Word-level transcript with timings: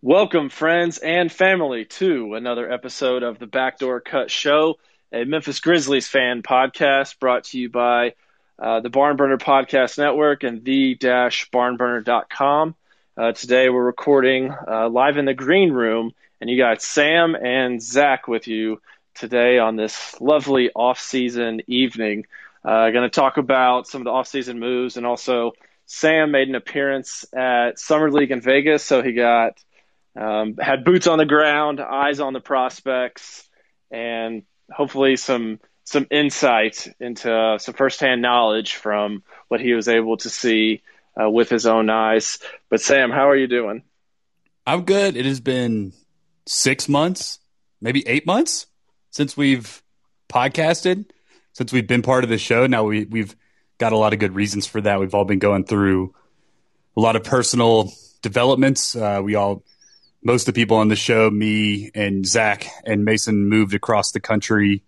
Welcome, 0.00 0.48
friends 0.48 0.98
and 0.98 1.28
family, 1.30 1.84
to 1.84 2.34
another 2.34 2.70
episode 2.70 3.22
of 3.24 3.40
the 3.40 3.48
Backdoor 3.48 3.98
Cut 3.98 4.30
Show, 4.30 4.78
a 5.12 5.24
Memphis 5.24 5.58
Grizzlies 5.58 6.06
fan 6.06 6.44
podcast 6.44 7.18
brought 7.18 7.42
to 7.46 7.58
you 7.58 7.68
by 7.68 8.14
uh, 8.60 8.78
the 8.78 8.90
Barnburner 8.90 9.40
Podcast 9.40 9.98
Network 9.98 10.44
and 10.44 10.62
the-barnburner.com. 10.62 12.76
Uh, 13.16 13.32
today 13.32 13.70
we're 13.70 13.84
recording 13.84 14.54
uh, 14.68 14.88
live 14.88 15.16
in 15.16 15.24
the 15.24 15.34
green 15.34 15.72
room, 15.72 16.12
and 16.40 16.48
you 16.48 16.56
got 16.56 16.80
Sam 16.80 17.34
and 17.34 17.82
Zach 17.82 18.28
with 18.28 18.46
you 18.46 18.80
today 19.16 19.58
on 19.58 19.74
this 19.74 20.14
lovely 20.20 20.70
off-season 20.76 21.62
evening. 21.66 22.24
Uh, 22.64 22.90
going 22.90 23.02
to 23.02 23.10
talk 23.10 23.36
about 23.36 23.88
some 23.88 24.02
of 24.02 24.04
the 24.04 24.12
off-season 24.12 24.60
moves, 24.60 24.96
and 24.96 25.04
also 25.04 25.54
Sam 25.86 26.30
made 26.30 26.46
an 26.46 26.54
appearance 26.54 27.26
at 27.32 27.80
Summer 27.80 28.12
League 28.12 28.30
in 28.30 28.40
Vegas, 28.40 28.84
so 28.84 29.02
he 29.02 29.12
got 29.12 29.60
um, 30.18 30.56
had 30.56 30.84
boots 30.84 31.06
on 31.06 31.18
the 31.18 31.24
ground, 31.24 31.80
eyes 31.80 32.20
on 32.20 32.32
the 32.32 32.40
prospects, 32.40 33.48
and 33.90 34.42
hopefully 34.70 35.16
some 35.16 35.60
some 35.84 36.06
insight 36.10 36.86
into 37.00 37.32
uh, 37.32 37.58
some 37.58 37.74
firsthand 37.74 38.20
knowledge 38.20 38.74
from 38.74 39.22
what 39.48 39.60
he 39.60 39.72
was 39.72 39.88
able 39.88 40.16
to 40.18 40.28
see 40.28 40.82
uh, 41.20 41.30
with 41.30 41.48
his 41.48 41.66
own 41.66 41.88
eyes. 41.88 42.38
But 42.68 42.80
Sam, 42.80 43.10
how 43.10 43.30
are 43.30 43.36
you 43.36 43.46
doing? 43.46 43.82
I'm 44.66 44.82
good. 44.82 45.16
It 45.16 45.24
has 45.24 45.40
been 45.40 45.94
six 46.46 46.88
months, 46.88 47.38
maybe 47.80 48.06
eight 48.06 48.26
months 48.26 48.66
since 49.10 49.36
we've 49.36 49.82
podcasted, 50.28 51.06
since 51.52 51.72
we've 51.72 51.86
been 51.86 52.02
part 52.02 52.24
of 52.24 52.30
the 52.30 52.38
show. 52.38 52.66
Now 52.66 52.84
we 52.84 53.04
we've 53.04 53.34
got 53.78 53.92
a 53.92 53.96
lot 53.96 54.12
of 54.12 54.18
good 54.18 54.34
reasons 54.34 54.66
for 54.66 54.80
that. 54.80 54.98
We've 54.98 55.14
all 55.14 55.24
been 55.24 55.38
going 55.38 55.64
through 55.64 56.12
a 56.96 57.00
lot 57.00 57.16
of 57.16 57.22
personal 57.22 57.92
developments. 58.20 58.96
Uh, 58.96 59.20
we 59.22 59.36
all 59.36 59.62
most 60.22 60.48
of 60.48 60.54
the 60.54 60.60
people 60.60 60.78
on 60.78 60.88
the 60.88 60.96
show, 60.96 61.30
me 61.30 61.90
and 61.94 62.26
Zach 62.26 62.66
and 62.84 63.04
Mason, 63.04 63.48
moved 63.48 63.74
across 63.74 64.12
the 64.12 64.20
country 64.20 64.82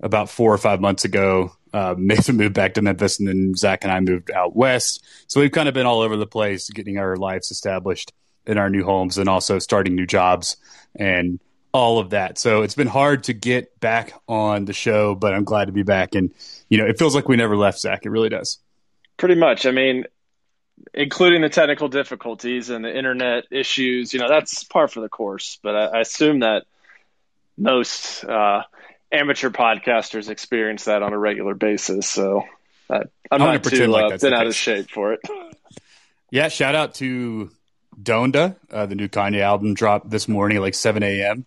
about 0.00 0.28
four 0.28 0.52
or 0.52 0.58
five 0.58 0.80
months 0.80 1.04
ago. 1.04 1.52
Uh, 1.72 1.94
Mason 1.98 2.36
moved 2.36 2.54
back 2.54 2.74
to 2.74 2.82
Memphis, 2.82 3.18
and 3.18 3.28
then 3.28 3.54
Zach 3.54 3.84
and 3.84 3.92
I 3.92 4.00
moved 4.00 4.30
out 4.30 4.56
west. 4.56 5.04
So 5.28 5.40
we've 5.40 5.52
kind 5.52 5.68
of 5.68 5.74
been 5.74 5.86
all 5.86 6.00
over 6.00 6.16
the 6.16 6.26
place, 6.26 6.68
getting 6.70 6.98
our 6.98 7.16
lives 7.16 7.50
established 7.50 8.12
in 8.46 8.58
our 8.58 8.70
new 8.70 8.84
homes, 8.84 9.18
and 9.18 9.28
also 9.28 9.58
starting 9.58 9.94
new 9.94 10.06
jobs 10.06 10.56
and 10.94 11.40
all 11.72 11.98
of 11.98 12.10
that. 12.10 12.38
So 12.38 12.62
it's 12.62 12.76
been 12.76 12.86
hard 12.86 13.24
to 13.24 13.32
get 13.32 13.80
back 13.80 14.14
on 14.28 14.64
the 14.64 14.72
show, 14.72 15.14
but 15.14 15.34
I'm 15.34 15.44
glad 15.44 15.66
to 15.66 15.72
be 15.72 15.82
back. 15.82 16.14
And 16.14 16.32
you 16.68 16.78
know, 16.78 16.86
it 16.86 16.98
feels 16.98 17.14
like 17.14 17.28
we 17.28 17.36
never 17.36 17.56
left, 17.56 17.80
Zach. 17.80 18.06
It 18.06 18.10
really 18.10 18.28
does. 18.28 18.58
Pretty 19.16 19.34
much. 19.34 19.66
I 19.66 19.70
mean, 19.70 20.04
including 20.92 21.42
the 21.42 21.48
technical 21.48 21.88
difficulties 21.88 22.70
and 22.70 22.84
the 22.84 22.96
internet 22.96 23.44
issues, 23.50 24.12
you 24.12 24.20
know, 24.20 24.28
that's 24.28 24.64
par 24.64 24.88
for 24.88 25.00
the 25.00 25.08
course. 25.08 25.58
But 25.62 25.76
I, 25.76 25.84
I 25.98 26.00
assume 26.00 26.40
that 26.40 26.64
most 27.56 28.24
uh, 28.24 28.62
amateur 29.12 29.50
podcasters 29.50 30.28
experience 30.28 30.84
that 30.84 31.02
on 31.02 31.12
a 31.12 31.18
regular 31.18 31.54
basis. 31.54 32.08
So 32.08 32.44
I, 32.90 33.02
am 33.30 33.40
not 33.40 33.64
too 33.64 33.86
like 33.86 34.12
uh, 34.12 34.18
been 34.18 34.34
out 34.34 34.46
of 34.46 34.54
shape 34.54 34.90
for 34.90 35.14
it. 35.14 35.20
Yeah, 36.30 36.48
shout 36.48 36.74
out 36.74 36.94
to 36.96 37.52
Donda. 37.96 38.56
Uh, 38.68 38.86
the 38.86 38.96
new 38.96 39.06
Kanye 39.06 39.38
album 39.38 39.74
dropped 39.74 40.10
this 40.10 40.26
morning 40.26 40.56
at 40.56 40.62
like 40.62 40.74
7 40.74 41.00
a.m. 41.04 41.44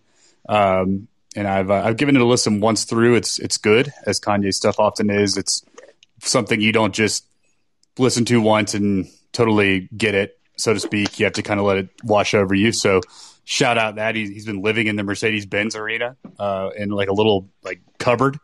Um, 0.48 1.10
and 1.36 1.46
I've 1.46 1.70
uh, 1.70 1.82
I've 1.84 1.98
given 1.98 2.16
it 2.16 2.22
a 2.22 2.26
listen 2.26 2.62
once 2.62 2.86
through. 2.86 3.16
It's 3.16 3.38
it's 3.38 3.58
good 3.58 3.92
as 4.06 4.22
Kanye 4.22 4.54
stuff 4.54 4.80
often 4.80 5.10
is. 5.10 5.36
It's 5.36 5.62
something 6.22 6.62
you 6.62 6.72
don't 6.72 6.96
just 6.96 7.26
listen 7.98 8.24
to 8.26 8.40
once 8.40 8.76
and 8.76 9.10
totally 9.38 9.88
get 9.96 10.16
it, 10.16 10.40
so 10.58 10.74
to 10.74 10.80
speak. 10.80 11.20
You 11.20 11.26
have 11.26 11.34
to 11.34 11.44
kind 11.44 11.60
of 11.60 11.66
let 11.66 11.78
it 11.78 11.90
wash 12.04 12.34
over 12.34 12.56
you. 12.56 12.72
So 12.72 13.02
shout 13.46 13.78
out 13.78 13.96
that 13.96 14.16
he's, 14.16 14.30
he's 14.30 14.46
been 14.46 14.62
living 14.62 14.88
in 14.88 14.96
the 14.96 15.04
Mercedes 15.04 15.46
Benz 15.46 15.76
arena 15.76 16.18
uh, 16.40 16.72
in 16.76 16.90
like 16.90 17.08
a 17.08 17.14
little 17.14 17.50
like 17.64 17.82
cupboard. 18.00 18.40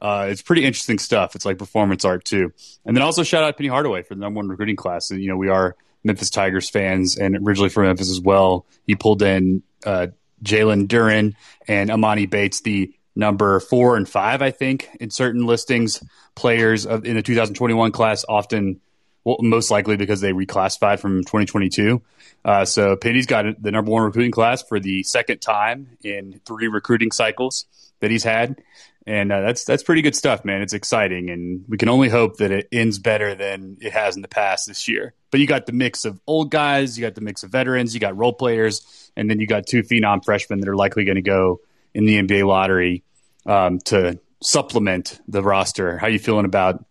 Uh, 0.00 0.28
it's 0.30 0.42
pretty 0.42 0.64
interesting 0.64 0.98
stuff. 0.98 1.34
It's 1.34 1.44
like 1.44 1.58
performance 1.58 2.04
art 2.04 2.24
too. 2.24 2.52
And 2.86 2.96
then 2.96 3.02
also 3.02 3.22
shout 3.22 3.44
out 3.44 3.56
Penny 3.56 3.68
Hardaway 3.68 4.02
for 4.02 4.14
the 4.14 4.20
number 4.20 4.38
one 4.38 4.48
recruiting 4.48 4.76
class. 4.76 5.10
And, 5.10 5.20
you 5.20 5.28
know, 5.28 5.36
we 5.36 5.48
are 5.48 5.76
Memphis 6.02 6.30
Tigers 6.30 6.70
fans 6.70 7.18
and 7.18 7.36
originally 7.36 7.68
from 7.68 7.84
Memphis 7.84 8.10
as 8.10 8.20
well. 8.20 8.64
He 8.86 8.94
pulled 8.94 9.22
in 9.22 9.62
uh, 9.84 10.08
Jalen 10.42 10.86
Duren 10.86 11.34
and 11.66 11.90
Emoni 11.90 12.30
Bates, 12.30 12.60
the 12.62 12.94
number 13.16 13.60
four 13.60 13.96
and 13.96 14.08
five, 14.08 14.40
I 14.40 14.52
think, 14.52 14.88
in 15.00 15.10
certain 15.10 15.44
listings. 15.44 16.02
Players 16.36 16.86
of, 16.86 17.04
in 17.04 17.16
the 17.16 17.22
2021 17.22 17.90
class 17.90 18.24
often 18.28 18.80
well, 19.28 19.36
most 19.42 19.70
likely 19.70 19.98
because 19.98 20.22
they 20.22 20.32
reclassified 20.32 21.00
from 21.00 21.18
2022. 21.20 22.00
Uh, 22.46 22.64
so 22.64 22.96
Penny's 22.96 23.26
got 23.26 23.62
the 23.62 23.70
number 23.70 23.90
one 23.90 24.02
recruiting 24.02 24.30
class 24.30 24.62
for 24.62 24.80
the 24.80 25.02
second 25.02 25.42
time 25.42 25.98
in 26.02 26.40
three 26.46 26.66
recruiting 26.66 27.10
cycles 27.10 27.66
that 28.00 28.10
he's 28.10 28.24
had, 28.24 28.62
and 29.06 29.30
uh, 29.30 29.42
that's 29.42 29.64
that's 29.64 29.82
pretty 29.82 30.00
good 30.00 30.16
stuff, 30.16 30.46
man. 30.46 30.62
It's 30.62 30.72
exciting, 30.72 31.28
and 31.28 31.62
we 31.68 31.76
can 31.76 31.90
only 31.90 32.08
hope 32.08 32.38
that 32.38 32.50
it 32.50 32.68
ends 32.72 32.98
better 32.98 33.34
than 33.34 33.76
it 33.82 33.92
has 33.92 34.16
in 34.16 34.22
the 34.22 34.28
past 34.28 34.66
this 34.66 34.88
year. 34.88 35.12
But 35.30 35.40
you 35.40 35.46
got 35.46 35.66
the 35.66 35.72
mix 35.72 36.06
of 36.06 36.18
old 36.26 36.50
guys, 36.50 36.96
you 36.96 37.04
got 37.04 37.14
the 37.14 37.20
mix 37.20 37.42
of 37.42 37.50
veterans, 37.50 37.92
you 37.92 38.00
got 38.00 38.16
role 38.16 38.32
players, 38.32 39.10
and 39.14 39.28
then 39.28 39.40
you 39.40 39.46
got 39.46 39.66
two 39.66 39.82
phenom 39.82 40.24
freshmen 40.24 40.60
that 40.60 40.70
are 40.70 40.76
likely 40.76 41.04
going 41.04 41.16
to 41.16 41.22
go 41.22 41.60
in 41.92 42.06
the 42.06 42.14
NBA 42.14 42.46
lottery 42.46 43.02
um, 43.44 43.78
to 43.80 44.18
supplement 44.42 45.20
the 45.28 45.42
roster. 45.42 45.98
How 45.98 46.06
are 46.06 46.10
you 46.10 46.18
feeling 46.18 46.46
about 46.46 46.82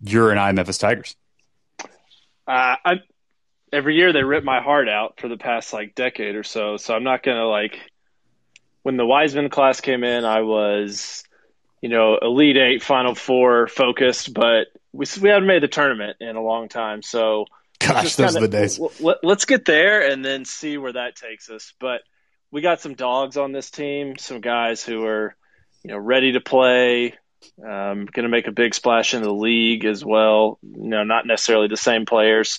your 0.00 0.30
and 0.30 0.40
I 0.40 0.52
Memphis 0.52 0.78
Tigers? 0.78 1.16
Uh, 2.46 2.76
I 2.84 2.94
every 3.72 3.96
year 3.96 4.12
they 4.12 4.22
rip 4.22 4.44
my 4.44 4.60
heart 4.60 4.88
out 4.88 5.20
for 5.20 5.28
the 5.28 5.36
past 5.36 5.72
like 5.72 5.94
decade 5.94 6.34
or 6.34 6.42
so. 6.42 6.76
So 6.76 6.94
I'm 6.94 7.04
not 7.04 7.22
gonna 7.22 7.46
like 7.46 7.78
when 8.82 8.96
the 8.96 9.06
Wiseman 9.06 9.50
class 9.50 9.80
came 9.80 10.04
in, 10.04 10.24
I 10.24 10.42
was 10.42 11.24
you 11.80 11.88
know 11.88 12.18
Elite 12.20 12.56
Eight, 12.56 12.82
Final 12.82 13.14
Four 13.14 13.66
focused, 13.68 14.34
but 14.34 14.68
we 14.92 15.06
we 15.20 15.28
haven't 15.28 15.46
made 15.46 15.62
the 15.62 15.68
tournament 15.68 16.16
in 16.20 16.36
a 16.36 16.42
long 16.42 16.68
time. 16.68 17.02
So 17.02 17.46
gosh, 17.78 18.16
those 18.16 18.32
kinda, 18.32 18.38
are 18.38 18.48
the 18.48 18.48
days. 18.48 18.80
Let, 19.00 19.18
let's 19.22 19.44
get 19.44 19.64
there 19.64 20.10
and 20.10 20.24
then 20.24 20.44
see 20.44 20.78
where 20.78 20.92
that 20.92 21.16
takes 21.16 21.50
us. 21.50 21.72
But 21.78 22.02
we 22.50 22.60
got 22.60 22.80
some 22.80 22.94
dogs 22.94 23.36
on 23.36 23.52
this 23.52 23.70
team, 23.70 24.16
some 24.18 24.40
guys 24.40 24.82
who 24.82 25.04
are 25.04 25.36
you 25.82 25.90
know 25.90 25.98
ready 25.98 26.32
to 26.32 26.40
play, 26.40 27.14
um, 27.62 28.06
going 28.06 28.24
to 28.24 28.28
make 28.28 28.46
a 28.46 28.52
big 28.52 28.74
splash 28.74 29.14
in 29.14 29.22
the 29.22 29.32
league 29.32 29.84
as 29.84 30.04
well. 30.04 30.58
You 30.62 30.88
know, 30.88 31.04
not 31.04 31.26
necessarily 31.26 31.68
the 31.68 31.76
same 31.76 32.06
players. 32.06 32.58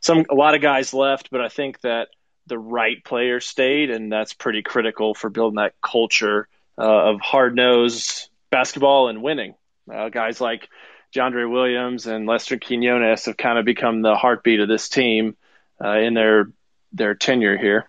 Some 0.00 0.24
a 0.30 0.34
lot 0.34 0.54
of 0.54 0.60
guys 0.60 0.92
left, 0.92 1.30
but 1.30 1.40
I 1.40 1.48
think 1.48 1.80
that 1.82 2.08
the 2.46 2.58
right 2.58 3.02
players 3.04 3.46
stayed, 3.46 3.90
and 3.90 4.10
that's 4.10 4.34
pretty 4.34 4.62
critical 4.62 5.14
for 5.14 5.30
building 5.30 5.56
that 5.56 5.74
culture 5.80 6.48
uh, 6.78 7.10
of 7.10 7.20
hard 7.20 7.54
nosed 7.54 8.28
basketball 8.50 9.08
and 9.08 9.22
winning. 9.22 9.54
Uh, 9.92 10.08
guys 10.08 10.40
like 10.40 10.68
DeAndre 11.14 11.50
Williams 11.50 12.06
and 12.06 12.26
Lester 12.26 12.58
Quinones 12.58 13.26
have 13.26 13.36
kind 13.36 13.58
of 13.58 13.64
become 13.64 14.02
the 14.02 14.14
heartbeat 14.14 14.60
of 14.60 14.68
this 14.68 14.88
team 14.88 15.36
uh, 15.82 15.98
in 15.98 16.14
their 16.14 16.50
their 16.92 17.14
tenure 17.14 17.56
here. 17.56 17.88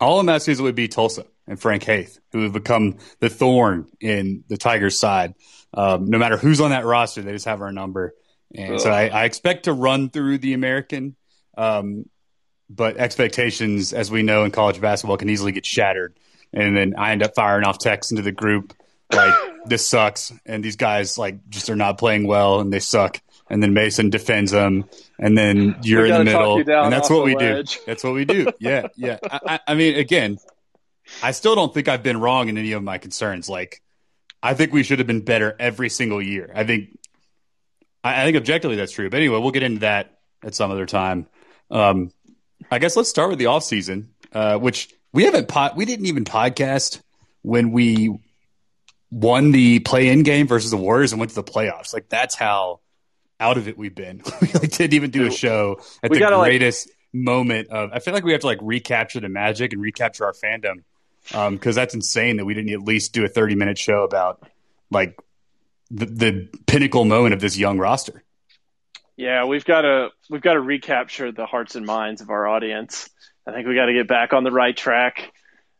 All 0.00 0.18
I'm 0.18 0.28
asking 0.28 0.52
is 0.52 0.60
it 0.60 0.62
would 0.62 0.74
be 0.74 0.88
Tulsa 0.88 1.26
and 1.50 1.60
Frank 1.60 1.82
Haith, 1.82 2.20
who 2.30 2.44
have 2.44 2.52
become 2.52 2.98
the 3.18 3.28
thorn 3.28 3.88
in 4.00 4.44
the 4.46 4.56
Tigers' 4.56 4.98
side. 4.98 5.34
Um, 5.74 6.08
no 6.08 6.16
matter 6.16 6.36
who's 6.36 6.60
on 6.60 6.70
that 6.70 6.84
roster, 6.84 7.22
they 7.22 7.32
just 7.32 7.44
have 7.44 7.60
our 7.60 7.72
number. 7.72 8.14
And 8.54 8.74
Ugh. 8.74 8.80
so 8.80 8.90
I, 8.90 9.08
I, 9.08 9.24
expect 9.24 9.64
to 9.64 9.72
run 9.72 10.10
through 10.10 10.38
the 10.38 10.54
American, 10.54 11.16
um, 11.58 12.08
but 12.68 12.98
expectations, 12.98 13.92
as 13.92 14.12
we 14.12 14.22
know 14.22 14.44
in 14.44 14.52
college 14.52 14.80
basketball, 14.80 15.16
can 15.16 15.28
easily 15.28 15.50
get 15.50 15.66
shattered. 15.66 16.16
And 16.52 16.76
then 16.76 16.94
I 16.96 17.10
end 17.10 17.24
up 17.24 17.34
firing 17.34 17.64
off 17.64 17.78
texts 17.78 18.12
into 18.12 18.22
the 18.22 18.32
group 18.32 18.72
like, 19.12 19.34
this 19.66 19.86
sucks. 19.86 20.32
And 20.46 20.64
these 20.64 20.76
guys, 20.76 21.18
like, 21.18 21.48
just 21.48 21.68
are 21.68 21.76
not 21.76 21.98
playing 21.98 22.28
well 22.28 22.60
and 22.60 22.72
they 22.72 22.80
suck. 22.80 23.20
And 23.48 23.60
then 23.60 23.74
Mason 23.74 24.10
defends 24.10 24.52
them. 24.52 24.84
And 25.18 25.36
then 25.36 25.76
you're 25.82 26.06
in 26.06 26.12
the 26.18 26.24
middle. 26.24 26.58
And 26.58 26.92
that's 26.92 27.10
what 27.10 27.24
we 27.24 27.34
ledge. 27.34 27.76
do. 27.76 27.82
That's 27.86 28.04
what 28.04 28.14
we 28.14 28.24
do. 28.24 28.52
Yeah. 28.60 28.86
Yeah. 28.96 29.18
I, 29.24 29.58
I 29.66 29.74
mean, 29.74 29.96
again, 29.96 30.38
I 31.22 31.32
still 31.32 31.54
don't 31.54 31.72
think 31.72 31.88
I've 31.88 32.02
been 32.02 32.20
wrong 32.20 32.48
in 32.48 32.58
any 32.58 32.72
of 32.72 32.82
my 32.82 32.98
concerns. 32.98 33.48
Like, 33.48 33.82
I 34.42 34.54
think 34.54 34.72
we 34.72 34.82
should 34.82 34.98
have 34.98 35.06
been 35.06 35.24
better 35.24 35.54
every 35.58 35.90
single 35.90 36.22
year. 36.22 36.50
I 36.54 36.64
think, 36.64 36.98
I, 38.02 38.22
I 38.22 38.24
think 38.24 38.36
objectively 38.36 38.76
that's 38.76 38.92
true. 38.92 39.10
But 39.10 39.18
anyway, 39.18 39.38
we'll 39.38 39.50
get 39.50 39.62
into 39.62 39.80
that 39.80 40.18
at 40.42 40.54
some 40.54 40.70
other 40.70 40.86
time. 40.86 41.26
Um, 41.70 42.10
I 42.70 42.78
guess 42.78 42.96
let's 42.96 43.08
start 43.08 43.30
with 43.30 43.38
the 43.38 43.46
off 43.46 43.64
season, 43.64 44.10
uh, 44.32 44.58
which 44.58 44.92
we 45.12 45.24
haven't 45.24 45.48
pod, 45.48 45.76
we 45.76 45.84
didn't 45.84 46.06
even 46.06 46.24
podcast 46.24 47.00
when 47.42 47.72
we 47.72 48.18
won 49.10 49.50
the 49.50 49.80
play 49.80 50.08
in 50.08 50.22
game 50.22 50.46
versus 50.46 50.70
the 50.70 50.76
Warriors 50.76 51.12
and 51.12 51.20
went 51.20 51.30
to 51.30 51.34
the 51.34 51.44
playoffs. 51.44 51.92
Like 51.92 52.08
that's 52.08 52.34
how 52.34 52.80
out 53.38 53.56
of 53.56 53.68
it 53.68 53.76
we've 53.76 53.94
been. 53.94 54.22
we 54.40 54.48
like, 54.52 54.70
didn't 54.70 54.94
even 54.94 55.10
do 55.10 55.26
a 55.26 55.30
show 55.30 55.80
at 56.02 56.10
we 56.10 56.18
the 56.18 56.26
greatest 56.26 56.88
like, 56.88 56.96
moment 57.12 57.68
of. 57.68 57.90
I 57.92 57.98
feel 57.98 58.14
like 58.14 58.24
we 58.24 58.32
have 58.32 58.42
to 58.42 58.46
like 58.46 58.58
recapture 58.62 59.20
the 59.20 59.28
magic 59.28 59.72
and 59.72 59.82
recapture 59.82 60.24
our 60.24 60.32
fandom 60.32 60.84
because 61.28 61.46
um, 61.46 61.58
that's 61.58 61.94
insane 61.94 62.36
that 62.38 62.44
we 62.44 62.54
didn't 62.54 62.72
at 62.72 62.82
least 62.82 63.12
do 63.12 63.24
a 63.24 63.28
30 63.28 63.54
minute 63.54 63.78
show 63.78 64.02
about 64.02 64.42
like 64.90 65.18
the, 65.90 66.06
the 66.06 66.48
pinnacle 66.66 67.04
moment 67.04 67.34
of 67.34 67.40
this 67.40 67.56
young 67.56 67.78
roster. 67.78 68.22
Yeah, 69.16 69.44
we've 69.44 69.64
got 69.64 69.82
to 69.82 70.08
we've 70.30 70.40
got 70.40 70.54
to 70.54 70.60
recapture 70.60 71.30
the 71.30 71.46
hearts 71.46 71.76
and 71.76 71.84
minds 71.84 72.22
of 72.22 72.30
our 72.30 72.46
audience. 72.46 73.10
I 73.46 73.52
think 73.52 73.66
we 73.68 73.74
got 73.74 73.86
to 73.86 73.92
get 73.92 74.08
back 74.08 74.32
on 74.32 74.44
the 74.44 74.50
right 74.50 74.76
track. 74.76 75.32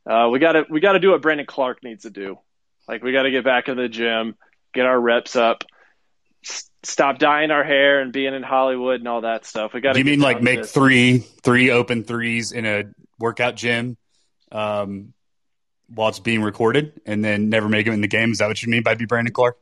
Uh, 0.09 0.29
we 0.31 0.39
got 0.39 0.53
to 0.53 0.67
we 0.69 0.81
got 0.81 0.93
to 0.93 0.99
do 0.99 1.13
what 1.13 1.23
Brandon 1.23 1.47
Clarke 1.47 1.83
needs 1.83 2.03
to 2.03 2.11
do. 2.11 2.39
Like 2.87 3.03
we 3.03 3.13
got 3.13 3.23
to 3.23 3.31
get 3.31 3.45
back 3.45 3.69
in 3.69 3.77
the 3.77 3.89
gym, 3.89 4.37
get 4.75 4.85
our 4.85 5.01
reps 5.01 5.37
up, 5.37 5.65
s- 6.45 6.69
stop 6.83 7.19
dyeing 7.19 7.51
our 7.51 7.65
hair 7.65 8.01
and 8.01 8.13
being 8.13 8.35
in 8.35 8.43
Hollywood 8.43 9.01
and 9.01 9.09
all 9.09 9.23
that 9.23 9.47
stuff. 9.47 9.73
We 9.73 9.81
got. 9.81 9.97
You 9.97 10.05
mean 10.05 10.21
like 10.21 10.43
make 10.43 10.63
this. 10.63 10.73
three 10.73 11.19
three 11.19 11.71
open 11.71 12.05
threes 12.05 12.53
in 12.53 12.67
a 12.67 12.85
workout 13.19 13.57
gym, 13.57 13.97
um, 14.51 15.13
while 15.95 16.09
it's 16.09 16.21
being 16.21 16.43
recorded, 16.43 17.01
and 17.07 17.25
then 17.25 17.49
never 17.49 17.69
make 17.69 17.87
them 17.87 17.95
in 17.95 18.01
the 18.01 18.09
game? 18.09 18.33
Is 18.33 18.39
that 18.39 18.49
what 18.49 18.63
you 18.63 18.71
mean 18.71 18.83
by 18.83 18.95
be 18.95 19.07
Brandon 19.07 19.33
Clarke? 19.33 19.59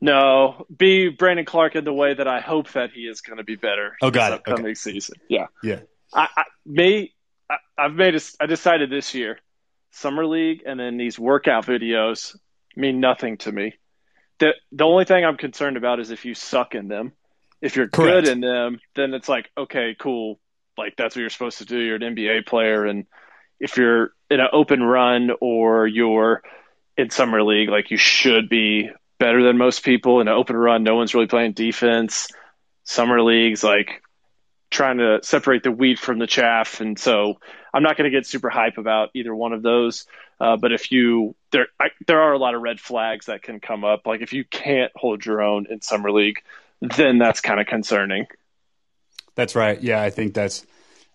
No, 0.00 0.66
be 0.76 1.08
Brandon 1.08 1.44
Clarke 1.44 1.76
in 1.76 1.84
the 1.84 1.92
way 1.92 2.14
that 2.14 2.28
I 2.28 2.40
hope 2.40 2.70
that 2.72 2.90
he 2.92 3.02
is 3.02 3.20
going 3.20 3.38
to 3.38 3.44
be 3.44 3.56
better. 3.56 3.96
Oh, 4.02 4.10
got 4.10 4.32
it. 4.32 4.40
Upcoming 4.40 4.66
okay. 4.66 4.74
season, 4.74 5.16
yeah, 5.28 5.46
yeah. 5.62 5.80
I, 6.12 6.28
I 6.36 6.44
may 6.66 7.12
I, 7.48 7.56
I've 7.78 7.94
made 7.94 8.14
a, 8.14 8.20
I 8.40 8.46
decided 8.46 8.90
this 8.90 9.14
year, 9.14 9.38
summer 9.92 10.26
league 10.26 10.62
and 10.66 10.78
then 10.78 10.96
these 10.96 11.18
workout 11.18 11.66
videos 11.66 12.36
mean 12.76 13.00
nothing 13.00 13.38
to 13.38 13.52
me. 13.52 13.74
The 14.38 14.52
the 14.72 14.84
only 14.84 15.04
thing 15.04 15.24
I'm 15.24 15.36
concerned 15.36 15.76
about 15.76 16.00
is 16.00 16.10
if 16.10 16.24
you 16.24 16.34
suck 16.34 16.74
in 16.74 16.88
them. 16.88 17.12
If 17.60 17.76
you're 17.76 17.88
Correct. 17.88 18.26
good 18.26 18.28
in 18.32 18.40
them, 18.40 18.80
then 18.94 19.14
it's 19.14 19.28
like 19.28 19.50
okay, 19.56 19.96
cool. 19.98 20.38
Like 20.76 20.96
that's 20.96 21.14
what 21.16 21.20
you're 21.20 21.30
supposed 21.30 21.58
to 21.58 21.64
do. 21.64 21.78
You're 21.78 21.96
an 21.96 22.14
NBA 22.14 22.46
player, 22.46 22.84
and 22.84 23.06
if 23.60 23.76
you're 23.76 24.12
in 24.34 24.40
an 24.40 24.48
open 24.52 24.82
run 24.82 25.30
or 25.40 25.86
you're 25.86 26.42
in 26.96 27.08
summer 27.10 27.42
league, 27.42 27.68
like 27.68 27.90
you 27.92 27.96
should 27.96 28.48
be 28.48 28.90
better 29.18 29.44
than 29.44 29.56
most 29.56 29.84
people 29.84 30.20
in 30.20 30.26
an 30.26 30.34
open 30.34 30.56
run. 30.56 30.82
No 30.82 30.96
one's 30.96 31.14
really 31.14 31.28
playing 31.28 31.52
defense. 31.52 32.28
Summer 32.82 33.22
leagues, 33.22 33.62
like 33.62 34.02
trying 34.70 34.98
to 34.98 35.20
separate 35.22 35.62
the 35.62 35.70
wheat 35.70 36.00
from 36.00 36.18
the 36.18 36.26
chaff. 36.26 36.80
And 36.80 36.98
so 36.98 37.38
I'm 37.72 37.84
not 37.84 37.96
going 37.96 38.10
to 38.10 38.16
get 38.16 38.26
super 38.26 38.50
hype 38.50 38.76
about 38.76 39.10
either 39.14 39.34
one 39.34 39.52
of 39.52 39.62
those. 39.62 40.04
Uh, 40.40 40.56
but 40.56 40.72
if 40.72 40.90
you 40.90 41.36
there, 41.52 41.68
I, 41.80 41.90
there 42.08 42.20
are 42.20 42.32
a 42.32 42.38
lot 42.38 42.56
of 42.56 42.60
red 42.60 42.80
flags 42.80 43.26
that 43.26 43.42
can 43.42 43.60
come 43.60 43.84
up. 43.84 44.04
Like 44.04 44.20
if 44.20 44.32
you 44.32 44.44
can't 44.44 44.90
hold 44.96 45.24
your 45.24 45.42
own 45.42 45.66
in 45.70 45.80
summer 45.80 46.10
league, 46.10 46.42
then 46.80 47.18
that's 47.18 47.40
kind 47.40 47.60
of 47.60 47.68
concerning. 47.68 48.26
That's 49.36 49.54
right. 49.54 49.80
Yeah, 49.80 50.02
I 50.02 50.10
think 50.10 50.34
that's 50.34 50.66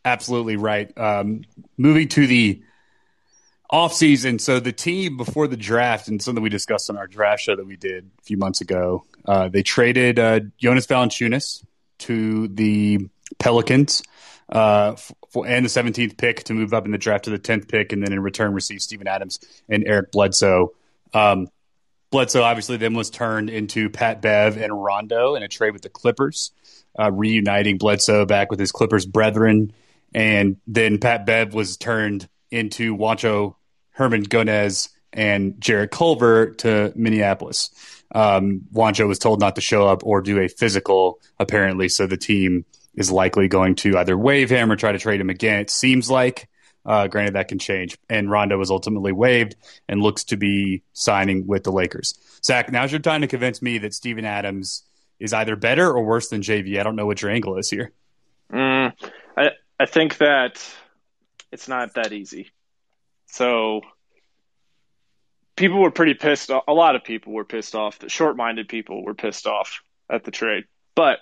absolutely 0.05 0.55
right. 0.55 0.97
Um, 0.97 1.43
moving 1.77 2.07
to 2.09 2.25
the 2.25 2.63
off 3.69 3.93
season, 3.93 4.39
so 4.39 4.59
the 4.59 4.71
team 4.71 5.17
before 5.17 5.47
the 5.47 5.57
draft, 5.57 6.07
and 6.07 6.21
something 6.21 6.41
we 6.43 6.49
discussed 6.49 6.89
on 6.89 6.97
our 6.97 7.07
draft 7.07 7.43
show 7.43 7.55
that 7.55 7.65
we 7.65 7.75
did 7.75 8.09
a 8.19 8.23
few 8.23 8.37
months 8.37 8.61
ago, 8.61 9.05
uh, 9.25 9.47
they 9.47 9.61
traded 9.61 10.17
uh, 10.17 10.39
Jonas 10.57 10.87
Valanciunas 10.87 11.63
to 11.99 12.47
the 12.47 13.09
Pelicans 13.37 14.01
uh, 14.49 14.95
for, 15.29 15.45
and 15.45 15.63
the 15.65 15.69
17th 15.69 16.17
pick 16.17 16.43
to 16.45 16.53
move 16.53 16.73
up 16.73 16.85
in 16.85 16.91
the 16.91 16.97
draft 16.97 17.25
to 17.25 17.29
the 17.29 17.39
10th 17.39 17.67
pick, 17.67 17.93
and 17.93 18.03
then 18.03 18.11
in 18.11 18.21
return 18.21 18.53
receive 18.53 18.81
Steven 18.81 19.07
Adams 19.07 19.39
and 19.69 19.83
Eric 19.85 20.11
Bledsoe. 20.11 20.73
Um, 21.13 21.47
Bledsoe 22.11 22.41
obviously 22.41 22.77
then 22.77 22.95
was 22.95 23.11
turned 23.11 23.51
into 23.51 23.89
Pat 23.91 24.21
Bev 24.21 24.57
and 24.57 24.83
Rondo 24.83 25.35
in 25.35 25.43
a 25.43 25.47
trade 25.47 25.73
with 25.73 25.83
the 25.83 25.89
Clippers, 25.89 26.51
uh, 26.99 27.11
reuniting 27.11 27.77
Bledsoe 27.77 28.25
back 28.25 28.49
with 28.49 28.59
his 28.59 28.71
Clippers 28.71 29.05
brethren, 29.05 29.73
and 30.13 30.57
then 30.65 30.97
Pat 30.97 31.27
Bev 31.27 31.53
was 31.53 31.77
turned 31.77 32.27
into 32.49 32.95
Juancho 33.99 34.23
Hernangomez 34.23 34.89
and 35.11 35.59
Jarrett 35.59 35.91
Culver 35.91 36.51
to 36.51 36.93
Minneapolis. 36.95 37.71
Um, 38.13 38.61
Juancho 38.73 39.07
was 39.07 39.19
told 39.19 39.39
not 39.39 39.55
to 39.55 39.61
show 39.61 39.87
up 39.87 40.03
or 40.03 40.21
do 40.21 40.39
a 40.39 40.47
physical, 40.47 41.19
apparently, 41.39 41.89
so 41.89 42.07
the 42.07 42.17
team 42.17 42.65
is 42.95 43.11
likely 43.11 43.47
going 43.47 43.75
to 43.75 43.97
either 43.97 44.17
waive 44.17 44.49
him 44.49 44.71
or 44.71 44.75
try 44.75 44.91
to 44.91 44.99
trade 44.99 45.21
him 45.21 45.29
again. 45.29 45.61
It 45.61 45.69
seems 45.69 46.09
like, 46.09 46.49
uh, 46.85 47.07
granted, 47.07 47.35
that 47.35 47.47
can 47.47 47.59
change. 47.59 47.97
And 48.09 48.29
Rondo 48.29 48.57
was 48.57 48.71
ultimately 48.71 49.11
waived 49.11 49.55
and 49.87 50.01
looks 50.01 50.25
to 50.25 50.37
be 50.37 50.83
signing 50.93 51.45
with 51.47 51.63
the 51.63 51.71
Lakers. 51.71 52.15
Zach, 52.43 52.71
now's 52.71 52.91
your 52.91 52.99
time 52.99 53.21
to 53.21 53.27
convince 53.27 53.61
me 53.61 53.77
that 53.79 53.93
Steven 53.93 54.25
Adams 54.25 54.83
is 55.19 55.33
either 55.33 55.55
better 55.55 55.87
or 55.87 56.03
worse 56.03 56.29
than 56.29 56.41
JV. 56.41 56.79
I 56.79 56.83
don't 56.83 56.95
know 56.95 57.05
what 57.05 57.21
your 57.21 57.31
angle 57.31 57.57
is 57.57 57.69
here. 57.69 57.91
Mm, 58.51 58.93
I, 59.37 59.49
I 59.79 59.85
think 59.85 60.17
that 60.17 60.63
it's 61.51 61.67
not 61.67 61.93
that 61.95 62.11
easy. 62.11 62.49
So 63.31 63.81
people 65.55 65.79
were 65.81 65.91
pretty 65.91 66.13
pissed 66.13 66.51
off. 66.51 66.63
A 66.67 66.73
lot 66.73 66.95
of 66.95 67.03
people 67.03 67.33
were 67.33 67.45
pissed 67.45 67.75
off. 67.75 67.99
The 67.99 68.09
short 68.09 68.37
minded 68.37 68.67
people 68.67 69.03
were 69.03 69.13
pissed 69.13 69.45
off 69.45 69.81
at 70.09 70.23
the 70.23 70.31
trade. 70.31 70.65
But 70.95 71.19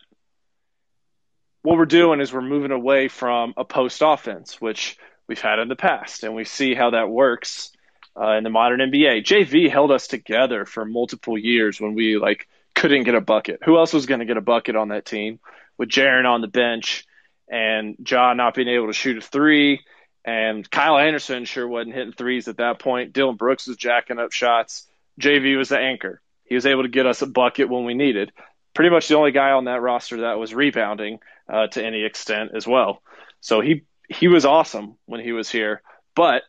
what 1.64 1.78
we're 1.78 1.86
doing 1.86 2.22
is 2.22 2.32
we're 2.32 2.42
moving 2.42 2.72
away 2.72 3.08
from 3.08 3.54
a 3.58 3.66
post 3.66 4.02
offense, 4.04 4.62
which 4.62 4.98
we've 5.28 5.42
had 5.42 5.60
in 5.60 5.68
the 5.68 5.76
past, 5.76 6.24
and 6.24 6.34
we 6.34 6.46
see 6.46 6.74
how 6.74 6.92
that 6.92 7.10
works 7.10 7.72
uh, 8.20 8.32
in 8.34 8.44
the 8.44 8.50
modern 8.50 8.80
NBA. 8.80 9.26
JV 9.26 9.70
held 9.70 9.92
us 9.92 10.08
together 10.08 10.66
for 10.66 10.86
multiple 10.86 11.38
years 11.38 11.82
when 11.82 11.94
we 11.94 12.18
like 12.18 12.48
couldn't 12.74 13.04
get 13.04 13.16
a 13.16 13.22
bucket. 13.22 13.60
Who 13.66 13.78
else 13.78 13.92
was 13.92 14.06
going 14.06 14.20
to 14.20 14.26
get 14.26 14.38
a 14.38 14.42
bucket 14.42 14.76
on 14.76 14.90
that 14.90 15.06
team 15.06 15.40
with 15.78 15.90
Jaren 15.90 16.26
on 16.26 16.42
the 16.42 16.48
bench 16.48 17.06
and 17.50 17.96
Ja 18.08 18.34
not 18.34 18.54
being 18.54 18.68
able 18.70 18.88
to 18.88 18.94
shoot 18.94 19.18
a 19.18 19.22
three? 19.22 19.82
And 20.28 20.70
Kyle 20.70 20.98
Anderson 20.98 21.46
sure 21.46 21.66
wasn't 21.66 21.96
hitting 21.96 22.12
threes 22.12 22.50
at 22.50 22.58
that 22.58 22.80
point. 22.80 23.14
Dillon 23.14 23.38
Brooks 23.38 23.66
was 23.66 23.78
jacking 23.78 24.20
up 24.20 24.34
shots. 24.34 24.86
JV 25.22 25.58
was 25.58 25.70
the 25.70 25.80
anchor. 25.80 26.22
He 26.44 26.54
was 26.54 26.66
able 26.66 26.84
to 26.84 26.90
get 26.90 27.06
us 27.06 27.22
a 27.22 27.28
bucket 27.28 27.70
when 27.70 27.86
we 27.86 27.94
needed. 27.94 28.34
Pretty 28.74 28.90
much 28.90 29.08
the 29.08 29.16
only 29.16 29.32
guy 29.32 29.52
on 29.52 29.66
that 29.66 29.82
roster 29.82 30.22
that 30.22 30.38
was 30.38 30.54
rebounding 30.54 31.20
uh, 31.48 31.68
to 31.68 31.84
any 31.84 32.04
extent 32.04 32.52
as 32.54 32.68
well. 32.68 33.02
So 33.40 33.62
he 33.62 33.84
he 34.10 34.28
was 34.28 34.46
awesome 34.46 34.98
when 35.06 35.22
he 35.22 35.32
was 35.32 35.50
here. 35.50 35.82
But 36.14 36.44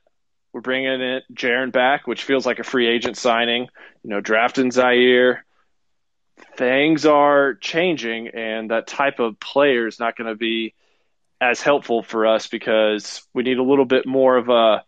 we're 0.53 0.61
bringing 0.61 1.01
in 1.01 1.21
Jaren 1.33 1.71
back, 1.71 2.09
which 2.09 2.25
feels 2.25 2.45
like 2.45 2.59
a 2.59 2.65
free 2.65 2.89
agent 2.89 3.17
signing. 3.17 3.69
You 4.03 4.11
know, 4.11 4.21
drafting 4.21 4.71
Ziaire. 4.71 5.39
Things 6.57 7.07
are 7.07 7.55
changing, 7.55 8.29
and 8.29 8.73
that 8.73 8.89
type 8.89 9.21
of 9.21 9.39
player 9.39 9.87
is 9.87 10.01
not 10.01 10.17
going 10.17 10.31
to 10.31 10.37
be 10.37 10.75
as 11.41 11.61
helpful 11.61 12.03
for 12.03 12.27
us 12.27 12.49
because 12.49 13.23
we 13.33 13.43
need 13.43 13.59
a 13.59 13.63
little 13.63 13.85
bit 13.85 14.07
more 14.07 14.37
of 14.37 14.49
a 14.49 14.85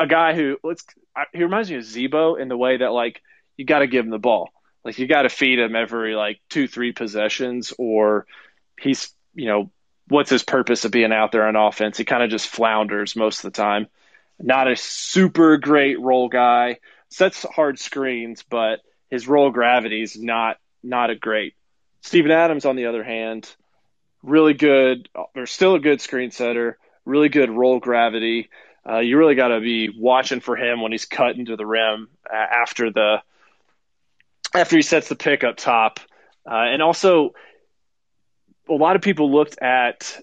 a 0.00 0.06
guy 0.06 0.34
who 0.34 0.58
let's 0.62 0.84
he 1.32 1.42
reminds 1.42 1.70
me 1.70 1.76
of 1.76 1.84
Z-Bo 1.84 2.36
in 2.36 2.48
the 2.48 2.56
way 2.56 2.78
that 2.78 2.92
like 2.92 3.22
you 3.56 3.64
got 3.64 3.78
to 3.80 3.86
give 3.86 4.04
him 4.04 4.10
the 4.10 4.18
ball. 4.18 4.50
Like 4.84 4.98
you 4.98 5.06
got 5.06 5.22
to 5.22 5.28
feed 5.28 5.58
him 5.58 5.74
every 5.74 6.14
like 6.14 6.40
two 6.48 6.68
three 6.68 6.92
possessions, 6.92 7.72
or 7.78 8.26
he's 8.78 9.12
you 9.34 9.46
know 9.46 9.70
what's 10.08 10.30
his 10.30 10.42
purpose 10.42 10.84
of 10.84 10.92
being 10.92 11.12
out 11.12 11.32
there 11.32 11.46
on 11.46 11.56
offense? 11.56 11.98
He 11.98 12.04
kind 12.04 12.22
of 12.22 12.30
just 12.30 12.48
flounders 12.48 13.16
most 13.16 13.44
of 13.44 13.52
the 13.52 13.56
time. 13.56 13.88
Not 14.38 14.70
a 14.70 14.76
super 14.76 15.56
great 15.56 15.98
roll 15.98 16.28
guy. 16.28 16.78
Sets 17.08 17.42
hard 17.42 17.78
screens, 17.78 18.44
but 18.48 18.80
his 19.10 19.26
roll 19.26 19.50
gravity 19.50 20.02
is 20.02 20.16
not 20.20 20.58
not 20.82 21.10
a 21.10 21.16
great. 21.16 21.54
Steven 22.02 22.30
Adams, 22.30 22.64
on 22.64 22.76
the 22.76 22.86
other 22.86 23.02
hand, 23.02 23.52
really 24.26 24.54
good, 24.54 25.08
or 25.34 25.46
still 25.46 25.74
a 25.74 25.80
good 25.80 26.00
screen 26.00 26.30
setter, 26.30 26.78
really 27.04 27.28
good 27.28 27.50
roll 27.50 27.78
gravity. 27.78 28.50
Uh, 28.88 28.98
you 28.98 29.16
really 29.16 29.34
got 29.34 29.48
to 29.48 29.60
be 29.60 29.88
watching 29.88 30.40
for 30.40 30.56
him 30.56 30.80
when 30.80 30.92
he's 30.92 31.06
cutting 31.06 31.46
to 31.46 31.56
the 31.56 31.66
rim 31.66 32.08
after 32.30 32.90
the 32.90 33.22
after 34.54 34.76
he 34.76 34.82
sets 34.82 35.08
the 35.08 35.16
pick 35.16 35.44
up 35.44 35.56
top, 35.56 36.00
uh, 36.50 36.54
and 36.54 36.82
also 36.82 37.34
a 38.68 38.74
lot 38.74 38.96
of 38.96 39.02
people 39.02 39.32
looked 39.32 39.60
at 39.60 40.20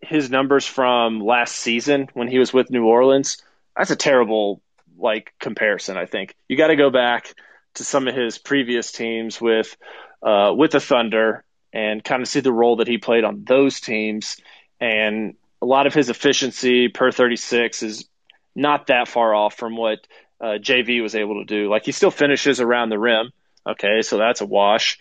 his 0.00 0.30
numbers 0.30 0.66
from 0.66 1.20
last 1.20 1.56
season 1.56 2.08
when 2.12 2.28
he 2.28 2.38
was 2.38 2.52
with 2.52 2.70
New 2.70 2.86
Orleans. 2.86 3.42
That's 3.76 3.90
a 3.90 3.96
terrible 3.96 4.60
like 4.98 5.32
comparison. 5.40 5.96
I 5.96 6.06
think 6.06 6.34
you 6.48 6.56
got 6.56 6.68
to 6.68 6.76
go 6.76 6.90
back 6.90 7.34
to 7.74 7.84
some 7.84 8.08
of 8.08 8.14
his 8.14 8.38
previous 8.38 8.92
teams 8.92 9.40
with 9.40 9.76
uh, 10.22 10.52
with 10.56 10.72
the 10.72 10.80
Thunder 10.80 11.44
and 11.72 12.02
kind 12.02 12.22
of 12.22 12.28
see 12.28 12.40
the 12.40 12.52
role 12.52 12.76
that 12.76 12.88
he 12.88 12.98
played 12.98 13.24
on 13.24 13.44
those 13.44 13.80
teams. 13.80 14.36
And 14.80 15.34
a 15.60 15.66
lot 15.66 15.86
of 15.86 15.94
his 15.94 16.10
efficiency 16.10 16.88
per 16.88 17.10
36 17.10 17.82
is 17.82 18.08
not 18.54 18.88
that 18.88 19.08
far 19.08 19.34
off 19.34 19.54
from 19.54 19.76
what 19.76 20.06
uh, 20.40 20.58
JV 20.58 21.02
was 21.02 21.14
able 21.14 21.40
to 21.40 21.44
do. 21.44 21.70
Like 21.70 21.84
he 21.84 21.92
still 21.92 22.10
finishes 22.10 22.60
around 22.60 22.90
the 22.90 22.98
rim. 22.98 23.30
Okay, 23.66 24.02
so 24.02 24.18
that's 24.18 24.40
a 24.40 24.46
wash. 24.46 24.98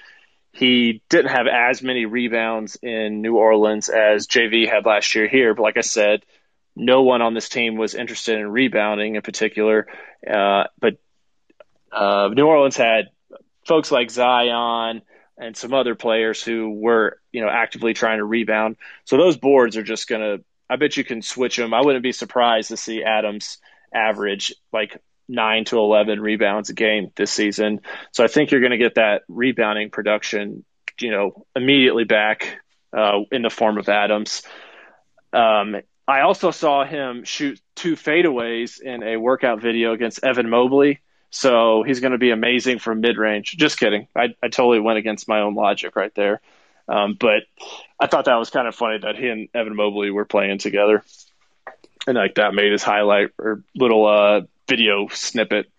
He 0.53 1.01
didn't 1.09 1.31
have 1.31 1.47
as 1.47 1.81
many 1.81 2.05
rebounds 2.05 2.77
in 2.81 3.21
New 3.21 3.37
Orleans 3.37 3.89
as 3.89 4.27
JV 4.27 4.69
had 4.69 4.85
last 4.85 5.15
year 5.15 5.27
here, 5.27 5.53
but 5.55 5.63
like 5.63 5.77
I 5.77 5.81
said, 5.81 6.23
no 6.75 7.01
one 7.03 7.21
on 7.21 7.33
this 7.33 7.49
team 7.49 7.75
was 7.75 7.95
interested 7.95 8.37
in 8.37 8.47
rebounding 8.47 9.15
in 9.15 9.21
particular. 9.21 9.87
Uh, 10.29 10.65
but 10.79 10.97
uh, 11.91 12.29
New 12.33 12.45
Orleans 12.45 12.77
had 12.77 13.09
folks 13.65 13.91
like 13.91 14.11
Zion 14.11 15.01
and 15.41 15.57
some 15.57 15.73
other 15.73 15.95
players 15.95 16.41
who 16.41 16.71
were, 16.71 17.19
you 17.31 17.41
know, 17.41 17.49
actively 17.49 17.93
trying 17.93 18.19
to 18.19 18.25
rebound. 18.25 18.77
So 19.05 19.17
those 19.17 19.37
boards 19.37 19.75
are 19.75 19.83
just 19.83 20.07
going 20.07 20.21
to, 20.21 20.43
I 20.69 20.77
bet 20.77 20.95
you 20.95 21.03
can 21.03 21.21
switch 21.21 21.57
them. 21.57 21.73
I 21.73 21.81
wouldn't 21.81 22.03
be 22.03 22.13
surprised 22.13 22.69
to 22.69 22.77
see 22.77 23.03
Adams 23.03 23.57
average 23.93 24.53
like 24.71 25.01
nine 25.27 25.65
to 25.65 25.77
11 25.77 26.21
rebounds 26.21 26.69
a 26.69 26.73
game 26.73 27.11
this 27.15 27.31
season. 27.31 27.81
So 28.13 28.23
I 28.23 28.27
think 28.27 28.51
you're 28.51 28.61
going 28.61 28.71
to 28.71 28.77
get 28.77 28.95
that 28.95 29.23
rebounding 29.27 29.89
production 29.89 30.63
you 31.01 31.11
know, 31.11 31.45
immediately 31.55 32.03
back 32.03 32.59
uh, 32.95 33.19
in 33.31 33.41
the 33.41 33.49
form 33.49 33.77
of 33.77 33.89
Adams. 33.89 34.43
Um, 35.33 35.77
I 36.07 36.21
also 36.21 36.51
saw 36.51 36.83
him 36.83 37.23
shoot 37.23 37.59
two 37.75 37.95
fadeaways 37.95 38.81
in 38.81 39.03
a 39.03 39.17
workout 39.17 39.61
video 39.61 39.93
against 39.93 40.23
Evan 40.23 40.49
Mobley. 40.49 40.99
So 41.31 41.83
he's 41.83 42.01
going 42.01 42.11
to 42.11 42.17
be 42.17 42.31
amazing 42.31 42.79
from 42.79 42.99
mid 42.99 43.17
range. 43.17 43.55
Just 43.57 43.79
kidding. 43.79 44.07
I, 44.15 44.35
I 44.43 44.49
totally 44.49 44.81
went 44.81 44.99
against 44.99 45.27
my 45.27 45.39
own 45.39 45.55
logic 45.55 45.95
right 45.95 46.13
there. 46.13 46.41
Um, 46.87 47.15
but 47.17 47.43
I 47.99 48.07
thought 48.07 48.25
that 48.25 48.35
was 48.35 48.49
kind 48.49 48.67
of 48.67 48.75
funny 48.75 48.99
that 48.99 49.15
he 49.15 49.29
and 49.29 49.47
Evan 49.53 49.75
Mobley 49.75 50.11
were 50.11 50.25
playing 50.25 50.57
together. 50.57 51.03
And 52.05 52.17
like 52.17 52.35
that 52.35 52.53
made 52.53 52.71
his 52.71 52.83
highlight 52.83 53.29
or 53.39 53.63
little 53.73 54.05
uh, 54.05 54.41
video 54.67 55.07
snippet. 55.07 55.71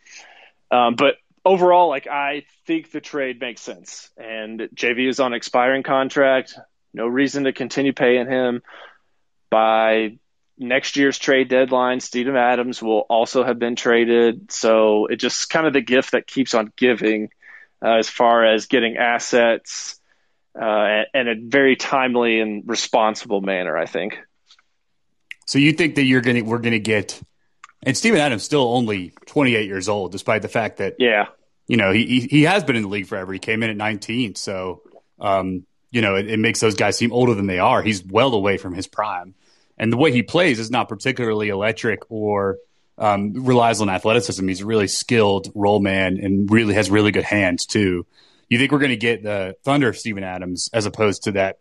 Um, 0.71 0.95
but 0.95 1.17
overall, 1.45 1.89
like 1.89 2.07
I 2.07 2.45
think 2.67 2.91
the 2.91 3.03
trade 3.03 3.39
makes 3.39 3.61
sense. 3.61 4.11
And 4.17 4.61
JV 4.75 5.09
is 5.09 5.21
on 5.21 5.35
expiring 5.35 5.83
contract. 5.83 6.59
No 6.95 7.07
reason 7.07 7.45
to 7.45 7.53
continue 7.53 7.93
paying 7.93 8.27
him. 8.27 8.63
By 9.51 10.19
next 10.63 10.97
year's 10.97 11.19
trade 11.19 11.49
deadline, 11.49 12.01
Steven 12.01 12.37
Adams 12.37 12.83
will 12.83 13.01
also 13.01 13.45
have 13.45 13.59
been 13.59 13.77
traded. 13.77 14.51
So 14.53 15.07
it 15.07 15.17
just 15.17 15.51
kind 15.51 15.67
of 15.67 15.73
the 15.73 15.81
gift 15.81 16.13
that 16.13 16.27
keeps 16.27 16.55
on 16.55 16.73
giving 16.77 17.31
uh, 17.85 17.97
as 17.97 18.09
far 18.09 18.45
as 18.45 18.67
getting 18.67 18.97
assets 18.97 20.01
uh, 20.61 21.03
in 21.15 21.29
a 21.29 21.35
very 21.37 21.77
timely 21.77 22.41
and 22.41 22.63
responsible 22.67 23.41
manner, 23.41 23.77
I 23.77 23.87
think. 23.87 24.19
So 25.47 25.59
you 25.59 25.73
think 25.73 25.97
that 25.97 26.05
you're 26.05 26.21
gonna 26.21 26.45
we're 26.45 26.59
gonna 26.59 26.79
get 26.79 27.21
and 27.83 27.97
Steven 27.97 28.21
Adams 28.21 28.45
still 28.45 28.63
only 28.75 29.13
28 29.27 29.67
years 29.67 29.89
old, 29.89 30.13
despite 30.13 30.43
the 30.43 30.49
fact 30.49 30.79
that 30.79 30.97
yeah, 30.99 31.27
you 31.67 31.77
know 31.77 31.93
he 31.93 32.21
he 32.31 32.43
has 32.43 32.65
been 32.65 32.77
in 32.77 32.83
the 32.83 32.89
league 32.89 33.07
forever. 33.07 33.33
He 33.33 33.39
came 33.39 33.63
in 33.63 33.71
at 33.71 33.77
19, 33.77 34.37
so 34.37 34.83
um, 35.19 35.67
you 35.91 36.01
know 36.01 36.15
it, 36.15 36.29
it 36.29 36.39
makes 36.39 36.61
those 36.61 36.77
guys 36.77 36.97
seem 36.97 37.13
older 37.13 37.35
than 37.35 37.47
they 37.47 37.59
are. 37.59 37.83
He's 37.83 38.05
well 38.05 38.35
away 38.35 38.57
from 38.57 38.75
his 38.75 38.87
prime, 38.87 39.35
and 39.79 39.93
the 39.93 39.97
way 39.97 40.13
he 40.13 40.23
plays 40.23 40.59
is 40.59 40.71
not 40.71 40.89
particularly 40.89 41.49
electric 41.49 42.11
or 42.11 42.59
um, 42.99 43.33
relies 43.45 43.81
on 43.81 43.89
athleticism. 43.89 44.47
He's 44.47 44.61
a 44.61 44.67
really 44.67 44.89
skilled 44.89 45.51
role 45.55 45.81
man 45.81 46.19
and 46.19 46.51
really 46.51 46.75
has 46.75 46.91
really 46.91 47.11
good 47.11 47.25
hands 47.25 47.67
too. 47.67 48.07
You 48.49 48.59
think 48.59 48.71
we're 48.71 48.79
going 48.79 48.91
to 48.91 48.97
get 48.97 49.23
the 49.23 49.57
Thunder 49.65 49.89
of 49.89 49.97
Steven 49.97 50.25
Adams 50.25 50.69
as 50.73 50.87
opposed 50.87 51.25
to 51.25 51.33
that 51.33 51.59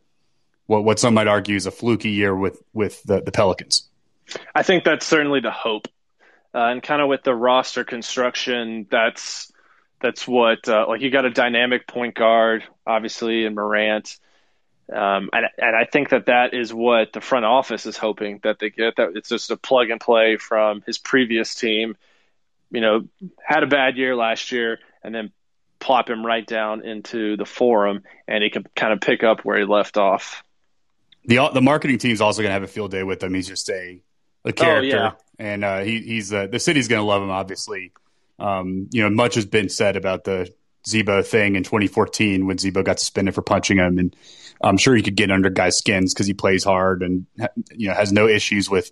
what 0.67 0.83
what 0.83 0.99
some 0.99 1.13
might 1.13 1.27
argue 1.27 1.55
is 1.55 1.65
a 1.65 1.71
fluky 1.71 2.11
year 2.11 2.35
with 2.35 2.61
with 2.73 3.03
the, 3.03 3.21
the 3.21 3.31
Pelicans? 3.31 3.89
I 4.55 4.63
think 4.63 4.83
that's 4.83 5.05
certainly 5.05 5.41
the 5.41 5.51
hope. 5.51 5.87
Uh, 6.53 6.59
and 6.59 6.83
kind 6.83 7.01
of 7.01 7.07
with 7.07 7.23
the 7.23 7.33
roster 7.33 7.83
construction, 7.83 8.87
that's 8.89 9.51
that's 10.01 10.27
what 10.27 10.67
uh, 10.67 10.85
like 10.87 11.01
you 11.01 11.09
got 11.09 11.25
a 11.25 11.29
dynamic 11.29 11.87
point 11.87 12.15
guard, 12.15 12.63
obviously, 12.85 13.45
in 13.45 13.55
Morant, 13.55 14.17
um, 14.91 15.29
and 15.31 15.45
and 15.57 15.75
I 15.75 15.85
think 15.85 16.09
that 16.09 16.25
that 16.25 16.53
is 16.53 16.73
what 16.73 17.13
the 17.13 17.21
front 17.21 17.45
office 17.45 17.85
is 17.85 17.97
hoping 17.97 18.39
that 18.43 18.59
they 18.59 18.69
get. 18.69 18.97
That 18.97 19.11
it's 19.15 19.29
just 19.29 19.51
a 19.51 19.57
plug 19.57 19.89
and 19.89 20.01
play 20.01 20.37
from 20.37 20.83
his 20.85 20.97
previous 20.97 21.55
team. 21.55 21.95
You 22.71 22.81
know, 22.81 23.07
had 23.43 23.63
a 23.63 23.67
bad 23.67 23.97
year 23.97 24.15
last 24.15 24.51
year, 24.51 24.79
and 25.03 25.13
then 25.13 25.31
plop 25.79 26.09
him 26.09 26.25
right 26.25 26.45
down 26.45 26.85
into 26.85 27.37
the 27.37 27.45
forum, 27.45 28.03
and 28.27 28.43
he 28.43 28.49
can 28.49 28.65
kind 28.75 28.93
of 28.93 29.01
pick 29.01 29.23
up 29.23 29.45
where 29.45 29.57
he 29.57 29.65
left 29.65 29.97
off. 29.97 30.43
The 31.25 31.49
the 31.53 31.61
marketing 31.61 31.97
team's 31.97 32.21
also 32.21 32.41
going 32.41 32.49
to 32.49 32.53
have 32.53 32.63
a 32.63 32.67
field 32.67 32.91
day 32.91 33.03
with 33.03 33.23
him. 33.23 33.33
He's 33.33 33.47
just 33.47 33.69
a 33.69 34.01
a 34.43 34.51
character, 34.51 34.97
oh, 34.97 35.01
yeah. 35.01 35.11
and 35.37 35.63
uh, 35.63 35.79
he, 35.79 35.99
he's 36.01 36.33
uh, 36.33 36.47
the 36.47 36.59
city's 36.59 36.87
going 36.87 36.99
to 36.99 37.05
love 37.05 37.21
him. 37.21 37.29
Obviously, 37.29 37.93
um, 38.39 38.89
you 38.91 39.03
know 39.03 39.09
much 39.09 39.35
has 39.35 39.45
been 39.45 39.69
said 39.69 39.95
about 39.95 40.23
the 40.23 40.53
Z-Bo 40.87 41.21
thing 41.21 41.55
in 41.55 41.63
2014 41.63 42.47
when 42.47 42.57
Z-Bo 42.57 42.83
got 42.83 42.99
suspended 42.99 43.35
for 43.35 43.41
punching 43.41 43.77
him, 43.77 43.97
and 43.97 44.15
I'm 44.63 44.77
sure 44.77 44.95
he 44.95 45.01
could 45.01 45.15
get 45.15 45.31
under 45.31 45.49
guys' 45.49 45.77
skins 45.77 46.13
because 46.13 46.27
he 46.27 46.33
plays 46.33 46.63
hard 46.63 47.03
and 47.03 47.25
you 47.71 47.87
know 47.87 47.93
has 47.93 48.11
no 48.11 48.27
issues 48.27 48.69
with 48.69 48.91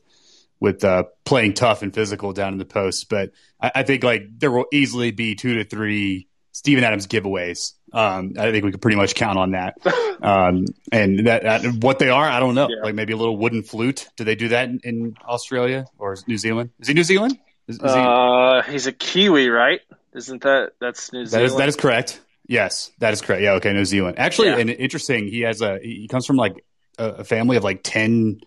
with 0.60 0.84
uh, 0.84 1.04
playing 1.26 1.54
tough 1.54 1.82
and 1.82 1.94
physical 1.94 2.34
down 2.34 2.54
in 2.54 2.60
the 2.60 2.66
post. 2.66 3.10
But 3.10 3.32
I, 3.62 3.72
I 3.76 3.84
think 3.84 4.04
like 4.04 4.24
there 4.38 4.52
will 4.52 4.66
easily 4.72 5.12
be 5.12 5.36
two 5.36 5.56
to 5.56 5.64
three 5.64 6.28
Steven 6.52 6.84
Adams 6.84 7.08
giveaways. 7.08 7.74
Um, 7.94 8.34
I 8.38 8.52
think 8.52 8.66
we 8.66 8.72
could 8.72 8.82
pretty 8.82 8.98
much 8.98 9.16
count 9.16 9.38
on 9.38 9.52
that. 9.52 9.78
Um, 10.22 10.66
and 10.92 11.28
that, 11.28 11.44
that, 11.44 11.66
what 11.82 11.98
they 11.98 12.10
are, 12.10 12.28
I 12.28 12.42
don't 12.42 12.54
know. 12.54 12.68
Yeah. 12.70 12.84
Like 12.84 12.94
maybe 12.94 13.14
a 13.14 13.16
little 13.16 13.38
wooden 13.38 13.64
flute. 13.64 14.10
Do 14.18 14.26
they 14.26 14.36
do 14.36 14.50
that 14.50 14.68
in, 14.68 14.82
in 14.84 15.16
Australia 15.26 15.86
or 15.98 16.18
New 16.28 16.38
Zealand? 16.38 16.72
Is 16.78 16.90
he 16.90 16.94
New 16.94 17.06
Zealand? 17.06 17.40
Is, 17.70 17.78
is 17.78 17.84
uh, 17.84 18.62
he's 18.70 18.86
a 18.86 18.92
Kiwi, 18.92 19.48
right? 19.48 19.80
Isn't 20.14 20.42
that 20.44 20.72
that's 20.80 21.14
New 21.14 21.26
Zealand? 21.26 21.50
That 21.50 21.54
is 21.54 21.58
that 21.58 21.70
is 21.70 21.76
correct. 21.76 22.22
Yes, 22.48 22.92
that 22.98 23.14
is 23.14 23.22
correct. 23.22 23.44
Yeah, 23.44 23.54
okay, 23.54 23.74
New 23.74 23.86
Zealand. 23.86 24.18
Actually, 24.18 24.50
yeah. 24.50 24.58
and 24.58 24.70
interesting. 24.70 25.28
He 25.28 25.42
has 25.42 25.62
a 25.62 25.80
he 25.80 26.08
comes 26.08 26.26
from 26.26 26.36
like 26.36 26.64
a, 26.98 27.10
a 27.10 27.24
family 27.24 27.58
of 27.58 27.64
like 27.64 27.82
10, 27.84 28.42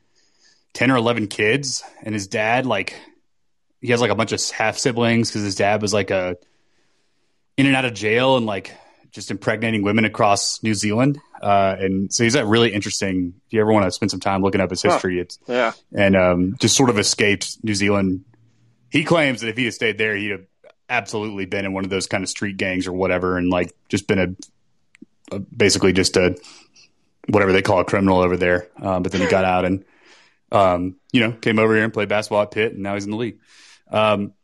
10 0.73 0.91
or 0.91 0.97
eleven 0.97 1.29
kids, 1.29 1.85
and 2.03 2.15
his 2.15 2.27
dad 2.27 2.67
like 2.67 2.97
he 3.81 3.89
has 3.89 4.01
like 4.01 4.11
a 4.11 4.15
bunch 4.15 4.33
of 4.33 4.51
half 4.51 4.77
siblings 4.77 5.29
because 5.29 5.43
his 5.43 5.55
dad 5.55 5.83
was 5.83 5.95
like 5.95 6.11
a 6.11 6.37
in 7.57 7.67
and 7.67 7.77
out 7.77 7.85
of 7.85 7.95
jail 7.95 8.37
and 8.37 8.47
like 8.47 8.73
just 9.13 9.31
impregnating 9.31 9.83
women 9.83 10.05
across 10.05 10.63
New 10.63 10.75
Zealand. 10.75 11.21
Uh, 11.41 11.77
and 11.79 12.13
so 12.13 12.25
he's 12.25 12.33
that 12.33 12.47
really 12.47 12.73
interesting. 12.73 13.35
If 13.47 13.53
you 13.53 13.61
ever 13.61 13.73
want 13.73 13.85
to 13.85 13.91
spend 13.91 14.11
some 14.11 14.21
time 14.21 14.43
looking 14.43 14.61
up 14.61 14.71
his 14.71 14.83
history, 14.83 15.17
huh. 15.17 15.23
it's 15.23 15.39
yeah, 15.47 15.73
and 15.93 16.17
um, 16.17 16.57
just 16.61 16.77
sort 16.77 16.91
of 16.91 16.99
escaped 16.99 17.59
New 17.63 17.75
Zealand. 17.75 18.25
He 18.91 19.05
claims 19.05 19.41
that 19.41 19.49
if 19.49 19.57
he 19.57 19.65
had 19.65 19.75
stayed 19.75 19.99
there, 19.99 20.17
he'd 20.17 20.31
have 20.31 20.47
absolutely 20.93 21.47
been 21.47 21.65
in 21.65 21.73
one 21.73 21.85
of 21.85 21.91
those 21.91 22.07
kind 22.07 22.23
of 22.23 22.29
street 22.29 22.57
gangs 22.57 22.87
or 22.87 22.93
whatever, 22.93 23.39
and 23.39 23.51
like 23.51 23.75
just 23.89 24.07
been 24.07 24.19
a, 24.19 25.35
a 25.35 25.39
basically 25.41 25.93
just 25.93 26.17
a 26.17 26.37
whatever 27.29 27.53
they 27.53 27.63
call 27.63 27.81
a 27.81 27.85
criminal 27.85 28.21
over 28.21 28.37
there. 28.37 28.69
Uh, 28.81 29.01
but 29.01 29.11
then 29.11 29.23
he 29.23 29.27
got 29.27 29.45
out 29.45 29.65
and 29.65 29.85
um, 30.53 30.97
you 31.13 31.21
know 31.21 31.33
came 31.33 31.59
over 31.59 31.75
here 31.75 31.85
and 31.85 31.93
played 31.93 32.09
basketball 32.09 32.43
at 32.43 32.51
Pitt, 32.51 32.75
and 32.75 32.83
now 32.83 32.95
he's 32.95 33.05
in 33.05 33.11
the 33.11 33.17
league. 33.17 33.39
Um, 33.91 34.35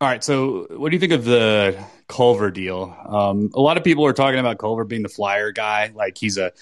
all 0.00 0.08
right. 0.08 0.22
So, 0.22 0.66
what 0.70 0.90
do 0.90 0.96
you 0.96 1.00
think 1.00 1.12
of 1.12 1.24
the 1.24 1.82
Culver 2.06 2.50
deal? 2.50 2.94
Um, 3.06 3.50
a 3.54 3.60
lot 3.60 3.78
of 3.78 3.84
people 3.84 4.06
are 4.06 4.12
talking 4.12 4.38
about 4.38 4.58
Culver 4.58 4.84
being 4.84 5.02
the 5.02 5.08
flyer 5.08 5.52
guy. 5.52 5.90
Like 5.94 6.18
he's 6.18 6.36
a 6.36 6.52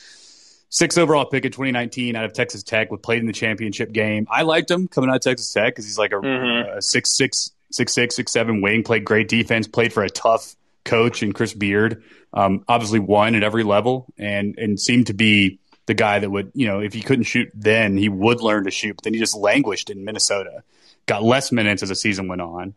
six 0.69 0.97
overall 0.97 1.25
pick 1.27 1.45
in 1.45 1.53
2019 1.53 2.17
out 2.17 2.25
of 2.25 2.33
Texas 2.33 2.63
Tech, 2.63 2.91
with 2.91 3.03
played 3.03 3.19
in 3.19 3.27
the 3.27 3.33
championship 3.33 3.93
game. 3.93 4.27
I 4.31 4.43
liked 4.43 4.71
him 4.71 4.87
coming 4.89 5.11
out 5.11 5.17
of 5.17 5.23
Texas 5.23 5.53
Tech 5.53 5.75
because 5.75 5.85
he's 5.85 5.99
like 5.99 6.13
a, 6.13 6.17
mm-hmm. 6.17 6.79
a 6.79 6.83
six 6.83 7.11
six 7.11 7.51
six 7.75 7.93
six 7.93 8.17
six 8.17 8.33
seven 8.33 8.61
wing. 8.61 8.83
Played 8.83 9.05
great 9.05 9.29
defense. 9.29 9.67
Played 9.67 9.93
for 9.93 10.03
a 10.03 10.11
tough 10.11 10.55
coach 10.85 11.23
and 11.23 11.35
Chris 11.35 11.55
Beard. 11.55 12.03
Um, 12.33 12.65
obviously 12.69 12.99
won 12.99 13.35
at 13.35 13.43
every 13.43 13.65
level 13.65 14.07
and 14.19 14.59
and 14.59 14.79
seemed 14.79 15.07
to 15.09 15.15
be 15.15 15.61
the 15.87 15.95
guy 15.95 16.19
that 16.19 16.31
would 16.31 16.53
you 16.55 16.67
know 16.67 16.81
if 16.81 16.93
he 16.93 17.03
couldn't 17.03 17.25
shoot 17.25 17.51
then 17.55 17.97
he 17.97 18.09
would 18.09 18.41
learn 18.41 18.65
to 18.65 18.71
shoot. 18.71 18.97
But 18.97 19.05
then 19.05 19.15
he 19.15 19.21
just 19.21 19.37
languished 19.37 19.91
in 19.91 20.05
Minnesota. 20.05 20.63
Got 21.07 21.23
less 21.23 21.53
minutes 21.53 21.83
as 21.83 21.91
the 21.91 21.97
season 21.97 22.29
went 22.29 22.41
on. 22.41 22.75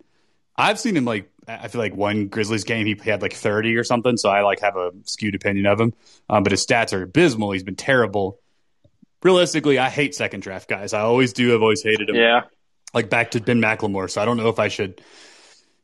I've 0.57 0.79
seen 0.79 0.97
him 0.97 1.05
like 1.05 1.29
I 1.47 1.69
feel 1.69 1.79
like 1.79 1.95
one 1.95 2.27
Grizzlies 2.27 2.65
game 2.65 2.85
he 2.85 2.95
had 3.09 3.21
like 3.21 3.33
30 3.33 3.77
or 3.77 3.83
something, 3.83 4.17
so 4.17 4.29
I 4.29 4.41
like 4.41 4.59
have 4.59 4.75
a 4.75 4.91
skewed 5.05 5.35
opinion 5.35 5.65
of 5.65 5.79
him. 5.79 5.93
Um, 6.29 6.43
but 6.43 6.51
his 6.51 6.65
stats 6.65 6.93
are 6.93 7.03
abysmal. 7.03 7.51
He's 7.51 7.63
been 7.63 7.75
terrible. 7.75 8.39
Realistically, 9.23 9.79
I 9.79 9.89
hate 9.89 10.13
second 10.13 10.41
draft 10.41 10.67
guys. 10.67 10.93
I 10.93 11.01
always 11.01 11.33
do. 11.33 11.55
I've 11.55 11.61
always 11.61 11.83
hated 11.83 12.09
him. 12.09 12.15
Yeah. 12.15 12.41
Like 12.93 13.09
back 13.09 13.31
to 13.31 13.41
Ben 13.41 13.61
McLemore. 13.61 14.09
So 14.09 14.21
I 14.21 14.25
don't 14.25 14.37
know 14.37 14.49
if 14.49 14.59
I 14.59 14.69
should, 14.69 15.01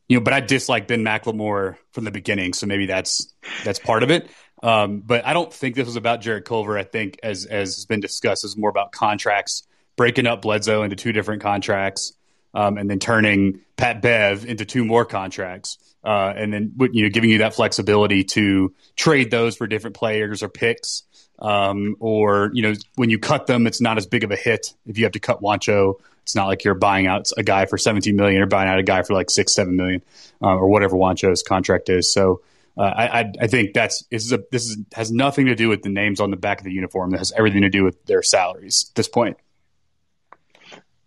you 0.08 0.16
know, 0.16 0.24
but 0.24 0.32
I 0.32 0.40
dislike 0.40 0.86
Ben 0.88 1.02
McLemore 1.02 1.76
from 1.92 2.04
the 2.04 2.10
beginning. 2.10 2.54
So 2.54 2.66
maybe 2.66 2.86
that's 2.86 3.32
that's 3.64 3.78
part 3.78 4.02
of 4.02 4.10
it. 4.10 4.30
Um, 4.62 5.00
but 5.00 5.26
I 5.26 5.34
don't 5.34 5.52
think 5.52 5.74
this 5.74 5.86
was 5.86 5.96
about 5.96 6.22
Jarrett 6.22 6.44
Culver. 6.44 6.78
I 6.78 6.84
think 6.84 7.20
as 7.22 7.44
as 7.44 7.76
has 7.76 7.86
been 7.86 8.00
discussed, 8.00 8.44
is 8.44 8.56
more 8.56 8.70
about 8.70 8.92
contracts, 8.92 9.66
breaking 9.96 10.26
up 10.26 10.42
Bledsoe 10.42 10.82
into 10.82 10.96
two 10.96 11.12
different 11.12 11.42
contracts 11.42 12.14
um, 12.54 12.78
and 12.78 12.88
then 12.88 12.98
turning 12.98 13.60
Pat 13.76 14.00
Bev 14.00 14.46
into 14.46 14.64
two 14.64 14.84
more 14.84 15.04
contracts, 15.04 15.78
uh, 16.04 16.32
and 16.34 16.52
then 16.52 16.72
you 16.92 17.02
know 17.02 17.10
giving 17.10 17.30
you 17.30 17.38
that 17.38 17.54
flexibility 17.54 18.24
to 18.24 18.72
trade 18.96 19.30
those 19.30 19.56
for 19.56 19.66
different 19.66 19.96
players 19.96 20.42
or 20.42 20.48
picks, 20.48 21.02
um, 21.40 21.96
or 21.98 22.50
you 22.54 22.62
know 22.62 22.74
when 22.94 23.10
you 23.10 23.18
cut 23.18 23.46
them, 23.46 23.66
it's 23.66 23.80
not 23.80 23.98
as 23.98 24.06
big 24.06 24.24
of 24.24 24.30
a 24.30 24.36
hit 24.36 24.72
if 24.86 24.96
you 24.98 25.04
have 25.04 25.12
to 25.12 25.20
cut 25.20 25.42
Juancho. 25.42 25.94
It's 26.24 26.34
not 26.34 26.46
like 26.46 26.64
you're 26.64 26.74
buying 26.74 27.06
out 27.06 27.30
a 27.36 27.42
guy 27.42 27.66
for 27.66 27.78
17 27.78 28.16
million 28.16 28.42
or 28.42 28.46
buying 28.46 28.68
out 28.68 28.78
a 28.78 28.82
guy 28.82 29.02
for 29.02 29.14
like 29.14 29.30
six, 29.30 29.54
seven 29.54 29.76
million, 29.76 30.02
uh, 30.42 30.56
or 30.56 30.68
whatever 30.68 30.96
Juancho's 30.96 31.42
contract 31.42 31.88
is. 31.88 32.12
So. 32.12 32.42
Uh, 32.76 32.82
I, 32.82 33.32
I 33.40 33.46
think 33.46 33.72
that's 33.72 34.02
this 34.10 34.24
is 34.24 34.32
a, 34.32 34.42
this 34.50 34.64
is, 34.64 34.76
has 34.94 35.12
nothing 35.12 35.46
to 35.46 35.54
do 35.54 35.68
with 35.68 35.82
the 35.82 35.90
names 35.90 36.18
on 36.18 36.32
the 36.32 36.36
back 36.36 36.58
of 36.58 36.64
the 36.64 36.72
uniform. 36.72 37.14
It 37.14 37.18
has 37.18 37.30
everything 37.30 37.62
to 37.62 37.68
do 37.68 37.84
with 37.84 38.04
their 38.06 38.20
salaries 38.20 38.86
at 38.90 38.96
this 38.96 39.06
point. 39.06 39.36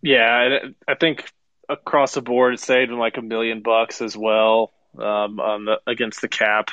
Yeah, 0.02 0.60
I 0.88 0.96
think 0.96 1.30
across 1.68 2.14
the 2.14 2.22
board, 2.22 2.54
it 2.54 2.62
saved 2.62 2.92
like 2.92 3.18
a 3.18 3.22
million 3.22 3.62
bucks 3.62 4.02
as 4.02 4.16
well 4.16 4.72
um, 4.98 5.40
on 5.40 5.66
the, 5.66 5.82
against 5.86 6.22
the 6.22 6.28
cap. 6.28 6.70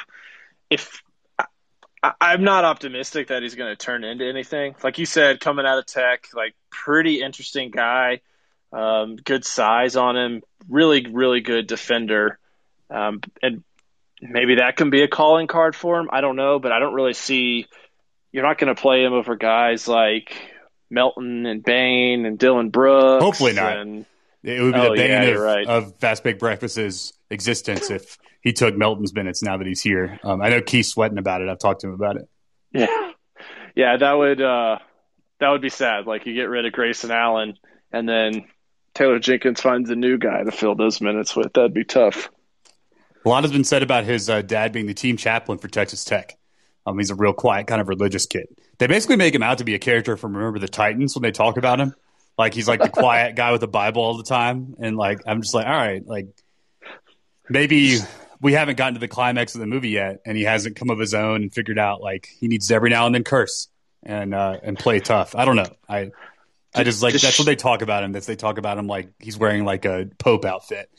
If 0.70 1.02
I, 2.02 2.34
am 2.34 2.44
not 2.44 2.64
optimistic 2.64 3.28
that 3.28 3.42
he's 3.42 3.54
going 3.54 3.70
to 3.70 3.76
turn 3.76 4.04
into 4.04 4.26
anything, 4.26 4.74
like 4.82 4.98
you 4.98 5.06
said, 5.06 5.40
coming 5.40 5.66
out 5.66 5.78
of 5.78 5.86
Tech, 5.86 6.28
like 6.34 6.54
pretty 6.70 7.22
interesting 7.22 7.70
guy, 7.70 8.20
um, 8.75 9.16
good 9.16 9.45
size 9.45 9.97
on 9.97 10.16
him, 10.16 10.43
really 10.69 11.07
really 11.11 11.40
good 11.40 11.66
defender, 11.66 12.38
um, 12.90 13.21
and 13.43 13.62
maybe 14.21 14.57
that 14.57 14.76
can 14.76 14.90
be 14.90 15.02
a 15.02 15.09
calling 15.09 15.47
card 15.47 15.76
for 15.76 15.99
him. 16.00 16.09
I 16.12 16.21
don't 16.21 16.37
know, 16.37 16.59
but 16.59 16.73
I 16.73 16.78
don't 16.78 16.95
really 16.95 17.14
see. 17.14 17.66
You're 18.33 18.43
not 18.43 18.59
going 18.59 18.75
to 18.75 18.81
play 18.81 19.04
him 19.04 19.12
over 19.12 19.37
guys 19.37 19.87
like 19.87 20.37
Melton 20.90 21.47
and 21.47 21.62
Bane 21.62 22.26
and 22.26 22.38
Dillon 22.38 22.71
Brooks. 22.71 23.23
Hopefully 23.23 23.52
not. 23.52 23.76
And, 23.78 24.07
It 24.43 24.61
would 24.61 24.75
be 24.75 24.81
Oh, 24.81 24.90
the 24.90 24.97
bane 24.97 25.11
yeah, 25.11 25.23
of, 25.23 25.40
right. 25.40 25.66
of 25.66 25.97
Fast 26.00 26.25
Baked 26.25 26.40
Breakfast's 26.40 27.12
existence 27.31 27.90
if 27.90 28.19
he 28.43 28.52
took 28.52 28.76
Melton's 28.76 29.14
minutes 29.14 29.40
now 29.43 29.57
that 29.57 29.66
he's 29.66 29.83
here. 29.83 30.19
Um, 30.25 30.43
I 30.43 30.49
know 30.49 30.61
Keith's 30.61 30.88
sweating 30.88 31.19
about 31.19 31.43
it. 31.43 31.49
I've 31.49 31.61
talked 31.61 31.83
to 31.83 31.88
him 31.88 31.95
about 31.95 32.16
it. 32.16 32.28
yeah, 32.73 33.12
yeah, 33.76 33.97
that 33.99 34.12
would 34.12 34.43
uh, 34.43 34.78
that 35.40 35.50
would 35.50 35.62
be 35.62 35.71
sad. 35.71 36.07
Like 36.07 36.26
you 36.26 36.35
get 36.35 36.49
rid 36.49 36.66
of 36.66 36.73
Grayson 36.73 37.11
Allen, 37.12 37.54
and 37.93 38.09
then 38.09 38.45
Taylor 38.94 39.18
Jenkins 39.18 39.60
finds 39.60 39.90
a 39.90 39.96
new 39.96 40.18
guy 40.18 40.44
to 40.44 40.52
fill 40.52 40.74
those 40.74 41.00
minutes 41.00 41.34
with. 41.34 41.52
That'd 41.52 41.74
be 41.74 41.84
tough. 41.84 42.30
A 43.24 43.28
lot 43.28 43.42
has 43.42 43.52
been 43.52 43.64
said 43.64 43.82
about 43.82 44.04
his 44.04 44.30
uh, 44.30 44.42
dad 44.42 44.72
being 44.72 44.86
the 44.86 44.94
team 44.94 45.16
chaplain 45.16 45.58
for 45.58 45.68
Texas 45.68 46.04
Tech. 46.04 46.36
Um, 46.86 46.98
he's 46.98 47.10
a 47.10 47.14
real 47.14 47.32
quiet, 47.32 47.66
kind 47.66 47.80
of 47.80 47.88
religious 47.88 48.26
kid. 48.26 48.46
They 48.78 48.86
basically 48.86 49.16
make 49.16 49.34
him 49.34 49.42
out 49.42 49.58
to 49.58 49.64
be 49.64 49.74
a 49.74 49.78
character 49.78 50.16
from 50.16 50.36
Remember 50.36 50.58
the 50.58 50.68
Titans 50.68 51.14
when 51.14 51.22
they 51.22 51.32
talk 51.32 51.56
about 51.56 51.80
him. 51.80 51.94
Like 52.36 52.52
he's 52.52 52.68
like 52.68 52.80
the 52.80 52.90
quiet 52.90 53.36
guy 53.36 53.52
with 53.52 53.60
the 53.60 53.68
Bible 53.68 54.02
all 54.02 54.16
the 54.16 54.24
time, 54.24 54.74
and 54.78 54.96
like 54.96 55.20
I'm 55.26 55.40
just 55.40 55.54
like, 55.54 55.66
all 55.66 55.72
right, 55.72 56.06
like 56.06 56.26
maybe 57.48 57.98
we 58.40 58.52
haven't 58.52 58.76
gotten 58.76 58.94
to 58.94 59.00
the 59.00 59.08
climax 59.08 59.54
of 59.54 59.60
the 59.60 59.66
movie 59.66 59.90
yet, 59.90 60.20
and 60.26 60.36
he 60.36 60.42
hasn't 60.42 60.76
come 60.76 60.90
of 60.90 60.98
his 60.98 61.14
own 61.14 61.42
and 61.42 61.54
figured 61.54 61.78
out 61.78 62.02
like 62.02 62.28
he 62.40 62.48
needs 62.48 62.68
to 62.68 62.74
every 62.74 62.90
now 62.90 63.06
and 63.06 63.14
then 63.14 63.24
curse 63.24 63.68
and 64.02 64.34
uh, 64.34 64.58
and 64.62 64.78
play 64.78 65.00
tough. 65.00 65.34
I 65.34 65.44
don't 65.44 65.56
know. 65.56 65.72
I 65.88 66.10
I 66.75 66.83
just 66.85 67.02
like 67.02 67.12
Just- 67.12 67.25
that's 67.25 67.38
what 67.38 67.47
they 67.47 67.57
talk 67.57 67.83
about 67.83 68.02
him. 68.04 68.12
That 68.12 68.25
they 68.25 68.37
talk 68.37 68.59
about 68.59 68.78
him 68.78 68.87
like 68.87 69.11
he's 69.19 69.38
wearing 69.38 69.64
like 69.64 69.85
a 69.85 70.09
pope 70.19 70.45
outfit 70.45 70.90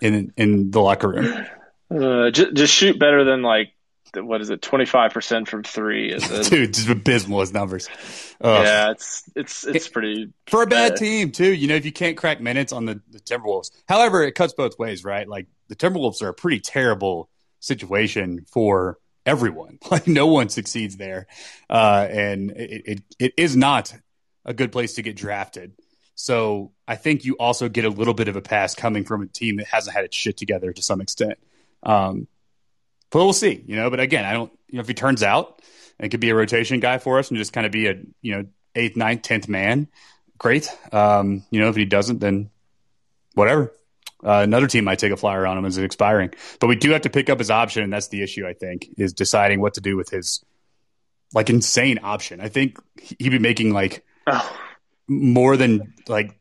in 0.00 0.32
in 0.36 0.70
the 0.70 0.80
locker 0.80 1.08
room. 1.08 1.46
Uh, 1.90 2.30
just, 2.30 2.54
just 2.54 2.74
shoot 2.74 2.98
better 2.98 3.24
than 3.24 3.42
like 3.42 3.72
what 4.14 4.40
is 4.40 4.48
it, 4.48 4.62
twenty 4.62 4.86
five 4.86 5.12
percent 5.12 5.48
from 5.48 5.62
three? 5.62 6.10
Is 6.12 6.30
it? 6.30 6.50
Dude, 6.50 6.72
just 6.74 6.88
abysmal 6.88 7.40
his 7.40 7.52
numbers. 7.52 7.88
Ugh. 8.40 8.64
yeah, 8.64 8.90
it's 8.92 9.24
it's 9.36 9.66
it's 9.66 9.88
pretty. 9.88 10.32
For 10.46 10.62
a 10.62 10.66
bad 10.66 10.92
Uh, 10.92 10.96
team, 10.96 11.30
too. 11.30 11.52
You 11.52 11.68
know, 11.68 11.74
if 11.74 11.84
you 11.84 11.92
can't 11.92 12.16
crack 12.16 12.40
minutes 12.40 12.72
on 12.72 12.86
the, 12.86 13.02
the 13.10 13.20
Timberwolves. 13.20 13.70
However, 13.86 14.22
it 14.22 14.32
cuts 14.32 14.54
both 14.54 14.78
ways, 14.78 15.04
right? 15.04 15.28
Like 15.28 15.46
the 15.68 15.76
Timberwolves 15.76 16.22
are 16.22 16.28
a 16.28 16.34
pretty 16.34 16.60
terrible 16.60 17.28
situation 17.60 18.46
for 18.50 18.98
everyone. 19.26 19.78
Like 19.90 20.06
no 20.06 20.26
one 20.28 20.48
succeeds 20.48 20.96
there. 20.96 21.26
Uh, 21.68 22.06
and 22.10 22.50
it, 22.52 22.82
it, 22.86 23.02
it 23.18 23.34
is 23.36 23.56
not 23.56 23.92
a 24.48 24.54
good 24.54 24.72
place 24.72 24.94
to 24.94 25.02
get 25.02 25.14
drafted. 25.14 25.74
So 26.14 26.72
I 26.88 26.96
think 26.96 27.24
you 27.24 27.34
also 27.34 27.68
get 27.68 27.84
a 27.84 27.90
little 27.90 28.14
bit 28.14 28.26
of 28.26 28.34
a 28.34 28.40
pass 28.40 28.74
coming 28.74 29.04
from 29.04 29.22
a 29.22 29.26
team 29.26 29.58
that 29.58 29.66
hasn't 29.66 29.94
had 29.94 30.04
its 30.04 30.16
shit 30.16 30.36
together 30.36 30.72
to 30.72 30.82
some 30.82 31.00
extent. 31.00 31.38
Um, 31.84 32.26
but 33.10 33.18
we'll 33.20 33.32
see, 33.34 33.62
you 33.66 33.76
know. 33.76 33.90
But 33.90 34.00
again, 34.00 34.24
I 34.24 34.32
don't, 34.32 34.50
you 34.68 34.76
know, 34.76 34.80
if 34.80 34.88
he 34.88 34.94
turns 34.94 35.22
out 35.22 35.62
and 36.00 36.10
could 36.10 36.20
be 36.20 36.30
a 36.30 36.34
rotation 36.34 36.80
guy 36.80 36.98
for 36.98 37.18
us 37.18 37.28
and 37.28 37.38
just 37.38 37.52
kind 37.52 37.66
of 37.66 37.72
be 37.72 37.86
a, 37.86 38.00
you 38.20 38.32
know, 38.32 38.46
eighth, 38.74 38.96
ninth, 38.96 39.22
tenth 39.22 39.48
man, 39.48 39.86
great. 40.38 40.74
Um, 40.92 41.44
you 41.50 41.60
know, 41.60 41.68
if 41.68 41.76
he 41.76 41.84
doesn't, 41.84 42.18
then 42.18 42.50
whatever. 43.34 43.72
Uh, 44.24 44.40
another 44.42 44.66
team 44.66 44.84
might 44.84 44.98
take 44.98 45.12
a 45.12 45.16
flyer 45.16 45.46
on 45.46 45.56
him 45.56 45.64
as 45.64 45.78
it 45.78 45.84
expiring, 45.84 46.30
but 46.58 46.66
we 46.66 46.74
do 46.74 46.90
have 46.90 47.02
to 47.02 47.10
pick 47.10 47.30
up 47.30 47.38
his 47.38 47.52
option, 47.52 47.84
and 47.84 47.92
that's 47.92 48.08
the 48.08 48.20
issue. 48.20 48.44
I 48.44 48.52
think 48.52 48.88
is 48.96 49.12
deciding 49.12 49.60
what 49.60 49.74
to 49.74 49.80
do 49.80 49.96
with 49.96 50.08
his 50.10 50.44
like 51.32 51.50
insane 51.50 52.00
option. 52.02 52.40
I 52.40 52.48
think 52.48 52.78
he'd 53.00 53.28
be 53.28 53.38
making 53.38 53.72
like 53.72 54.04
Oh, 54.32 54.58
more 55.08 55.56
than 55.56 55.94
like 56.06 56.38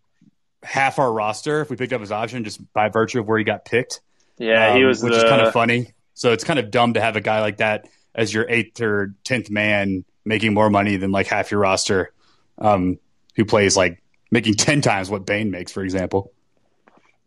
half 0.63 1.00
our 1.00 1.12
roster 1.12 1.62
if 1.62 1.70
we 1.70 1.75
picked 1.75 1.94
up 1.94 2.01
his 2.01 2.12
option 2.12 2.44
just 2.44 2.62
by 2.74 2.89
virtue 2.89 3.20
of 3.20 3.27
where 3.27 3.38
he 3.38 3.44
got 3.44 3.65
picked. 3.65 4.01
yeah, 4.38 4.75
he 4.75 4.82
um, 4.82 4.88
was 4.88 5.01
which 5.01 5.13
the 5.13 5.20
is 5.20 5.24
kind 5.24 5.41
of 5.41 5.53
funny. 5.53 5.94
So 6.13 6.34
it's 6.34 6.44
kind 6.44 6.60
of 6.60 6.72
dumb 6.72 6.94
to 6.96 7.01
have 7.01 7.15
a 7.15 7.22
guy 7.22 7.41
like 7.41 7.58
that 7.58 7.88
as 8.15 8.34
your 8.34 8.46
eighth 8.50 8.82
or 8.82 9.13
tenth 9.24 9.50
man 9.50 10.03
making 10.25 10.53
more 10.53 10.70
money 10.70 10.98
than 10.98 11.12
like 11.12 11.27
half 11.27 11.51
your 11.51 11.60
roster, 11.60 12.12
um, 12.58 13.00
who 13.36 13.46
plays 13.46 13.77
like 13.77 14.03
making 14.32 14.53
ten 14.56 14.82
times 14.82 15.10
what 15.10 15.25
Bane 15.25 15.51
makes, 15.51 15.72
for 15.72 15.84
example. 15.84 16.34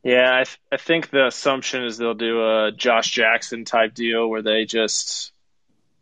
Yeah, 0.02 0.30
I, 0.32 0.44
th- 0.44 0.58
I 0.72 0.76
think 0.78 1.10
the 1.10 1.26
assumption 1.26 1.84
is 1.84 1.98
they'll 1.98 2.14
do 2.14 2.42
a 2.42 2.72
Josh 2.72 3.10
Jackson 3.10 3.66
type 3.66 3.94
deal 3.94 4.28
where 4.28 4.40
they 4.42 4.64
just 4.64 5.32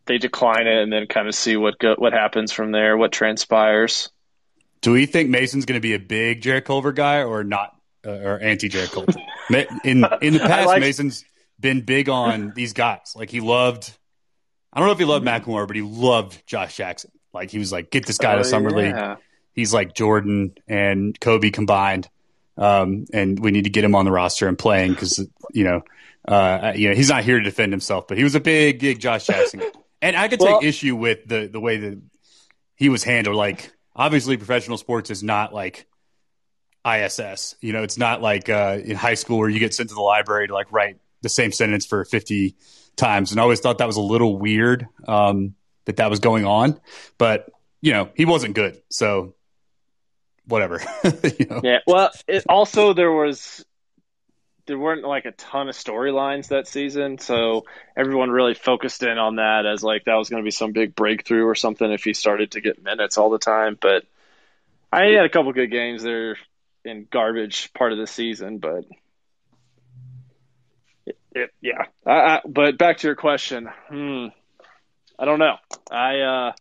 they 0.05 0.17
decline 0.17 0.67
it 0.67 0.81
and 0.81 0.91
then 0.91 1.05
kind 1.07 1.27
of 1.27 1.35
see 1.35 1.57
what 1.57 1.77
go- 1.77 1.95
what 1.97 2.13
happens 2.13 2.51
from 2.51 2.71
there, 2.71 2.97
what 2.97 3.11
transpires. 3.11 4.09
Do 4.81 4.91
we 4.93 5.05
think 5.05 5.29
Mason's 5.29 5.65
going 5.65 5.77
to 5.77 5.81
be 5.81 5.93
a 5.93 5.99
big 5.99 6.41
Jarrett 6.41 6.65
Culver 6.65 6.91
guy 6.91 7.23
or 7.23 7.43
not, 7.43 7.75
uh, 8.05 8.11
or 8.11 8.39
anti 8.39 8.69
Jarrett 8.69 8.91
Culver? 8.91 9.11
In 9.83 10.05
in 10.21 10.33
the 10.33 10.39
past, 10.39 10.67
like- 10.67 10.79
Mason's 10.81 11.25
been 11.59 11.81
big 11.81 12.07
on 12.07 12.53
these 12.55 12.73
guys. 12.73 13.13
Like 13.15 13.29
he 13.29 13.39
loved, 13.41 13.91
I 14.71 14.79
don't 14.79 14.87
know 14.87 14.93
if 14.93 14.99
he 14.99 15.05
loved 15.05 15.25
Macklemore, 15.25 15.65
but 15.67 15.75
he 15.75 15.81
loved 15.81 16.45
Josh 16.47 16.77
Jackson. 16.77 17.11
Like 17.33 17.49
he 17.51 17.57
was 17.57 17.71
like, 17.71 17.89
get 17.91 18.05
this 18.05 18.17
guy 18.19 18.33
to 18.35 18.39
Oh, 18.41 18.43
summer 18.43 18.69
league. 18.71 18.95
he's 19.53 19.73
like 19.73 19.93
Jordan 19.95 20.53
and 20.67 21.19
Kobe 21.19 21.49
combined, 21.49 22.07
um, 22.57 23.05
and 23.11 23.39
we 23.39 23.51
need 23.51 23.63
to 23.65 23.69
get 23.69 23.83
him 23.83 23.95
on 23.95 24.05
the 24.05 24.11
roster 24.11 24.47
and 24.47 24.57
playing 24.57 24.91
because 24.91 25.19
you 25.51 25.63
know, 25.65 25.81
uh, 26.27 26.73
you 26.75 26.89
know, 26.89 26.95
he's 26.95 27.09
not 27.09 27.23
here 27.23 27.37
to 27.39 27.43
defend 27.43 27.73
himself, 27.73 28.07
but 28.07 28.17
he 28.17 28.23
was 28.23 28.35
a 28.35 28.39
big, 28.39 28.79
big 28.79 28.99
Josh 28.99 29.25
Jackson, 29.27 29.61
and 30.01 30.15
I 30.15 30.27
could 30.27 30.39
take 30.39 30.63
issue 30.63 30.95
with 30.95 31.25
the 31.27 31.47
the 31.51 31.59
way 31.59 31.77
that 31.77 32.01
he 32.75 32.87
was 32.89 33.03
handled. 33.03 33.35
Like, 33.35 33.71
obviously, 33.99 34.37
professional 34.37 34.77
sports 34.77 35.11
is 35.11 35.21
not 35.21 35.53
like 35.53 35.85
ISS. 36.87 37.55
You 37.61 37.73
know, 37.73 37.83
it's 37.83 37.97
not 37.97 38.21
like 38.21 38.49
uh, 38.49 38.79
in 38.83 38.95
high 38.95 39.13
school 39.13 39.37
where 39.37 39.49
you 39.49 39.59
get 39.59 39.73
sent 39.75 39.89
to 39.89 39.95
the 39.95 40.01
library 40.01 40.47
to 40.47 40.53
like 40.53 40.71
write 40.71 40.97
the 41.21 41.29
same 41.29 41.51
sentence 41.51 41.85
for 41.85 42.05
fifty 42.05 42.55
times, 42.95 43.31
and 43.31 43.39
I 43.39 43.43
always 43.43 43.59
thought 43.59 43.77
that 43.77 43.87
was 43.87 43.97
a 43.97 44.01
little 44.01 44.39
weird 44.39 44.87
um, 45.07 45.53
that 45.85 45.97
that 45.97 46.09
was 46.09 46.19
going 46.19 46.45
on, 46.45 46.79
but 47.17 47.51
you 47.81 47.93
know, 47.93 48.09
he 48.15 48.25
wasn't 48.25 48.55
good, 48.55 48.81
so 48.89 49.35
whatever. 50.45 50.81
you 51.03 51.45
know? 51.49 51.61
Yeah. 51.63 51.79
Well, 51.85 52.11
it, 52.27 52.43
also 52.49 52.93
there 52.93 53.11
was 53.11 53.63
there 54.69 54.77
weren't 54.77 55.03
like 55.03 55.25
a 55.25 55.31
ton 55.31 55.67
of 55.67 55.73
storylines 55.73 56.49
that 56.49 56.67
season, 56.67 57.17
so 57.17 57.65
everyone 57.97 58.29
really 58.29 58.53
focused 58.53 59.01
in 59.01 59.17
on 59.17 59.37
that 59.37 59.65
as 59.65 59.81
like 59.81 60.05
that 60.05 60.13
was 60.13 60.29
going 60.29 60.43
to 60.43 60.45
be 60.45 60.51
some 60.51 60.73
big 60.73 60.93
breakthrough 60.93 61.43
or 61.43 61.55
something 61.55 61.91
if 61.91 62.03
he 62.03 62.13
started 62.13 62.51
to 62.51 62.61
get 62.61 62.83
minutes 62.83 63.17
all 63.17 63.31
the 63.31 63.39
time. 63.39 63.79
But 63.81 64.05
I 64.93 65.05
had 65.05 65.25
a 65.25 65.29
couple 65.29 65.51
good 65.53 65.71
games 65.71 66.03
there 66.03 66.37
in 66.85 67.07
garbage 67.09 67.73
part 67.73 67.93
of 67.93 67.97
the 67.97 68.05
season, 68.05 68.59
but 68.59 68.85
it, 71.07 71.17
it, 71.31 71.49
yeah. 71.59 71.85
I, 72.05 72.11
I, 72.11 72.41
but 72.47 72.77
back 72.77 72.97
to 72.97 73.07
your 73.07 73.15
question, 73.15 73.71
hmm, 73.87 74.27
I 75.17 75.25
don't 75.25 75.39
know. 75.39 75.55
I 75.89 76.19
uh, 76.19 76.51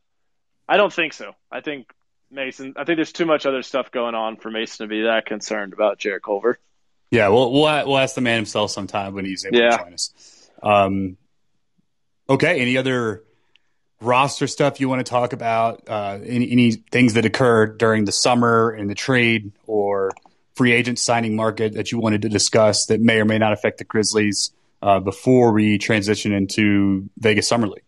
I 0.66 0.78
don't 0.78 0.92
think 0.92 1.12
so. 1.12 1.32
I 1.52 1.60
think 1.60 1.92
Mason. 2.30 2.72
I 2.78 2.84
think 2.84 2.96
there's 2.96 3.12
too 3.12 3.26
much 3.26 3.44
other 3.44 3.62
stuff 3.62 3.90
going 3.90 4.14
on 4.14 4.38
for 4.38 4.50
Mason 4.50 4.86
to 4.86 4.88
be 4.88 5.02
that 5.02 5.26
concerned 5.26 5.74
about 5.74 5.98
Jarrett 5.98 6.22
Culver. 6.22 6.58
Yeah, 7.10 7.28
we'll, 7.28 7.52
we'll 7.52 7.62
we'll 7.86 7.98
ask 7.98 8.14
the 8.14 8.20
man 8.20 8.36
himself 8.36 8.70
sometime 8.70 9.14
when 9.14 9.24
he's 9.24 9.44
able 9.46 9.58
Yeah. 9.58 9.70
to 9.70 9.78
join 9.84 9.94
us. 9.94 10.50
Um, 10.62 11.16
okay. 12.28 12.60
Any 12.60 12.76
other 12.76 13.24
roster 14.00 14.46
stuff 14.46 14.80
you 14.80 14.88
want 14.88 15.04
to 15.04 15.08
talk 15.10 15.32
about? 15.32 15.84
Uh, 15.88 16.18
any 16.24 16.50
any 16.50 16.72
things 16.72 17.14
that 17.14 17.24
occurred 17.24 17.78
during 17.78 18.04
the 18.04 18.12
summer 18.12 18.74
in 18.74 18.88
the 18.88 18.94
trade 18.94 19.52
or 19.66 20.10
free 20.54 20.72
agent 20.72 20.98
signing 20.98 21.34
market 21.36 21.74
that 21.74 21.92
you 21.92 21.98
wanted 21.98 22.22
to 22.22 22.28
discuss 22.28 22.86
that 22.86 23.00
may 23.00 23.20
or 23.20 23.24
may 23.24 23.38
not 23.38 23.52
affect 23.52 23.78
the 23.78 23.84
Grizzlies 23.84 24.50
uh, 24.82 25.00
before 25.00 25.52
we 25.52 25.78
transition 25.78 26.32
into 26.32 27.08
Vegas 27.16 27.48
Summer 27.48 27.68
League? 27.68 27.84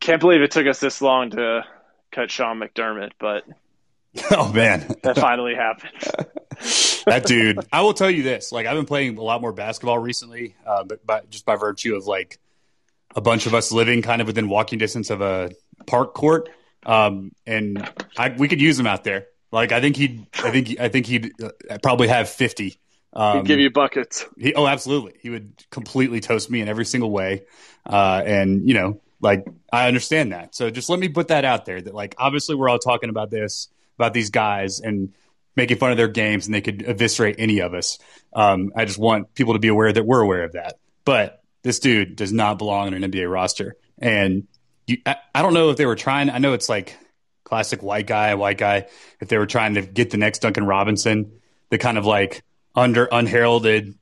Can't 0.00 0.20
believe 0.20 0.40
it 0.40 0.50
took 0.52 0.66
us 0.66 0.78
this 0.78 1.02
long 1.02 1.30
to 1.30 1.64
cut 2.12 2.30
Sean 2.30 2.60
McDermott, 2.60 3.10
but 3.18 3.42
oh 4.30 4.52
man, 4.52 4.94
that 5.02 5.16
finally 5.16 5.54
happened. 5.54 5.92
that 7.06 7.24
dude. 7.26 7.58
I 7.72 7.82
will 7.82 7.94
tell 7.94 8.10
you 8.10 8.22
this: 8.22 8.52
like 8.52 8.66
I've 8.66 8.76
been 8.76 8.86
playing 8.86 9.18
a 9.18 9.22
lot 9.22 9.40
more 9.40 9.52
basketball 9.52 9.98
recently, 9.98 10.54
uh, 10.66 10.84
but 10.84 11.06
by, 11.06 11.22
just 11.30 11.44
by 11.44 11.56
virtue 11.56 11.96
of 11.96 12.06
like 12.06 12.38
a 13.14 13.20
bunch 13.20 13.46
of 13.46 13.54
us 13.54 13.72
living 13.72 14.02
kind 14.02 14.20
of 14.20 14.26
within 14.26 14.48
walking 14.48 14.78
distance 14.78 15.10
of 15.10 15.20
a 15.20 15.50
park 15.86 16.14
court, 16.14 16.48
um, 16.84 17.32
and 17.46 17.88
I, 18.16 18.30
we 18.30 18.48
could 18.48 18.60
use 18.60 18.78
him 18.78 18.86
out 18.86 19.04
there. 19.04 19.26
Like 19.52 19.72
I 19.72 19.80
think 19.80 19.96
he'd, 19.96 20.26
I 20.34 20.50
think, 20.50 20.80
I 20.80 20.88
think 20.88 21.06
he'd 21.06 21.32
uh, 21.42 21.78
probably 21.82 22.08
have 22.08 22.28
fifty. 22.28 22.78
Um, 23.16 23.38
He'd 23.38 23.46
give 23.46 23.60
you 23.60 23.70
buckets. 23.70 24.26
he, 24.36 24.52
oh, 24.52 24.66
absolutely. 24.66 25.14
He 25.22 25.30
would 25.30 25.64
completely 25.70 26.20
toast 26.20 26.50
me 26.50 26.60
in 26.60 26.68
every 26.68 26.84
single 26.84 27.10
way. 27.10 27.44
Uh, 27.86 28.22
and, 28.24 28.68
you 28.68 28.74
know, 28.74 29.00
like, 29.22 29.46
I 29.72 29.88
understand 29.88 30.32
that. 30.32 30.54
So 30.54 30.68
just 30.68 30.90
let 30.90 30.98
me 30.98 31.08
put 31.08 31.28
that 31.28 31.46
out 31.46 31.64
there 31.64 31.80
that, 31.80 31.94
like, 31.94 32.14
obviously 32.18 32.56
we're 32.56 32.68
all 32.68 32.78
talking 32.78 33.08
about 33.08 33.30
this, 33.30 33.68
about 33.98 34.14
these 34.14 34.30
guys 34.30 34.80
and 34.80 35.12
making 35.56 35.78
fun 35.78 35.90
of 35.90 35.96
their 35.96 36.08
games 36.08 36.46
and 36.46 36.54
they 36.54 36.60
could 36.60 36.82
eviscerate 36.82 37.36
any 37.38 37.60
of 37.60 37.74
us. 37.74 37.98
Um, 38.34 38.72
I 38.76 38.84
just 38.84 38.98
want 38.98 39.34
people 39.34 39.54
to 39.54 39.58
be 39.58 39.68
aware 39.68 39.92
that 39.92 40.04
we're 40.04 40.20
aware 40.20 40.44
of 40.44 40.52
that. 40.52 40.78
But 41.04 41.42
this 41.62 41.78
dude 41.78 42.16
does 42.16 42.32
not 42.32 42.58
belong 42.58 42.88
on 42.88 42.94
an 42.94 43.10
NBA 43.10 43.30
roster. 43.30 43.76
And 43.98 44.46
you, 44.86 44.98
I, 45.06 45.16
I 45.34 45.42
don't 45.42 45.54
know 45.54 45.70
if 45.70 45.76
they 45.76 45.86
were 45.86 45.96
trying, 45.96 46.30
I 46.30 46.38
know 46.38 46.52
it's 46.52 46.68
like 46.68 46.96
classic 47.44 47.82
white 47.82 48.06
guy, 48.06 48.34
white 48.34 48.58
guy, 48.58 48.86
if 49.20 49.28
they 49.28 49.38
were 49.38 49.46
trying 49.46 49.74
to 49.74 49.82
get 49.82 50.10
the 50.10 50.16
next 50.18 50.40
Duncan 50.40 50.66
Robinson, 50.66 51.40
the 51.70 51.78
kind 51.78 51.96
of 51.96 52.04
like 52.04 52.42
under 52.74 53.08
unheralded 53.10 53.94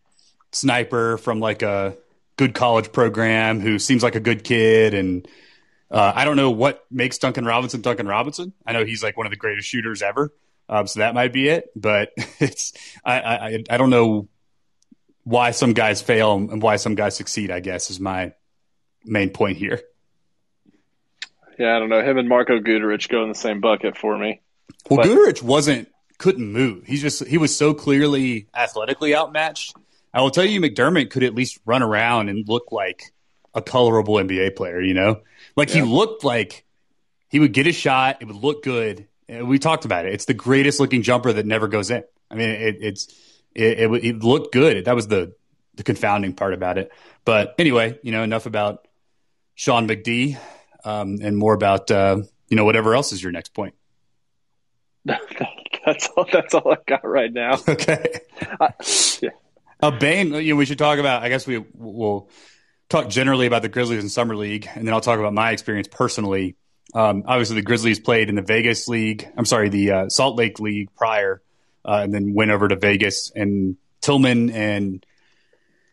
sniper 0.50 1.18
from 1.18 1.40
like 1.40 1.62
a 1.62 1.96
good 2.36 2.54
college 2.54 2.90
program 2.90 3.60
who 3.60 3.78
seems 3.78 4.02
like 4.02 4.16
a 4.16 4.20
good 4.20 4.42
kid. 4.42 4.94
And 4.94 5.28
uh, 5.94 6.12
I 6.12 6.24
don't 6.24 6.36
know 6.36 6.50
what 6.50 6.84
makes 6.90 7.18
Duncan 7.18 7.44
Robinson 7.44 7.80
Duncan 7.80 8.08
Robinson. 8.08 8.52
I 8.66 8.72
know 8.72 8.84
he's 8.84 9.00
like 9.02 9.16
one 9.16 9.26
of 9.26 9.30
the 9.30 9.36
greatest 9.36 9.68
shooters 9.68 10.02
ever. 10.02 10.34
Um, 10.68 10.88
so 10.88 11.00
that 11.00 11.14
might 11.14 11.32
be 11.32 11.48
it. 11.48 11.70
But 11.76 12.10
it's 12.40 12.72
I, 13.04 13.20
I 13.20 13.64
I 13.70 13.76
don't 13.76 13.90
know 13.90 14.28
why 15.22 15.52
some 15.52 15.72
guys 15.72 16.02
fail 16.02 16.34
and 16.34 16.60
why 16.60 16.76
some 16.76 16.96
guys 16.96 17.16
succeed. 17.16 17.52
I 17.52 17.60
guess 17.60 17.90
is 17.90 18.00
my 18.00 18.32
main 19.04 19.30
point 19.30 19.56
here. 19.56 19.80
Yeah, 21.60 21.76
I 21.76 21.78
don't 21.78 21.90
know. 21.90 22.02
Him 22.02 22.18
and 22.18 22.28
Marko 22.28 22.58
Guduric 22.58 23.08
go 23.08 23.22
in 23.22 23.28
the 23.28 23.36
same 23.36 23.60
bucket 23.60 23.96
for 23.96 24.18
me. 24.18 24.40
Well, 24.90 24.96
but, 24.96 25.06
Guduric 25.06 25.42
wasn't 25.42 25.88
couldn't 26.18 26.50
move. 26.50 26.86
He's 26.86 27.02
just 27.02 27.24
he 27.24 27.38
was 27.38 27.56
so 27.56 27.72
clearly 27.72 28.48
athletically 28.52 29.14
outmatched. 29.14 29.76
I 30.12 30.22
will 30.22 30.30
tell 30.30 30.44
you, 30.44 30.60
McDermott 30.60 31.10
could 31.10 31.22
at 31.22 31.36
least 31.36 31.60
run 31.64 31.84
around 31.84 32.30
and 32.30 32.48
look 32.48 32.72
like 32.72 33.12
a 33.54 33.62
colorable 33.62 34.14
NBA 34.14 34.56
player. 34.56 34.80
You 34.80 34.94
know, 34.94 35.20
like 35.56 35.68
yeah. 35.68 35.76
he 35.76 35.82
looked 35.82 36.24
like 36.24 36.64
he 37.28 37.40
would 37.40 37.52
get 37.52 37.66
a 37.66 37.72
shot. 37.72 38.18
It 38.20 38.26
would 38.26 38.36
look 38.36 38.62
good. 38.62 39.06
We 39.28 39.58
talked 39.58 39.84
about 39.84 40.06
it. 40.06 40.12
It's 40.12 40.26
the 40.26 40.34
greatest 40.34 40.80
looking 40.80 41.02
jumper 41.02 41.32
that 41.32 41.46
never 41.46 41.68
goes 41.68 41.90
in. 41.90 42.04
I 42.30 42.34
mean, 42.34 42.50
it, 42.50 42.76
it's 42.80 43.06
it, 43.54 43.80
it, 43.80 44.04
it 44.04 44.22
looked 44.22 44.52
good. 44.52 44.84
That 44.84 44.94
was 44.94 45.08
the 45.08 45.34
the 45.74 45.82
confounding 45.82 46.34
part 46.34 46.54
about 46.54 46.78
it. 46.78 46.92
But 47.24 47.54
anyway, 47.58 47.98
you 48.02 48.12
know, 48.12 48.22
enough 48.22 48.46
about 48.46 48.86
Sean 49.54 49.88
McD 49.88 50.38
um, 50.84 51.18
and 51.22 51.36
more 51.36 51.54
about 51.54 51.90
uh, 51.90 52.18
you 52.48 52.56
know 52.56 52.64
whatever 52.64 52.94
else 52.94 53.12
is 53.12 53.22
your 53.22 53.32
next 53.32 53.54
point. 53.54 53.74
that's 55.04 56.08
all. 56.16 56.26
That's 56.30 56.54
all 56.54 56.72
I 56.72 56.76
got 56.86 57.04
right 57.04 57.32
now. 57.32 57.58
Okay. 57.68 58.20
Uh, 58.60 58.68
yeah. 59.22 59.30
Uh, 59.80 59.90
Bane, 59.92 60.34
you 60.34 60.52
know, 60.52 60.56
we 60.56 60.64
should 60.64 60.78
talk 60.78 60.98
about. 60.98 61.22
I 61.22 61.28
guess 61.28 61.46
we 61.46 61.64
will 61.74 62.28
talk 62.88 63.08
generally 63.08 63.46
about 63.46 63.62
the 63.62 63.68
Grizzlies 63.68 64.02
in 64.02 64.08
summer 64.08 64.36
league, 64.36 64.68
and 64.74 64.86
then 64.86 64.94
I'll 64.94 65.00
talk 65.00 65.18
about 65.18 65.32
my 65.32 65.50
experience 65.50 65.88
personally. 65.88 66.56
Um, 66.94 67.24
obviously, 67.26 67.56
the 67.56 67.62
Grizzlies 67.62 67.98
played 67.98 68.28
in 68.28 68.34
the 68.34 68.42
Vegas 68.42 68.88
league. 68.88 69.28
I'm 69.36 69.44
sorry, 69.44 69.68
the 69.68 69.90
uh, 69.90 70.08
Salt 70.08 70.36
Lake 70.36 70.60
league 70.60 70.94
prior, 70.94 71.42
uh, 71.84 72.00
and 72.02 72.14
then 72.14 72.34
went 72.34 72.50
over 72.50 72.68
to 72.68 72.76
Vegas. 72.76 73.32
And 73.34 73.76
Tillman 74.00 74.50
and 74.50 75.04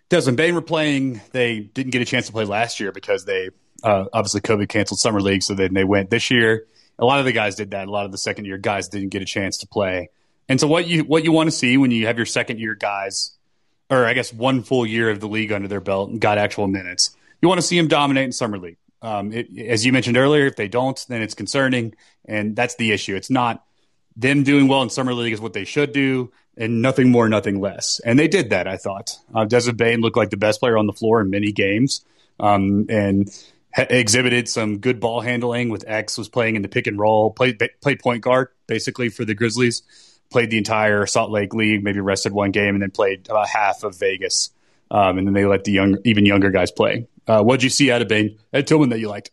Desmond 0.09 0.37
Bane 0.37 0.53
were 0.53 0.61
playing. 0.61 1.21
They 1.31 1.59
didn't 1.59 1.91
get 1.91 2.01
a 2.01 2.05
chance 2.05 2.27
to 2.27 2.33
play 2.33 2.45
last 2.45 2.79
year 2.79 2.91
because 2.91 3.25
they 3.25 3.49
uh, 3.83 4.05
obviously 4.13 4.41
COVID 4.41 4.69
canceled 4.69 4.99
summer 4.99 5.21
league, 5.21 5.43
so 5.43 5.55
then 5.55 5.73
they 5.73 5.83
went 5.83 6.09
this 6.09 6.29
year. 6.29 6.67
A 6.99 7.05
lot 7.05 7.19
of 7.19 7.25
the 7.25 7.31
guys 7.31 7.55
did 7.55 7.71
that. 7.71 7.87
A 7.87 7.91
lot 7.91 8.05
of 8.05 8.11
the 8.11 8.17
second 8.17 8.45
year 8.45 8.57
guys 8.57 8.89
didn't 8.89 9.09
get 9.09 9.21
a 9.21 9.25
chance 9.25 9.57
to 9.59 9.67
play. 9.67 10.09
And 10.47 10.59
so 10.59 10.67
what 10.67 10.87
you 10.87 11.03
what 11.03 11.23
you 11.23 11.31
want 11.31 11.47
to 11.47 11.51
see 11.51 11.77
when 11.77 11.91
you 11.91 12.07
have 12.07 12.17
your 12.17 12.25
second 12.25 12.59
year 12.59 12.75
guys, 12.75 13.31
or 13.91 14.05
I 14.05 14.13
guess 14.13 14.33
one 14.33 14.63
full 14.63 14.85
year 14.85 15.09
of 15.09 15.19
the 15.19 15.27
league 15.27 15.51
under 15.51 15.67
their 15.67 15.81
belt 15.81 16.09
and 16.09 16.19
got 16.19 16.37
actual 16.37 16.67
minutes, 16.67 17.15
you 17.41 17.49
want 17.49 17.59
to 17.59 17.67
see 17.67 17.77
them 17.77 17.89
dominate 17.89 18.25
in 18.25 18.31
summer 18.31 18.57
league. 18.57 18.77
Um, 19.01 19.33
it, 19.33 19.55
as 19.67 19.85
you 19.85 19.91
mentioned 19.91 20.17
earlier, 20.17 20.45
if 20.45 20.55
they 20.55 20.67
don't, 20.67 21.03
then 21.09 21.21
it's 21.21 21.33
concerning, 21.33 21.93
and 22.25 22.55
that's 22.55 22.75
the 22.75 22.91
issue. 22.91 23.15
It's 23.15 23.29
not 23.29 23.63
them 24.15 24.43
doing 24.43 24.67
well 24.67 24.81
in 24.81 24.89
summer 24.89 25.13
league 25.13 25.33
is 25.33 25.41
what 25.41 25.53
they 25.53 25.65
should 25.65 25.91
do, 25.91 26.31
and 26.55 26.81
nothing 26.81 27.09
more, 27.09 27.27
nothing 27.27 27.59
less. 27.59 27.99
And 28.05 28.17
they 28.17 28.27
did 28.27 28.51
that. 28.51 28.67
I 28.67 28.77
thought 28.77 29.17
uh, 29.33 29.45
Desmond 29.45 29.77
Bane 29.77 30.01
looked 30.01 30.17
like 30.17 30.29
the 30.29 30.37
best 30.37 30.59
player 30.59 30.77
on 30.77 30.87
the 30.87 30.93
floor 30.93 31.19
in 31.21 31.29
many 31.29 31.51
games, 31.51 32.05
um, 32.39 32.85
and 32.89 33.29
exhibited 33.77 34.47
some 34.47 34.79
good 34.79 34.99
ball 34.99 35.21
handling 35.21 35.69
with 35.69 35.83
X 35.87 36.17
was 36.17 36.29
playing 36.29 36.55
in 36.55 36.61
the 36.61 36.67
pick 36.67 36.87
and 36.87 36.99
roll, 36.99 37.31
played 37.31 37.61
played 37.81 37.99
point 37.99 38.21
guard 38.21 38.49
basically 38.67 39.09
for 39.09 39.25
the 39.25 39.33
Grizzlies, 39.33 39.83
played 40.31 40.49
the 40.49 40.57
entire 40.57 41.05
Salt 41.05 41.29
Lake 41.29 41.53
League, 41.53 41.83
maybe 41.83 41.99
rested 41.99 42.31
one 42.31 42.51
game, 42.51 42.75
and 42.75 42.81
then 42.81 42.91
played 42.91 43.29
about 43.29 43.47
half 43.47 43.83
of 43.83 43.97
Vegas. 43.99 44.49
Um, 44.89 45.17
and 45.17 45.27
then 45.27 45.33
they 45.33 45.45
let 45.45 45.63
the 45.63 45.71
young, 45.71 45.97
even 46.03 46.25
younger 46.25 46.49
guys 46.49 46.71
play. 46.71 47.07
Uh, 47.27 47.43
what 47.43 47.59
did 47.59 47.63
you 47.63 47.69
see 47.69 47.91
out 47.91 48.01
of 48.01 48.07
Bane 48.07 48.39
at 48.51 48.67
Tillman 48.67 48.89
that 48.89 48.99
you 48.99 49.09
liked? 49.09 49.31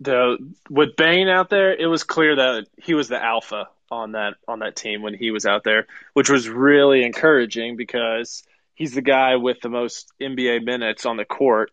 The 0.00 0.36
with 0.70 0.94
Bane 0.96 1.28
out 1.28 1.50
there, 1.50 1.74
it 1.74 1.86
was 1.86 2.04
clear 2.04 2.36
that 2.36 2.66
he 2.76 2.94
was 2.94 3.08
the 3.08 3.22
alpha 3.22 3.68
on 3.90 4.12
that 4.12 4.34
on 4.46 4.60
that 4.60 4.76
team 4.76 5.02
when 5.02 5.14
he 5.14 5.32
was 5.32 5.46
out 5.46 5.64
there, 5.64 5.86
which 6.12 6.30
was 6.30 6.48
really 6.48 7.04
encouraging 7.04 7.76
because 7.76 8.44
he's 8.74 8.94
the 8.94 9.02
guy 9.02 9.36
with 9.36 9.60
the 9.60 9.68
most 9.68 10.12
NBA 10.20 10.64
minutes 10.64 11.04
on 11.04 11.16
the 11.16 11.24
court 11.24 11.72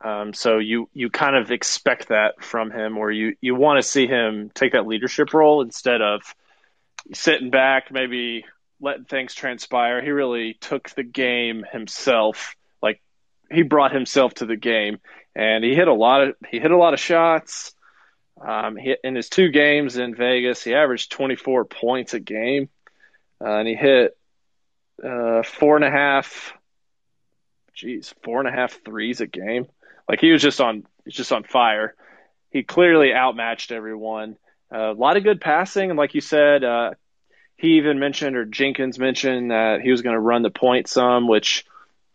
um, 0.00 0.32
so 0.32 0.58
you 0.58 0.88
you 0.92 1.10
kind 1.10 1.36
of 1.36 1.50
expect 1.50 2.08
that 2.08 2.42
from 2.42 2.70
him, 2.70 2.98
or 2.98 3.10
you 3.10 3.34
you 3.40 3.54
want 3.54 3.82
to 3.82 3.88
see 3.88 4.06
him 4.06 4.50
take 4.54 4.72
that 4.72 4.86
leadership 4.86 5.34
role 5.34 5.62
instead 5.62 6.00
of 6.00 6.22
sitting 7.12 7.50
back, 7.50 7.90
maybe 7.90 8.44
letting 8.80 9.04
things 9.04 9.34
transpire. 9.34 10.00
He 10.00 10.10
really 10.10 10.54
took 10.54 10.90
the 10.90 11.02
game 11.02 11.64
himself, 11.72 12.54
like 12.80 13.00
he 13.50 13.62
brought 13.62 13.92
himself 13.92 14.34
to 14.34 14.46
the 14.46 14.56
game, 14.56 14.98
and 15.34 15.64
he 15.64 15.74
hit 15.74 15.88
a 15.88 15.94
lot 15.94 16.28
of 16.28 16.36
he 16.48 16.60
hit 16.60 16.70
a 16.70 16.76
lot 16.76 16.94
of 16.94 17.00
shots. 17.00 17.74
Um, 18.40 18.76
he, 18.76 18.94
in 19.02 19.16
his 19.16 19.28
two 19.28 19.48
games 19.48 19.96
in 19.96 20.14
Vegas, 20.14 20.62
he 20.62 20.74
averaged 20.74 21.10
24 21.10 21.64
points 21.64 22.14
a 22.14 22.20
game, 22.20 22.68
uh, 23.44 23.50
and 23.50 23.66
he 23.66 23.74
hit 23.74 24.16
uh, 25.04 25.42
four 25.42 25.74
and 25.74 25.84
a 25.84 25.90
half, 25.90 26.52
geez, 27.74 28.14
four 28.22 28.38
and 28.38 28.48
a 28.48 28.52
half 28.52 28.78
threes 28.84 29.20
a 29.20 29.26
game. 29.26 29.66
Like 30.08 30.20
he 30.20 30.30
was 30.32 30.42
just 30.42 30.60
on, 30.60 30.86
just 31.08 31.32
on 31.32 31.44
fire. 31.44 31.94
He 32.50 32.62
clearly 32.62 33.12
outmatched 33.12 33.72
everyone. 33.72 34.36
Uh, 34.72 34.92
a 34.92 34.94
lot 34.94 35.16
of 35.16 35.24
good 35.24 35.40
passing, 35.40 35.90
and 35.90 35.98
like 35.98 36.14
you 36.14 36.20
said, 36.20 36.64
uh, 36.64 36.90
he 37.56 37.78
even 37.78 37.98
mentioned 37.98 38.36
or 38.36 38.44
Jenkins 38.44 38.98
mentioned 38.98 39.50
that 39.50 39.80
he 39.82 39.90
was 39.90 40.02
going 40.02 40.14
to 40.14 40.20
run 40.20 40.42
the 40.42 40.50
point 40.50 40.88
some, 40.88 41.26
which 41.28 41.66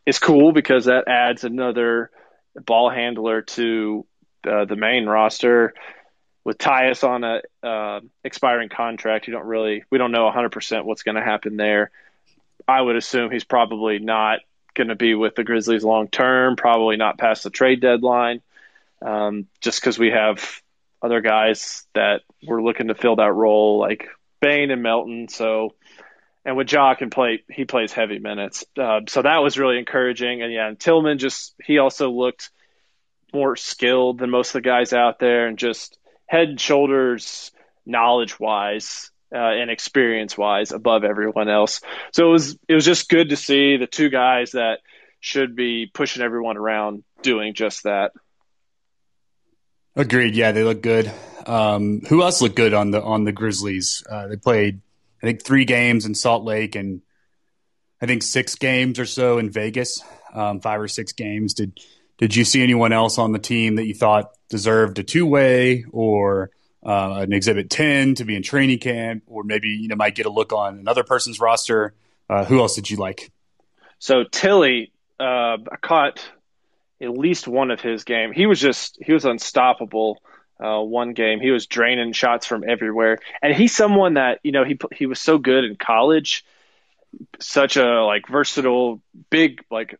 is 0.05 0.17
cool 0.19 0.53
because 0.53 0.85
that 0.85 1.07
adds 1.07 1.43
another 1.43 2.09
ball 2.55 2.89
handler 2.89 3.41
to 3.41 4.05
uh, 4.47 4.65
the 4.65 4.75
main 4.75 5.05
roster. 5.05 5.73
With 6.45 6.57
Tyus 6.57 7.07
on 7.07 7.23
a 7.23 7.41
uh, 7.65 8.01
expiring 8.23 8.67
contract, 8.69 9.27
you 9.27 9.33
don't 9.33 9.45
really 9.45 9.83
we 9.89 9.97
don't 9.97 10.11
know 10.11 10.29
100% 10.29 10.83
what's 10.83 11.03
going 11.03 11.15
to 11.15 11.21
happen 11.21 11.55
there. 11.55 11.91
I 12.67 12.81
would 12.81 12.95
assume 12.95 13.31
he's 13.31 13.45
probably 13.45 13.99
not 13.99 14.39
going 14.73 14.89
to 14.89 14.95
be 14.95 15.15
with 15.15 15.35
the 15.35 15.43
Grizzlies 15.43 15.83
long 15.83 16.07
term, 16.07 16.55
probably 16.55 16.97
not 16.97 17.17
past 17.17 17.43
the 17.43 17.49
trade 17.49 17.81
deadline, 17.81 18.41
um, 19.01 19.47
just 19.61 19.79
because 19.79 19.97
we 19.97 20.11
have 20.11 20.61
other 21.01 21.21
guys 21.21 21.85
that 21.93 22.21
we're 22.45 22.61
looking 22.61 22.87
to 22.87 22.95
fill 22.95 23.17
that 23.17 23.33
role, 23.33 23.79
like 23.79 24.07
Bane 24.39 24.71
and 24.71 24.83
Melton. 24.83 25.27
So, 25.27 25.73
and 26.45 26.57
with 26.57 26.71
Ja 26.71 26.95
can 26.95 27.09
play, 27.09 27.43
he 27.49 27.65
plays 27.65 27.91
heavy 27.91 28.19
minutes. 28.19 28.65
Uh, 28.77 29.01
so 29.07 29.21
that 29.21 29.37
was 29.37 29.57
really 29.57 29.77
encouraging. 29.77 30.41
And 30.41 30.51
yeah, 30.51 30.67
and 30.67 30.79
Tillman 30.79 31.17
just, 31.17 31.55
he 31.63 31.77
also 31.77 32.09
looked 32.09 32.49
more 33.33 33.55
skilled 33.55 34.19
than 34.19 34.29
most 34.29 34.49
of 34.49 34.53
the 34.53 34.61
guys 34.61 34.93
out 34.93 35.19
there 35.19 35.47
and 35.47 35.57
just 35.57 35.97
head 36.25 36.49
and 36.49 36.61
shoulders 36.61 37.51
knowledge 37.85 38.39
wise 38.39 39.11
uh, 39.33 39.37
and 39.37 39.71
experience 39.71 40.37
wise 40.37 40.71
above 40.71 41.03
everyone 41.03 41.49
else. 41.49 41.81
So 42.11 42.27
it 42.27 42.31
was 42.31 42.57
it 42.67 42.75
was 42.75 42.85
just 42.85 43.09
good 43.09 43.29
to 43.29 43.35
see 43.35 43.77
the 43.77 43.87
two 43.87 44.09
guys 44.09 44.51
that 44.51 44.79
should 45.19 45.55
be 45.55 45.89
pushing 45.91 46.21
everyone 46.21 46.57
around 46.57 47.03
doing 47.21 47.53
just 47.53 47.83
that. 47.83 48.11
Agreed. 49.95 50.35
Yeah, 50.35 50.51
they 50.51 50.63
look 50.63 50.81
good. 50.81 51.11
Um, 51.45 52.01
who 52.01 52.21
else 52.23 52.41
looked 52.41 52.55
good 52.55 52.73
on 52.73 52.91
the 52.91 53.01
on 53.01 53.23
the 53.23 53.31
Grizzlies? 53.31 54.03
Uh, 54.09 54.27
they 54.27 54.37
played, 54.37 54.81
I 55.21 55.27
think, 55.27 55.43
three 55.43 55.65
games 55.65 56.05
in 56.05 56.15
Salt 56.15 56.43
Lake 56.43 56.75
and 56.75 57.01
I 58.01 58.05
think 58.05 58.21
six 58.21 58.55
games 58.55 58.99
or 58.99 59.05
so 59.05 59.37
in 59.37 59.49
Vegas. 59.49 60.01
Um, 60.33 60.59
five 60.59 60.81
or 60.81 60.87
six 60.87 61.13
games. 61.13 61.53
Did 61.53 61.79
did 62.17 62.35
you 62.35 62.43
see 62.43 62.61
anyone 62.61 62.91
else 62.91 63.17
on 63.17 63.31
the 63.31 63.39
team 63.39 63.75
that 63.75 63.85
you 63.85 63.93
thought 63.93 64.31
deserved 64.49 64.99
a 64.99 65.03
two 65.03 65.25
way 65.25 65.85
or 65.91 66.51
uh, 66.85 67.19
an 67.21 67.33
Exhibit 67.33 67.69
10 67.69 68.15
to 68.15 68.25
be 68.25 68.35
in 68.35 68.43
training 68.43 68.79
camp, 68.79 69.23
or 69.27 69.43
maybe 69.43 69.69
you 69.69 69.87
know 69.87 69.95
might 69.95 70.15
get 70.15 70.25
a 70.25 70.29
look 70.29 70.51
on 70.51 70.79
another 70.79 71.03
person's 71.03 71.39
roster. 71.39 71.93
Uh, 72.29 72.45
who 72.45 72.59
else 72.59 72.75
did 72.75 72.89
you 72.89 72.97
like? 72.97 73.31
So 73.99 74.23
Tilly, 74.23 74.91
uh, 75.19 75.57
I 75.71 75.77
caught 75.81 76.23
at 77.01 77.09
least 77.09 77.47
one 77.47 77.71
of 77.71 77.81
his 77.81 78.03
game. 78.03 78.31
He 78.33 78.45
was 78.45 78.59
just 78.59 78.97
he 79.01 79.13
was 79.13 79.25
unstoppable. 79.25 80.21
Uh, 80.59 80.81
one 80.81 81.13
game 81.13 81.39
he 81.39 81.51
was 81.51 81.65
draining 81.67 82.13
shots 82.13 82.45
from 82.45 82.63
everywhere, 82.67 83.19
and 83.41 83.53
he's 83.53 83.75
someone 83.75 84.15
that 84.15 84.39
you 84.43 84.51
know 84.51 84.63
he 84.63 84.77
he 84.93 85.05
was 85.05 85.19
so 85.19 85.37
good 85.37 85.63
in 85.63 85.75
college, 85.75 86.45
such 87.39 87.77
a 87.77 88.03
like 88.03 88.27
versatile, 88.27 89.01
big 89.29 89.63
like 89.71 89.99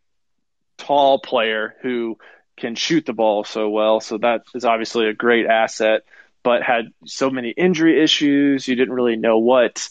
tall 0.76 1.18
player 1.18 1.74
who 1.82 2.18
can 2.56 2.74
shoot 2.74 3.04
the 3.04 3.12
ball 3.12 3.44
so 3.44 3.68
well. 3.68 4.00
So 4.00 4.18
that 4.18 4.42
is 4.54 4.64
obviously 4.64 5.08
a 5.08 5.12
great 5.12 5.46
asset 5.46 6.02
but 6.44 6.62
had 6.62 6.92
so 7.06 7.30
many 7.30 7.50
injury 7.50 8.00
issues. 8.00 8.68
You 8.68 8.76
didn't 8.76 8.94
really 8.94 9.16
know 9.16 9.38
what 9.38 9.88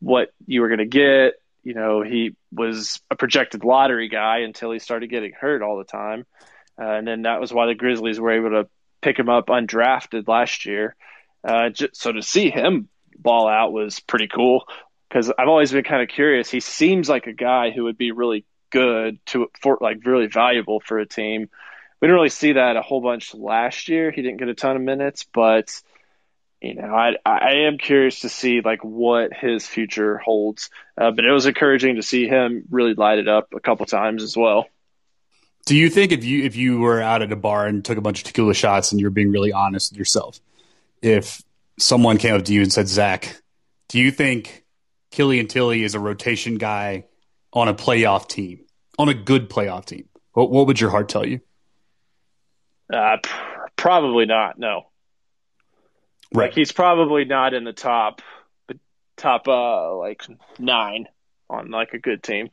what 0.00 0.32
you 0.46 0.62
were 0.62 0.68
going 0.68 0.78
to 0.78 0.86
get. 0.86 1.34
You 1.62 1.74
know, 1.74 2.02
he 2.02 2.34
was 2.50 3.00
a 3.10 3.16
projected 3.16 3.64
lottery 3.64 4.08
guy 4.08 4.38
until 4.38 4.70
he 4.70 4.78
started 4.78 5.10
getting 5.10 5.32
hurt 5.32 5.60
all 5.60 5.76
the 5.76 5.84
time, 5.84 6.24
uh, 6.80 6.86
and 6.86 7.06
then 7.06 7.22
that 7.22 7.40
was 7.40 7.52
why 7.52 7.66
the 7.66 7.74
Grizzlies 7.74 8.18
were 8.18 8.32
able 8.32 8.62
to 8.62 8.68
pick 9.02 9.18
him 9.18 9.28
up 9.28 9.48
undrafted 9.48 10.26
last 10.26 10.64
year. 10.64 10.96
Uh, 11.44 11.68
just, 11.68 11.96
so 11.96 12.12
to 12.12 12.22
see 12.22 12.48
him 12.50 12.88
ball 13.18 13.48
out 13.48 13.72
was 13.72 14.00
pretty 14.00 14.28
cool 14.28 14.64
because 15.08 15.30
I've 15.36 15.48
always 15.48 15.72
been 15.72 15.84
kind 15.84 16.02
of 16.02 16.08
curious. 16.08 16.50
He 16.50 16.60
seems 16.60 17.08
like 17.08 17.26
a 17.26 17.32
guy 17.32 17.70
who 17.70 17.84
would 17.84 17.98
be 17.98 18.12
really 18.12 18.44
good 18.70 19.18
to 19.26 19.50
for 19.60 19.78
like 19.80 20.04
really 20.04 20.26
valuable 20.26 20.80
for 20.80 20.98
a 20.98 21.06
team. 21.06 21.48
We 22.00 22.06
didn't 22.06 22.16
really 22.16 22.28
see 22.28 22.52
that 22.52 22.76
a 22.76 22.82
whole 22.82 23.00
bunch 23.00 23.34
last 23.34 23.88
year. 23.88 24.10
He 24.10 24.22
didn't 24.22 24.38
get 24.38 24.48
a 24.48 24.54
ton 24.54 24.76
of 24.76 24.82
minutes, 24.82 25.26
but 25.32 25.80
you 26.60 26.74
know, 26.74 26.94
I 26.94 27.14
I 27.24 27.66
am 27.66 27.78
curious 27.78 28.20
to 28.20 28.28
see 28.28 28.60
like 28.60 28.82
what 28.82 29.32
his 29.32 29.66
future 29.66 30.18
holds. 30.18 30.70
Uh, 30.96 31.10
but 31.12 31.24
it 31.24 31.30
was 31.30 31.46
encouraging 31.46 31.96
to 31.96 32.02
see 32.02 32.26
him 32.26 32.64
really 32.70 32.94
light 32.94 33.18
it 33.18 33.28
up 33.28 33.54
a 33.54 33.60
couple 33.60 33.86
times 33.86 34.22
as 34.22 34.36
well. 34.36 34.66
Do 35.66 35.76
you 35.76 35.90
think 35.90 36.12
if 36.12 36.24
you 36.24 36.44
if 36.44 36.56
you 36.56 36.78
were 36.78 37.00
out 37.00 37.22
at 37.22 37.30
a 37.30 37.36
bar 37.36 37.66
and 37.66 37.84
took 37.84 37.98
a 37.98 38.00
bunch 38.00 38.20
of 38.20 38.24
tequila 38.24 38.54
shots 38.54 38.90
and 38.90 39.00
you're 39.00 39.10
being 39.10 39.30
really 39.30 39.52
honest 39.52 39.92
with 39.92 39.98
yourself, 39.98 40.40
if 41.02 41.42
someone 41.78 42.18
came 42.18 42.34
up 42.34 42.44
to 42.46 42.52
you 42.52 42.62
and 42.62 42.72
said, 42.72 42.88
Zach, 42.88 43.40
do 43.88 43.98
you 43.98 44.10
think 44.10 44.64
Killian 45.10 45.46
Tilly 45.46 45.84
is 45.84 45.94
a 45.94 46.00
rotation 46.00 46.56
guy 46.56 47.04
on 47.52 47.68
a 47.68 47.74
playoff 47.74 48.28
team, 48.28 48.60
on 48.98 49.08
a 49.08 49.14
good 49.14 49.48
playoff 49.48 49.84
team? 49.84 50.08
What, 50.32 50.50
what 50.50 50.66
would 50.66 50.80
your 50.80 50.90
heart 50.90 51.08
tell 51.08 51.26
you? 51.26 51.40
Uh, 52.92 53.18
probably 53.76 54.26
not. 54.26 54.58
No. 54.58 54.88
Right. 56.34 56.46
Like 56.46 56.54
he's 56.54 56.72
probably 56.72 57.24
not 57.24 57.54
in 57.54 57.64
the 57.64 57.72
top, 57.72 58.22
top 59.16 59.48
uh 59.48 59.96
like 59.96 60.22
nine 60.58 61.08
on 61.48 61.70
like 61.70 61.94
a 61.94 61.98
good 61.98 62.22
team. 62.22 62.50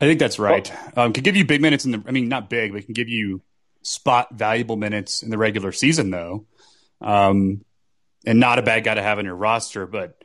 I 0.00 0.04
think 0.06 0.20
that's 0.20 0.38
right. 0.38 0.70
Um, 0.96 1.12
can 1.12 1.22
give 1.22 1.36
you 1.36 1.46
big 1.46 1.62
minutes 1.62 1.84
in 1.84 1.92
the. 1.92 2.02
I 2.06 2.10
mean, 2.10 2.28
not 2.28 2.50
big, 2.50 2.72
but 2.72 2.84
can 2.84 2.92
give 2.92 3.08
you 3.08 3.40
spot 3.82 4.28
valuable 4.32 4.76
minutes 4.76 5.22
in 5.22 5.30
the 5.30 5.38
regular 5.38 5.72
season, 5.72 6.10
though. 6.10 6.46
Um, 7.00 7.64
and 8.26 8.40
not 8.40 8.58
a 8.58 8.62
bad 8.62 8.84
guy 8.84 8.94
to 8.94 9.02
have 9.02 9.18
on 9.18 9.24
your 9.24 9.36
roster, 9.36 9.86
but 9.86 10.22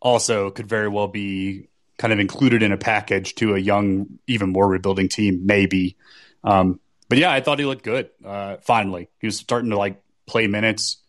also 0.00 0.50
could 0.50 0.66
very 0.66 0.88
well 0.88 1.08
be 1.08 1.68
kind 1.98 2.12
of 2.12 2.20
included 2.20 2.62
in 2.62 2.72
a 2.72 2.78
package 2.78 3.34
to 3.36 3.54
a 3.54 3.58
young, 3.58 4.18
even 4.26 4.50
more 4.50 4.66
rebuilding 4.66 5.08
team, 5.08 5.44
maybe. 5.44 5.96
Um, 6.42 6.80
but 7.08 7.18
yeah, 7.18 7.30
I 7.30 7.40
thought 7.40 7.58
he 7.58 7.66
looked 7.66 7.84
good. 7.84 8.10
Uh, 8.24 8.56
finally, 8.62 9.08
he 9.20 9.26
was 9.26 9.36
starting 9.36 9.70
to 9.70 9.76
like 9.76 10.02
play 10.26 10.46
minutes, 10.46 11.01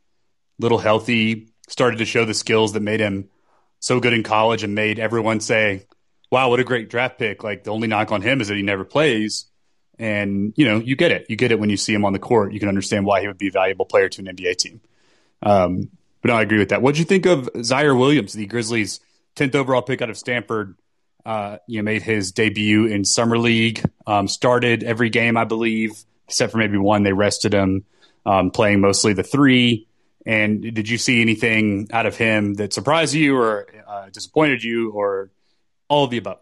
little 0.59 0.77
healthy, 0.77 1.49
started 1.67 1.97
to 1.97 2.05
show 2.05 2.25
the 2.25 2.33
skills 2.33 2.73
that 2.73 2.81
made 2.81 2.99
him 2.99 3.29
so 3.79 3.99
good 3.99 4.13
in 4.13 4.23
college 4.23 4.63
and 4.63 4.75
made 4.75 4.99
everyone 4.99 5.39
say, 5.39 5.85
"Wow, 6.31 6.49
what 6.49 6.59
a 6.59 6.63
great 6.63 6.89
draft 6.89 7.19
pick!" 7.19 7.43
Like 7.43 7.63
the 7.63 7.71
only 7.71 7.87
knock 7.87 8.11
on 8.11 8.21
him 8.21 8.41
is 8.41 8.47
that 8.47 8.55
he 8.55 8.63
never 8.63 8.85
plays. 8.85 9.45
And 9.99 10.53
you 10.55 10.65
know, 10.65 10.79
you 10.79 10.95
get 10.95 11.11
it. 11.11 11.25
You 11.29 11.35
get 11.35 11.51
it 11.51 11.59
when 11.59 11.69
you 11.69 11.77
see 11.77 11.93
him 11.93 12.05
on 12.05 12.13
the 12.13 12.19
court. 12.19 12.53
You 12.53 12.59
can 12.59 12.69
understand 12.69 13.05
why 13.05 13.21
he 13.21 13.27
would 13.27 13.37
be 13.37 13.49
a 13.49 13.51
valuable 13.51 13.85
player 13.85 14.09
to 14.09 14.21
an 14.21 14.35
NBA 14.35 14.57
team. 14.57 14.81
Um, 15.41 15.89
but 16.21 16.29
no, 16.29 16.35
I 16.35 16.41
agree 16.41 16.59
with 16.59 16.69
that. 16.69 16.81
What'd 16.81 16.97
you 16.97 17.05
think 17.05 17.25
of 17.25 17.49
Ziaire 17.53 17.97
Williams, 17.97 18.33
the 18.33 18.45
Grizzlies' 18.45 19.01
tenth 19.35 19.55
overall 19.55 19.81
pick 19.81 20.01
out 20.01 20.09
of 20.09 20.17
Stanford? 20.17 20.75
Uh, 21.25 21.57
you 21.67 21.77
know, 21.77 21.83
made 21.83 22.01
his 22.01 22.31
debut 22.31 22.85
in 22.85 23.05
summer 23.05 23.37
league. 23.37 23.81
Um, 24.05 24.27
started 24.27 24.83
every 24.83 25.09
game, 25.09 25.37
I 25.37 25.45
believe, 25.45 25.91
except 26.27 26.51
for 26.51 26.57
maybe 26.57 26.77
one. 26.77 27.03
They 27.03 27.13
rested 27.13 27.53
him, 27.53 27.85
um, 28.25 28.51
playing 28.51 28.81
mostly 28.81 29.13
the 29.13 29.23
three. 29.23 29.87
And 30.25 30.61
did 30.61 30.89
you 30.89 30.97
see 30.97 31.21
anything 31.21 31.89
out 31.91 32.05
of 32.05 32.15
him 32.15 32.53
that 32.55 32.73
surprised 32.73 33.13
you, 33.13 33.37
or 33.37 33.67
uh, 33.87 34.09
disappointed 34.09 34.63
you, 34.63 34.91
or 34.91 35.31
all 35.89 36.05
of 36.05 36.11
the 36.11 36.17
above? 36.17 36.39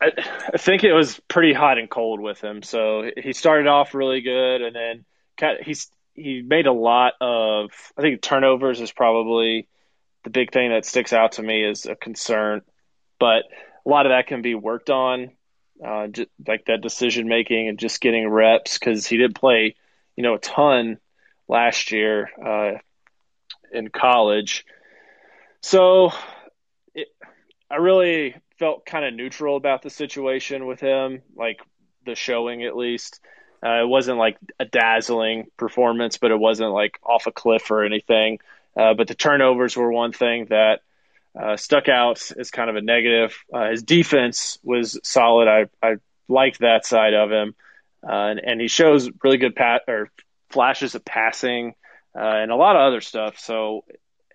I, 0.00 0.10
I 0.52 0.56
think 0.58 0.84
it 0.84 0.92
was 0.92 1.20
pretty 1.28 1.52
hot 1.52 1.78
and 1.78 1.88
cold 1.88 2.20
with 2.20 2.40
him. 2.40 2.62
So 2.62 3.10
he 3.16 3.32
started 3.32 3.66
off 3.68 3.94
really 3.94 4.20
good, 4.20 4.62
and 4.62 4.74
then 4.74 5.04
he's 5.62 5.90
he 6.14 6.42
made 6.42 6.66
a 6.66 6.72
lot 6.72 7.14
of 7.20 7.70
I 7.96 8.02
think 8.02 8.20
turnovers 8.20 8.80
is 8.80 8.92
probably 8.92 9.68
the 10.24 10.30
big 10.30 10.52
thing 10.52 10.70
that 10.70 10.84
sticks 10.84 11.12
out 11.12 11.32
to 11.32 11.42
me 11.42 11.64
as 11.64 11.86
a 11.86 11.94
concern, 11.94 12.62
but 13.18 13.44
a 13.84 13.88
lot 13.88 14.06
of 14.06 14.10
that 14.10 14.26
can 14.26 14.42
be 14.42 14.54
worked 14.54 14.90
on, 14.90 15.30
uh, 15.84 16.06
just 16.08 16.30
like 16.46 16.64
that 16.66 16.80
decision 16.80 17.28
making 17.28 17.68
and 17.68 17.78
just 17.78 18.00
getting 18.00 18.28
reps 18.28 18.78
because 18.78 19.06
he 19.06 19.18
didn't 19.18 19.34
play, 19.34 19.76
you 20.16 20.22
know, 20.22 20.34
a 20.34 20.38
ton 20.38 20.98
last 21.48 21.92
year 21.92 22.30
uh, 22.44 22.78
in 23.72 23.88
college. 23.88 24.64
So 25.60 26.12
it, 26.94 27.08
I 27.70 27.76
really 27.76 28.36
felt 28.58 28.86
kind 28.86 29.04
of 29.04 29.14
neutral 29.14 29.56
about 29.56 29.82
the 29.82 29.90
situation 29.90 30.66
with 30.66 30.80
him, 30.80 31.22
like 31.36 31.60
the 32.04 32.14
showing 32.14 32.64
at 32.64 32.76
least. 32.76 33.20
Uh, 33.64 33.82
it 33.82 33.88
wasn't 33.88 34.18
like 34.18 34.36
a 34.60 34.64
dazzling 34.64 35.46
performance, 35.56 36.18
but 36.18 36.30
it 36.30 36.38
wasn't 36.38 36.70
like 36.70 36.98
off 37.02 37.26
a 37.26 37.32
cliff 37.32 37.70
or 37.70 37.84
anything. 37.84 38.38
Uh, 38.76 38.94
but 38.94 39.08
the 39.08 39.14
turnovers 39.14 39.76
were 39.76 39.90
one 39.90 40.12
thing 40.12 40.46
that 40.50 40.80
uh, 41.40 41.56
stuck 41.56 41.88
out 41.88 42.30
as 42.38 42.50
kind 42.50 42.70
of 42.70 42.76
a 42.76 42.82
negative. 42.82 43.36
Uh, 43.52 43.70
his 43.70 43.82
defense 43.82 44.58
was 44.62 44.98
solid. 45.02 45.48
I, 45.48 45.66
I 45.82 45.96
liked 46.28 46.60
that 46.60 46.86
side 46.86 47.14
of 47.14 47.30
him. 47.30 47.54
Uh, 48.06 48.12
and, 48.12 48.40
and, 48.40 48.60
he 48.60 48.68
shows 48.68 49.08
really 49.22 49.38
good 49.38 49.56
pat 49.56 49.82
or 49.88 50.10
flashes 50.54 50.94
of 50.94 51.04
passing 51.04 51.74
uh, 52.16 52.22
and 52.22 52.50
a 52.50 52.56
lot 52.56 52.76
of 52.76 52.82
other 52.82 53.02
stuff. 53.02 53.38
So 53.38 53.84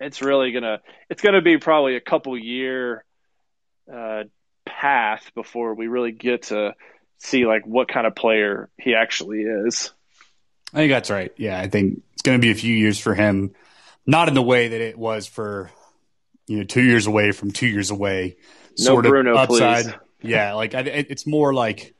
it's 0.00 0.22
really 0.22 0.52
gonna 0.52 0.78
it's 1.08 1.20
gonna 1.20 1.42
be 1.42 1.58
probably 1.58 1.96
a 1.96 2.00
couple 2.00 2.38
year 2.38 3.04
path 4.80 5.30
before 5.34 5.74
we 5.74 5.88
really 5.88 6.12
get 6.12 6.44
to 6.44 6.74
see 7.18 7.44
like 7.46 7.66
what 7.66 7.88
kind 7.88 8.06
of 8.06 8.14
player 8.14 8.70
he 8.78 8.94
actually 8.94 9.40
is. 9.42 9.92
I 10.72 10.78
think 10.78 10.90
that's 10.90 11.10
right. 11.10 11.32
Yeah, 11.36 11.58
I 11.58 11.68
think 11.68 12.02
it's 12.12 12.22
going 12.22 12.38
to 12.38 12.42
be 12.42 12.50
a 12.50 12.54
few 12.54 12.74
years 12.74 12.98
for 12.98 13.14
him, 13.14 13.54
not 14.06 14.28
in 14.28 14.34
the 14.34 14.42
way 14.42 14.68
that 14.68 14.80
it 14.80 14.96
was 14.96 15.26
for 15.26 15.70
you 16.46 16.58
know 16.58 16.64
two 16.64 16.82
years 16.82 17.06
away 17.06 17.32
from 17.32 17.50
two 17.50 17.66
years 17.66 17.90
away. 17.90 18.36
Sort 18.76 19.04
no 19.04 19.10
Bruno, 19.10 19.32
of 19.32 19.50
upside. 19.50 19.84
Please. 19.84 19.94
Yeah, 20.22 20.54
like 20.54 20.74
I, 20.74 20.80
it's 20.80 21.26
more 21.26 21.52
like 21.52 21.94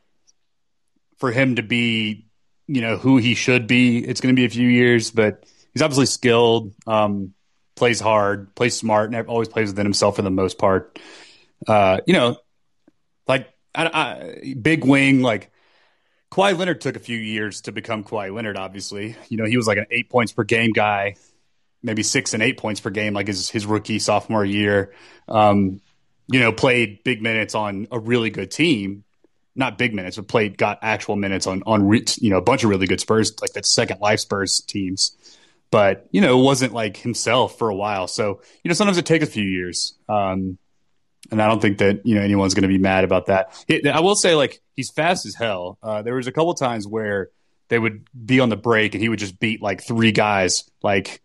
for 1.18 1.30
him 1.30 1.56
to 1.56 1.62
be, 1.62 2.26
you 2.70 2.80
know, 2.80 2.96
who 2.96 3.16
he 3.16 3.34
should 3.34 3.66
be. 3.66 3.98
It's 3.98 4.20
going 4.20 4.34
to 4.34 4.40
be 4.40 4.46
a 4.46 4.50
few 4.50 4.68
years, 4.68 5.10
but 5.10 5.44
he's 5.72 5.82
obviously 5.82 6.06
skilled, 6.06 6.72
um, 6.86 7.34
plays 7.74 7.98
hard, 7.98 8.54
plays 8.54 8.76
smart, 8.76 9.12
and 9.12 9.26
always 9.26 9.48
plays 9.48 9.70
within 9.70 9.86
himself 9.86 10.16
for 10.16 10.22
the 10.22 10.30
most 10.30 10.56
part. 10.56 10.96
Uh, 11.66 11.98
you 12.06 12.12
know, 12.12 12.36
like 13.26 13.52
I, 13.74 13.86
I, 13.86 14.54
big 14.54 14.84
wing 14.84 15.20
like 15.20 15.50
Kawhi 16.30 16.56
Leonard 16.56 16.80
took 16.80 16.94
a 16.94 17.00
few 17.00 17.18
years 17.18 17.62
to 17.62 17.72
become 17.72 18.04
Kawhi 18.04 18.32
Leonard. 18.32 18.56
Obviously, 18.56 19.16
you 19.28 19.36
know 19.36 19.46
he 19.46 19.56
was 19.56 19.66
like 19.66 19.78
an 19.78 19.86
eight 19.90 20.08
points 20.08 20.30
per 20.32 20.44
game 20.44 20.70
guy, 20.70 21.16
maybe 21.82 22.04
six 22.04 22.34
and 22.34 22.42
eight 22.42 22.56
points 22.56 22.80
per 22.80 22.90
game, 22.90 23.14
like 23.14 23.26
his 23.26 23.50
his 23.50 23.66
rookie 23.66 23.98
sophomore 23.98 24.44
year. 24.44 24.94
Um, 25.26 25.80
you 26.28 26.38
know, 26.38 26.52
played 26.52 27.02
big 27.02 27.20
minutes 27.20 27.56
on 27.56 27.88
a 27.90 27.98
really 27.98 28.30
good 28.30 28.52
team, 28.52 29.02
not 29.60 29.78
big 29.78 29.94
minutes, 29.94 30.16
but 30.16 30.26
played 30.26 30.58
got 30.58 30.80
actual 30.82 31.14
minutes 31.14 31.46
on 31.46 31.62
on 31.66 31.88
you 32.18 32.30
know 32.30 32.38
a 32.38 32.42
bunch 32.42 32.64
of 32.64 32.70
really 32.70 32.88
good 32.88 33.00
Spurs 33.00 33.40
like 33.40 33.52
that 33.52 33.66
second 33.66 34.00
life 34.00 34.18
Spurs 34.18 34.60
teams. 34.62 35.16
But 35.70 36.08
you 36.10 36.20
know, 36.20 36.40
it 36.40 36.42
wasn't 36.42 36.72
like 36.72 36.96
himself 36.96 37.56
for 37.58 37.68
a 37.68 37.74
while. 37.74 38.08
So 38.08 38.40
you 38.64 38.68
know, 38.68 38.74
sometimes 38.74 38.98
it 38.98 39.06
takes 39.06 39.22
a 39.22 39.30
few 39.30 39.44
years. 39.44 39.94
Um, 40.08 40.58
and 41.30 41.40
I 41.40 41.46
don't 41.46 41.60
think 41.62 41.78
that 41.78 42.04
you 42.04 42.16
know 42.16 42.22
anyone's 42.22 42.54
going 42.54 42.62
to 42.62 42.68
be 42.68 42.78
mad 42.78 43.04
about 43.04 43.26
that. 43.26 43.54
I 43.70 44.00
will 44.00 44.16
say, 44.16 44.34
like 44.34 44.60
he's 44.74 44.90
fast 44.90 45.26
as 45.26 45.34
hell. 45.34 45.78
Uh, 45.82 46.02
there 46.02 46.14
was 46.14 46.26
a 46.26 46.32
couple 46.32 46.54
times 46.54 46.88
where 46.88 47.30
they 47.68 47.78
would 47.78 48.08
be 48.26 48.40
on 48.40 48.48
the 48.48 48.56
break 48.56 48.94
and 48.94 49.02
he 49.02 49.08
would 49.08 49.20
just 49.20 49.38
beat 49.38 49.62
like 49.62 49.82
three 49.82 50.10
guys, 50.10 50.68
like 50.82 51.22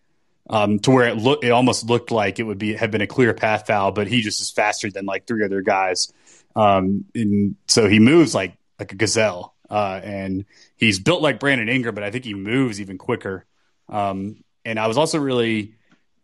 um, 0.49 0.79
to 0.79 0.91
where 0.91 1.07
it 1.07 1.15
looked 1.15 1.43
it 1.43 1.49
almost 1.49 1.85
looked 1.85 2.11
like 2.11 2.39
it 2.39 2.43
would 2.43 2.59
be 2.59 2.73
have 2.73 2.91
been 2.91 3.01
a 3.01 3.07
clear 3.07 3.33
path 3.33 3.65
foul, 3.65 3.91
but 3.91 4.07
he 4.07 4.21
just 4.21 4.41
is 4.41 4.51
faster 4.51 4.91
than 4.91 5.05
like 5.05 5.25
three 5.25 5.43
other 5.43 5.61
guys. 5.61 6.13
Um, 6.55 7.05
and 7.13 7.55
so 7.67 7.87
he 7.87 7.99
moves 7.99 8.33
like 8.33 8.57
like 8.79 8.91
a 8.91 8.95
gazelle, 8.95 9.55
uh, 9.69 9.99
and 10.03 10.45
he's 10.75 10.99
built 10.99 11.21
like 11.21 11.39
Brandon 11.39 11.69
Ingram, 11.69 11.95
but 11.95 12.03
I 12.03 12.11
think 12.11 12.25
he 12.25 12.33
moves 12.33 12.81
even 12.81 12.97
quicker. 12.97 13.45
Um, 13.89 14.43
and 14.63 14.79
I 14.79 14.87
was 14.87 14.97
also 14.97 15.19
really 15.19 15.75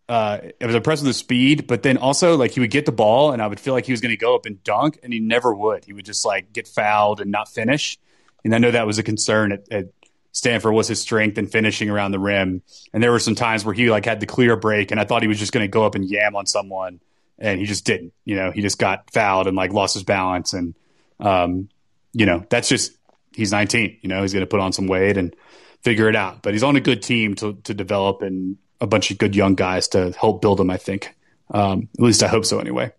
uh, 0.08 0.38
I 0.60 0.66
was 0.66 0.74
impressed 0.74 1.02
with 1.02 1.10
the 1.10 1.14
speed, 1.14 1.66
but 1.66 1.82
then 1.82 1.96
also 1.96 2.36
like 2.36 2.50
he 2.50 2.60
would 2.60 2.70
get 2.70 2.86
the 2.86 2.92
ball 2.92 3.32
and 3.32 3.40
I 3.40 3.46
would 3.46 3.60
feel 3.60 3.72
like 3.72 3.86
he 3.86 3.92
was 3.92 4.00
going 4.00 4.10
to 4.10 4.16
go 4.16 4.34
up 4.34 4.46
and 4.46 4.62
dunk, 4.62 4.98
and 5.02 5.12
he 5.12 5.20
never 5.20 5.54
would. 5.54 5.84
He 5.84 5.92
would 5.92 6.04
just 6.04 6.26
like 6.26 6.52
get 6.52 6.68
fouled 6.68 7.20
and 7.20 7.30
not 7.30 7.48
finish. 7.48 7.98
And 8.44 8.54
I 8.54 8.58
know 8.58 8.70
that 8.70 8.86
was 8.86 8.98
a 8.98 9.02
concern 9.02 9.52
at, 9.52 9.72
at 9.72 9.86
Stanford 10.32 10.74
was 10.74 10.88
his 10.88 11.00
strength 11.00 11.38
in 11.38 11.46
finishing 11.46 11.88
around 11.88 12.10
the 12.12 12.18
rim. 12.18 12.62
And 12.92 13.02
there 13.02 13.12
were 13.12 13.20
some 13.20 13.34
times 13.34 13.64
where 13.64 13.74
he 13.74 13.90
like 13.90 14.04
had 14.04 14.20
the 14.20 14.26
clear 14.26 14.56
break, 14.56 14.90
and 14.90 15.00
I 15.00 15.04
thought 15.04 15.22
he 15.22 15.28
was 15.28 15.38
just 15.38 15.52
going 15.52 15.64
to 15.64 15.68
go 15.68 15.86
up 15.86 15.94
and 15.94 16.04
yam 16.04 16.34
on 16.34 16.46
someone, 16.46 17.00
and 17.38 17.58
he 17.58 17.66
just 17.66 17.84
didn't. 17.84 18.12
You 18.24 18.36
know, 18.36 18.50
he 18.50 18.62
just 18.62 18.78
got 18.78 19.10
fouled 19.10 19.46
and 19.46 19.56
like 19.56 19.72
lost 19.72 19.94
his 19.94 20.04
balance, 20.04 20.52
and 20.52 20.74
um, 21.20 21.68
you 22.12 22.26
know 22.26 22.44
that's 22.48 22.68
just 22.68 22.92
he's 23.34 23.52
19. 23.52 23.98
You 24.02 24.08
know, 24.08 24.22
he's 24.22 24.32
going 24.32 24.42
to 24.42 24.46
put 24.46 24.60
on 24.60 24.72
some 24.72 24.86
weight 24.86 25.16
and 25.16 25.34
figure 25.82 26.08
it 26.08 26.16
out. 26.16 26.42
But 26.42 26.52
he's 26.54 26.62
on 26.62 26.76
a 26.76 26.80
good 26.80 27.02
team 27.02 27.34
to 27.36 27.54
to 27.64 27.74
develop 27.74 28.22
and 28.22 28.56
a 28.80 28.86
bunch 28.86 29.10
of 29.10 29.18
good 29.18 29.36
young 29.36 29.54
guys 29.54 29.88
to 29.88 30.12
help 30.12 30.42
build 30.42 30.60
him. 30.60 30.70
I 30.70 30.76
think, 30.76 31.14
um, 31.50 31.88
at 31.98 32.04
least 32.04 32.22
I 32.22 32.28
hope 32.28 32.44
so. 32.44 32.58
Anyway. 32.58 32.92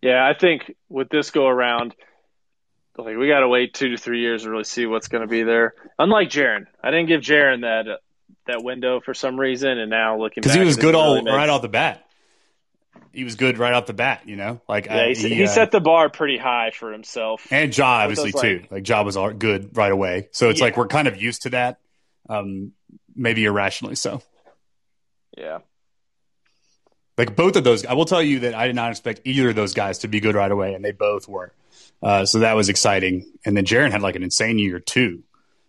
Yeah, 0.00 0.24
I 0.24 0.38
think 0.38 0.76
with 0.88 1.08
this 1.08 1.32
go 1.32 1.48
around, 1.48 1.92
like 2.96 3.16
we 3.16 3.28
got 3.28 3.40
to 3.40 3.48
wait 3.48 3.74
two 3.74 3.90
to 3.90 3.96
three 3.96 4.20
years 4.20 4.44
to 4.44 4.50
really 4.50 4.64
see 4.64 4.86
what's 4.86 5.08
going 5.08 5.22
to 5.22 5.28
be 5.28 5.42
there. 5.42 5.74
Unlike 5.98 6.30
Jaren, 6.30 6.66
I 6.82 6.90
didn't 6.90 7.06
give 7.06 7.20
Jaren 7.20 7.62
that 7.62 7.88
uh, 7.88 7.96
that 8.46 8.62
window 8.62 9.00
for 9.00 9.14
some 9.14 9.38
reason, 9.38 9.78
and 9.78 9.90
now 9.90 10.18
looking 10.18 10.42
because 10.42 10.54
he 10.54 10.64
was 10.64 10.76
good 10.76 10.94
all 10.94 11.22
right 11.22 11.48
off 11.48 11.62
the 11.62 11.68
bat. 11.68 12.07
He 13.18 13.24
was 13.24 13.34
good 13.34 13.58
right 13.58 13.74
off 13.74 13.86
the 13.86 13.92
bat. 13.92 14.22
You 14.26 14.36
know, 14.36 14.60
like 14.68 14.86
yeah, 14.86 15.06
I, 15.06 15.14
he, 15.14 15.34
he 15.34 15.44
uh, 15.44 15.48
set 15.48 15.72
the 15.72 15.80
bar 15.80 16.08
pretty 16.08 16.38
high 16.38 16.70
for 16.70 16.92
himself, 16.92 17.46
and 17.50 17.76
Ja 17.76 17.86
obviously 17.86 18.30
those, 18.30 18.42
too. 18.42 18.58
Like, 18.62 18.70
like 18.70 18.88
Ja 18.88 19.02
was 19.02 19.16
all 19.16 19.32
good 19.32 19.76
right 19.76 19.90
away, 19.90 20.28
so 20.30 20.48
it's 20.50 20.60
yeah. 20.60 20.66
like 20.66 20.76
we're 20.76 20.86
kind 20.86 21.08
of 21.08 21.20
used 21.20 21.42
to 21.42 21.50
that, 21.50 21.80
um, 22.28 22.72
maybe 23.16 23.44
irrationally 23.44 23.96
so. 23.96 24.22
Yeah. 25.36 25.58
Like 27.16 27.34
both 27.34 27.56
of 27.56 27.64
those, 27.64 27.84
I 27.84 27.94
will 27.94 28.04
tell 28.04 28.22
you 28.22 28.40
that 28.40 28.54
I 28.54 28.68
did 28.68 28.76
not 28.76 28.90
expect 28.90 29.22
either 29.24 29.48
of 29.48 29.56
those 29.56 29.74
guys 29.74 29.98
to 29.98 30.08
be 30.08 30.20
good 30.20 30.36
right 30.36 30.50
away, 30.50 30.74
and 30.74 30.84
they 30.84 30.92
both 30.92 31.26
were. 31.28 31.52
Uh, 32.00 32.24
so 32.24 32.40
that 32.40 32.54
was 32.54 32.68
exciting. 32.68 33.26
And 33.44 33.56
then 33.56 33.64
Jaren 33.64 33.90
had 33.90 34.02
like 34.02 34.14
an 34.14 34.22
insane 34.22 34.60
year 34.60 34.78
too, 34.78 35.24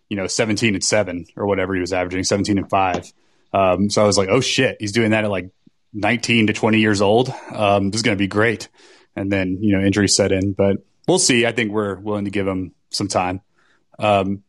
you 0.09 0.17
know, 0.17 0.27
17 0.27 0.75
and 0.75 0.83
seven 0.83 1.25
or 1.35 1.47
whatever 1.47 1.73
he 1.73 1.81
was 1.81 1.91
averaging, 1.91 2.23
17 2.23 2.59
and 2.59 2.69
five. 2.69 3.11
Um, 3.51 3.89
so 3.89 4.03
I 4.03 4.05
was 4.05 4.17
like, 4.17 4.29
oh 4.29 4.41
shit, 4.41 4.77
he's 4.79 4.91
doing 4.91 5.11
that 5.11 5.23
at 5.23 5.31
like 5.31 5.49
19 5.93 6.47
to 6.47 6.53
20 6.53 6.79
years 6.79 7.01
old. 7.01 7.33
Um, 7.51 7.91
this 7.91 7.99
is 7.99 8.03
going 8.03 8.17
to 8.17 8.21
be 8.21 8.27
great. 8.27 8.69
And 9.15 9.31
then, 9.31 9.57
you 9.61 9.77
know, 9.77 9.83
injury 9.83 10.07
set 10.07 10.31
in, 10.31 10.53
but 10.53 10.77
we'll 11.07 11.19
see. 11.19 11.45
I 11.45 11.51
think 11.51 11.71
we're 11.71 11.95
willing 11.95 12.25
to 12.25 12.31
give 12.31 12.47
him 12.47 12.73
some 12.89 13.07
time. 13.07 13.41
Um, 13.97 14.43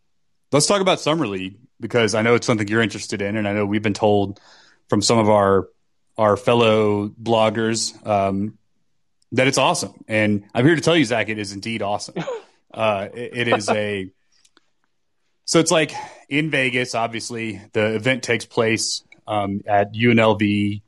let's 0.52 0.66
talk 0.66 0.80
about 0.80 1.00
Summer 1.00 1.26
League 1.26 1.58
because 1.80 2.14
I 2.14 2.22
know 2.22 2.34
it's 2.34 2.46
something 2.46 2.68
you're 2.68 2.82
interested 2.82 3.22
in. 3.22 3.36
And 3.36 3.48
I 3.48 3.52
know 3.52 3.66
we've 3.66 3.82
been 3.82 3.94
told 3.94 4.38
from 4.88 5.02
some 5.02 5.18
of 5.18 5.28
our 5.28 5.68
our 6.18 6.36
fellow 6.36 7.08
bloggers 7.08 8.06
um, 8.06 8.58
that 9.32 9.46
it's 9.46 9.56
awesome. 9.56 9.94
And 10.06 10.44
I'm 10.54 10.66
here 10.66 10.74
to 10.74 10.82
tell 10.82 10.96
you, 10.96 11.04
Zach, 11.04 11.30
it 11.30 11.38
is 11.38 11.52
indeed 11.52 11.82
awesome. 11.82 12.16
Uh, 12.72 13.08
it, 13.12 13.48
it 13.48 13.48
is 13.48 13.68
a 13.68 14.12
so 15.50 15.58
it's 15.58 15.72
like 15.72 15.92
in 16.28 16.48
Vegas. 16.48 16.94
Obviously, 16.94 17.60
the 17.72 17.96
event 17.96 18.22
takes 18.22 18.44
place 18.44 19.02
um, 19.26 19.62
at 19.66 19.92
UNLV, 19.92 20.80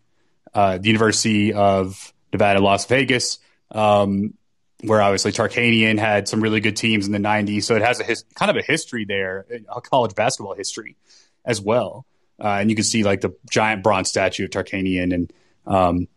uh, 0.54 0.78
the 0.78 0.88
University 0.88 1.52
of 1.52 2.12
Nevada, 2.32 2.60
Las 2.60 2.86
Vegas, 2.86 3.38
um, 3.70 4.34
where 4.82 5.00
obviously 5.00 5.32
Tarkanian 5.32 5.98
had 5.98 6.28
some 6.28 6.40
really 6.40 6.60
good 6.60 6.76
teams 6.76 7.06
in 7.06 7.12
the 7.12 7.18
'90s. 7.18 7.64
So 7.64 7.76
it 7.76 7.82
has 7.82 8.00
a 8.00 8.04
his, 8.04 8.24
kind 8.34 8.50
of 8.50 8.56
a 8.56 8.62
history 8.62 9.04
there, 9.04 9.46
a 9.68 9.80
college 9.80 10.14
basketball 10.14 10.54
history 10.54 10.96
as 11.44 11.60
well. 11.60 12.06
Uh, 12.42 12.58
and 12.60 12.70
you 12.70 12.76
can 12.76 12.84
see 12.84 13.04
like 13.04 13.20
the 13.20 13.30
giant 13.50 13.82
bronze 13.82 14.08
statue 14.08 14.44
of 14.44 14.50
Tarkanian, 14.50 15.14
and 15.14 15.32
um, 15.66 16.08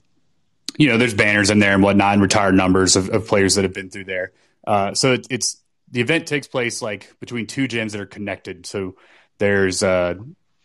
you 0.78 0.88
know 0.88 0.98
there's 0.98 1.14
banners 1.14 1.50
in 1.50 1.60
there 1.60 1.74
and 1.74 1.84
whatnot, 1.84 2.14
and 2.14 2.22
retired 2.22 2.56
numbers 2.56 2.96
of, 2.96 3.10
of 3.10 3.28
players 3.28 3.56
that 3.56 3.64
have 3.64 3.74
been 3.74 3.90
through 3.90 4.06
there. 4.06 4.32
Uh, 4.66 4.94
so 4.94 5.14
it, 5.14 5.28
it's 5.30 5.58
the 5.92 6.02
event 6.02 6.28
takes 6.28 6.48
place 6.48 6.82
like 6.82 7.14
between 7.20 7.46
two 7.46 7.68
gyms 7.68 7.92
that 7.92 8.02
are 8.02 8.08
connected. 8.08 8.66
So 8.66 8.96
there's 9.38 9.84
uh, 9.84 10.16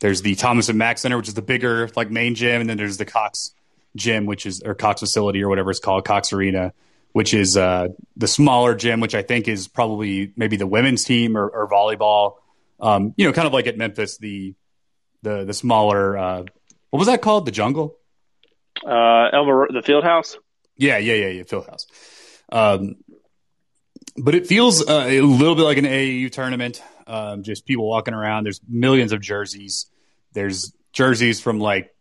there's 0.00 0.22
the 0.22 0.34
Thomas 0.34 0.68
and 0.68 0.78
Mack 0.78 0.98
Center, 0.98 1.16
which 1.16 1.28
is 1.28 1.34
the 1.34 1.42
bigger 1.42 1.90
like 1.94 2.10
main 2.10 2.34
gym, 2.34 2.62
and 2.62 2.70
then 2.70 2.78
there's 2.78 2.96
the 2.96 3.04
Cox 3.04 3.52
gym, 3.96 4.26
which 4.26 4.46
is 4.46 4.62
or 4.62 4.74
Cox 4.74 5.00
facility 5.00 5.42
or 5.42 5.48
whatever 5.48 5.70
it's 5.70 5.80
called, 5.80 6.04
Cox 6.04 6.32
Arena, 6.32 6.72
which 7.12 7.34
is 7.34 7.56
uh, 7.56 7.88
the 8.16 8.28
smaller 8.28 8.74
gym, 8.74 9.00
which 9.00 9.14
I 9.14 9.22
think 9.22 9.48
is 9.48 9.68
probably 9.68 10.32
maybe 10.36 10.56
the 10.56 10.66
women's 10.66 11.04
team 11.04 11.36
or, 11.36 11.48
or 11.48 11.68
volleyball. 11.68 12.34
Um, 12.80 13.14
you 13.16 13.26
know, 13.26 13.32
kind 13.32 13.46
of 13.46 13.52
like 13.52 13.66
at 13.66 13.76
Memphis, 13.76 14.18
the 14.18 14.54
the 15.22 15.44
the 15.44 15.54
smaller 15.54 16.16
uh, 16.16 16.44
what 16.90 16.98
was 16.98 17.08
that 17.08 17.22
called? 17.22 17.46
The 17.46 17.52
jungle? 17.52 17.96
Uh, 18.84 19.28
Elmer, 19.32 19.68
the 19.72 19.82
field 19.82 20.04
house. 20.04 20.36
Yeah, 20.76 20.98
yeah, 20.98 21.14
yeah, 21.14 21.28
yeah, 21.28 21.42
field 21.44 21.66
house. 21.66 21.86
Um, 22.50 22.96
but 24.16 24.34
it 24.34 24.46
feels 24.46 24.86
uh, 24.88 25.06
a 25.06 25.20
little 25.20 25.54
bit 25.54 25.62
like 25.62 25.78
an 25.78 25.84
AAU 25.84 26.30
tournament. 26.30 26.82
Um, 27.06 27.42
just 27.42 27.66
people 27.66 27.88
walking 27.88 28.14
around. 28.14 28.44
There's 28.44 28.60
millions 28.68 29.12
of 29.12 29.20
jerseys. 29.20 29.86
There's 30.32 30.72
jerseys 30.92 31.40
from 31.40 31.60
like 31.60 31.94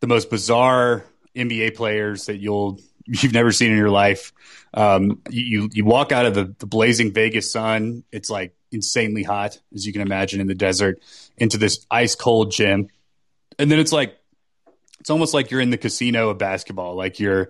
the 0.00 0.06
most 0.06 0.30
bizarre 0.30 1.04
NBA 1.36 1.76
players 1.76 2.26
that 2.26 2.38
you'll 2.38 2.80
you've 3.06 3.32
never 3.32 3.52
seen 3.52 3.72
in 3.72 3.78
your 3.78 3.90
life. 3.90 4.32
Um, 4.74 5.20
you 5.30 5.68
you 5.72 5.84
walk 5.84 6.12
out 6.12 6.26
of 6.26 6.34
the, 6.34 6.54
the 6.58 6.66
blazing 6.66 7.12
Vegas 7.12 7.52
sun. 7.52 8.04
It's 8.12 8.30
like 8.30 8.54
insanely 8.72 9.22
hot, 9.22 9.58
as 9.74 9.86
you 9.86 9.92
can 9.92 10.02
imagine, 10.02 10.40
in 10.40 10.46
the 10.46 10.54
desert, 10.54 11.00
into 11.36 11.58
this 11.58 11.86
ice 11.90 12.14
cold 12.14 12.52
gym. 12.52 12.88
And 13.58 13.70
then 13.70 13.78
it's 13.78 13.92
like, 13.92 14.16
it's 15.00 15.10
almost 15.10 15.34
like 15.34 15.50
you're 15.50 15.60
in 15.60 15.70
the 15.70 15.78
casino 15.78 16.30
of 16.30 16.38
basketball. 16.38 16.94
Like 16.94 17.18
you're, 17.18 17.48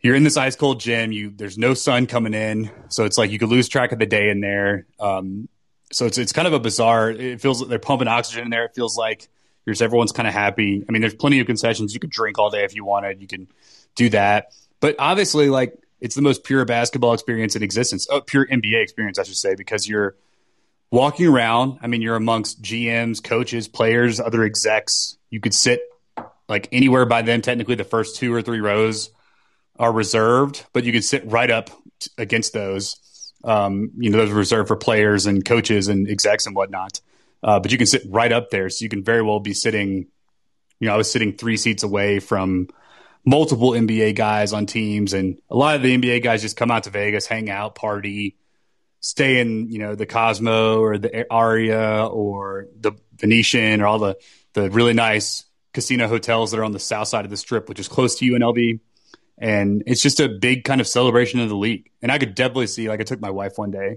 you're 0.00 0.14
in 0.14 0.24
this 0.24 0.36
ice 0.36 0.56
cold 0.56 0.80
gym. 0.80 1.12
You 1.12 1.30
there's 1.34 1.58
no 1.58 1.74
sun 1.74 2.06
coming 2.06 2.34
in, 2.34 2.70
so 2.88 3.04
it's 3.04 3.18
like 3.18 3.30
you 3.30 3.38
could 3.38 3.48
lose 3.48 3.68
track 3.68 3.92
of 3.92 3.98
the 3.98 4.06
day 4.06 4.30
in 4.30 4.40
there. 4.40 4.86
Um, 5.00 5.48
so 5.92 6.06
it's 6.06 6.18
it's 6.18 6.32
kind 6.32 6.46
of 6.46 6.52
a 6.52 6.60
bizarre. 6.60 7.10
It 7.10 7.40
feels 7.40 7.60
like 7.60 7.70
they're 7.70 7.78
pumping 7.78 8.08
oxygen 8.08 8.44
in 8.44 8.50
there. 8.50 8.64
It 8.64 8.74
feels 8.74 8.96
like 8.96 9.28
there's 9.64 9.82
everyone's 9.82 10.12
kind 10.12 10.28
of 10.28 10.34
happy. 10.34 10.84
I 10.88 10.92
mean, 10.92 11.00
there's 11.00 11.14
plenty 11.14 11.40
of 11.40 11.46
concessions. 11.46 11.94
You 11.94 12.00
could 12.00 12.10
drink 12.10 12.38
all 12.38 12.50
day 12.50 12.64
if 12.64 12.74
you 12.74 12.84
wanted. 12.84 13.20
You 13.20 13.26
can 13.26 13.48
do 13.94 14.08
that, 14.10 14.52
but 14.80 14.96
obviously, 14.98 15.48
like 15.48 15.78
it's 16.00 16.14
the 16.14 16.22
most 16.22 16.44
pure 16.44 16.64
basketball 16.64 17.14
experience 17.14 17.56
in 17.56 17.62
existence, 17.62 18.06
oh, 18.10 18.20
pure 18.20 18.46
NBA 18.46 18.82
experience, 18.82 19.18
I 19.18 19.22
should 19.22 19.36
say, 19.36 19.54
because 19.54 19.88
you're 19.88 20.16
walking 20.90 21.26
around. 21.26 21.78
I 21.82 21.86
mean, 21.86 22.02
you're 22.02 22.16
amongst 22.16 22.60
GMs, 22.60 23.22
coaches, 23.24 23.68
players, 23.68 24.20
other 24.20 24.44
execs. 24.44 25.16
You 25.30 25.40
could 25.40 25.54
sit 25.54 25.80
like 26.48 26.68
anywhere 26.72 27.06
by 27.06 27.22
them. 27.22 27.40
Technically, 27.40 27.74
the 27.74 27.84
first 27.84 28.16
two 28.16 28.34
or 28.34 28.42
three 28.42 28.60
rows 28.60 29.10
are 29.78 29.92
reserved, 29.92 30.64
but 30.72 30.84
you 30.84 30.92
could 30.92 31.04
sit 31.04 31.24
right 31.26 31.50
up 31.50 31.70
against 32.18 32.52
those. 32.52 32.96
Um, 33.42 33.90
you 33.96 34.10
know, 34.10 34.18
those 34.18 34.30
reserved 34.30 34.68
for 34.68 34.76
players 34.76 35.26
and 35.26 35.44
coaches 35.44 35.88
and 35.88 36.08
execs 36.08 36.46
and 36.46 36.54
whatnot. 36.54 37.00
Uh, 37.44 37.60
but 37.60 37.70
you 37.70 37.76
can 37.78 37.86
sit 37.86 38.02
right 38.08 38.32
up 38.32 38.48
there, 38.48 38.70
so 38.70 38.82
you 38.82 38.88
can 38.88 39.04
very 39.04 39.22
well 39.22 39.38
be 39.38 39.52
sitting. 39.52 40.06
You 40.80 40.88
know, 40.88 40.94
I 40.94 40.96
was 40.96 41.12
sitting 41.12 41.36
three 41.36 41.58
seats 41.58 41.82
away 41.82 42.18
from 42.18 42.68
multiple 43.24 43.72
NBA 43.72 44.16
guys 44.16 44.54
on 44.54 44.64
teams, 44.64 45.12
and 45.12 45.38
a 45.50 45.56
lot 45.56 45.76
of 45.76 45.82
the 45.82 45.96
NBA 45.96 46.22
guys 46.22 46.40
just 46.40 46.56
come 46.56 46.70
out 46.70 46.84
to 46.84 46.90
Vegas, 46.90 47.26
hang 47.26 47.50
out, 47.50 47.74
party, 47.74 48.38
stay 49.00 49.40
in 49.40 49.70
you 49.70 49.78
know 49.78 49.94
the 49.94 50.06
Cosmo 50.06 50.80
or 50.80 50.96
the 50.96 51.30
Aria 51.30 52.06
or 52.06 52.68
the 52.80 52.92
Venetian 53.16 53.82
or 53.82 53.86
all 53.86 53.98
the 53.98 54.16
the 54.54 54.70
really 54.70 54.94
nice 54.94 55.44
casino 55.74 56.08
hotels 56.08 56.52
that 56.52 56.60
are 56.60 56.64
on 56.64 56.72
the 56.72 56.78
south 56.78 57.08
side 57.08 57.26
of 57.26 57.30
the 57.30 57.36
strip, 57.36 57.68
which 57.68 57.78
is 57.78 57.88
close 57.88 58.14
to 58.18 58.24
UNLV. 58.24 58.80
And 59.36 59.82
it's 59.86 60.00
just 60.00 60.20
a 60.20 60.28
big 60.28 60.64
kind 60.64 60.80
of 60.80 60.86
celebration 60.86 61.40
of 61.40 61.48
the 61.48 61.56
league. 61.56 61.90
And 62.00 62.10
I 62.10 62.18
could 62.18 62.34
definitely 62.34 62.68
see, 62.68 62.88
like, 62.88 63.00
I 63.00 63.02
took 63.02 63.20
my 63.20 63.30
wife 63.30 63.54
one 63.56 63.72
day. 63.72 63.96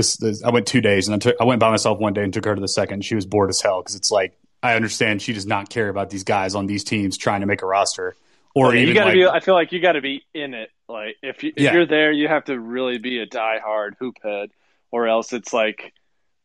This, 0.00 0.16
this 0.16 0.42
I 0.42 0.50
went 0.50 0.66
two 0.66 0.80
days, 0.80 1.08
and 1.08 1.14
I, 1.14 1.18
took, 1.18 1.36
I 1.40 1.44
went 1.44 1.60
by 1.60 1.70
myself 1.70 1.98
one 1.98 2.12
day 2.12 2.24
and 2.24 2.32
took 2.32 2.44
her 2.46 2.54
to 2.54 2.60
the 2.60 2.68
second. 2.68 3.04
She 3.04 3.14
was 3.14 3.26
bored 3.26 3.50
as 3.50 3.60
hell 3.60 3.82
because 3.82 3.94
it's 3.94 4.10
like 4.10 4.38
I 4.62 4.74
understand 4.74 5.22
she 5.22 5.32
does 5.32 5.46
not 5.46 5.68
care 5.68 5.88
about 5.88 6.10
these 6.10 6.24
guys 6.24 6.54
on 6.54 6.66
these 6.66 6.84
teams 6.84 7.16
trying 7.16 7.40
to 7.40 7.46
make 7.46 7.62
a 7.62 7.66
roster 7.66 8.16
or 8.54 8.74
you 8.74 8.94
got 8.94 9.04
to 9.04 9.06
like, 9.06 9.14
be. 9.14 9.26
I 9.26 9.40
feel 9.40 9.54
like 9.54 9.72
you 9.72 9.80
got 9.80 9.92
to 9.92 10.00
be 10.00 10.24
in 10.34 10.54
it. 10.54 10.70
Like 10.88 11.16
if, 11.22 11.42
you, 11.42 11.52
if 11.54 11.62
yeah. 11.62 11.72
you're 11.72 11.86
there, 11.86 12.10
you 12.10 12.28
have 12.28 12.44
to 12.44 12.58
really 12.58 12.98
be 12.98 13.20
a 13.20 13.26
diehard 13.26 13.92
hoop 13.98 14.16
head, 14.22 14.50
or 14.90 15.06
else 15.06 15.32
it's 15.32 15.52
like 15.52 15.92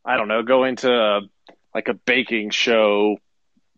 I 0.04 0.18
don't 0.18 0.28
know, 0.28 0.44
going 0.44 0.76
to 0.78 0.91
a, 0.91 1.22
like 1.74 1.88
a 1.88 1.94
baking 1.94 2.52
show 2.52 3.18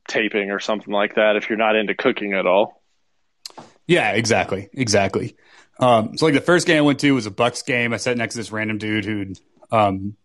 taping 0.08 0.52
or 0.52 0.60
something 0.60 0.94
like 0.94 1.16
that. 1.16 1.36
If 1.36 1.50
you're 1.50 1.58
not 1.58 1.76
into 1.76 1.96
cooking 1.96 2.34
at 2.34 2.46
all. 2.46 2.82
Yeah, 3.88 4.12
exactly, 4.12 4.70
exactly. 4.74 5.38
Um, 5.80 6.18
so 6.18 6.26
like 6.26 6.36
the 6.36 6.42
first 6.42 6.68
game 6.68 6.80
I 6.80 6.82
went 6.82 7.00
to 7.00 7.12
was 7.12 7.28
a 7.28 7.32
Bucks 7.32 7.62
game. 7.62 7.94
I 7.94 7.98
sat 7.98 8.18
next 8.18 8.34
to 8.34 8.40
this 8.40 8.52
random 8.52 8.78
dude 8.78 9.06
who, 9.06 9.34
um, 9.72 10.16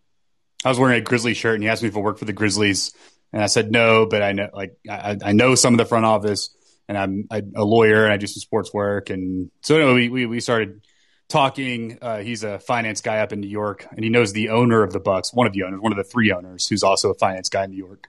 I 0.65 0.69
was 0.69 0.79
wearing 0.79 1.01
a 1.01 1.05
Grizzly 1.05 1.35
shirt, 1.35 1.55
and 1.55 1.63
he 1.63 1.69
asked 1.69 1.83
me 1.83 1.89
if 1.89 1.97
I 1.97 2.01
worked 2.01 2.19
for 2.19 2.25
the 2.25 2.33
Grizzlies, 2.33 2.93
and 3.33 3.43
I 3.43 3.47
said 3.47 3.71
no, 3.71 4.07
but 4.07 4.23
I 4.23 4.33
know 4.33 4.51
like 4.53 4.77
I, 4.89 5.17
I 5.23 5.33
know 5.33 5.55
some 5.55 5.75
of 5.75 5.79
the 5.79 5.87
front 5.87 6.05
office 6.05 6.51
and 6.89 6.99
I'm, 6.99 7.27
I'm 7.31 7.53
a 7.57 7.65
lawyer 7.65 8.05
and 8.05 8.13
I 8.13 8.17
do 8.17 8.27
some 8.27 8.41
sports 8.41 8.73
work. 8.73 9.11
And 9.11 9.51
so 9.63 9.77
anyway, 9.77 9.95
we, 9.95 10.09
we, 10.09 10.27
we 10.27 10.41
started 10.41 10.83
talking. 11.29 11.99
Uh, 12.03 12.19
he's 12.19 12.45
a 12.45 12.59
finance 12.59 13.01
guy 13.01 13.21
up 13.21 13.33
in 13.33 13.41
New 13.41 13.49
York, 13.49 13.87
and 13.91 14.05
he 14.05 14.11
knows 14.11 14.33
the 14.33 14.51
owner 14.51 14.83
of 14.83 14.93
the 14.93 15.01
Bucks, 15.01 15.33
one 15.33 15.47
of 15.47 15.53
the 15.53 15.63
owners, 15.63 15.81
one 15.81 15.93
of 15.93 15.99
the 15.99 16.05
three 16.05 16.33
owners, 16.33 16.67
who's 16.67 16.83
also 16.83 17.11
a 17.11 17.15
finance 17.15 17.49
guy 17.49 17.65
in 17.65 17.71
New 17.71 17.79
York. 17.79 18.09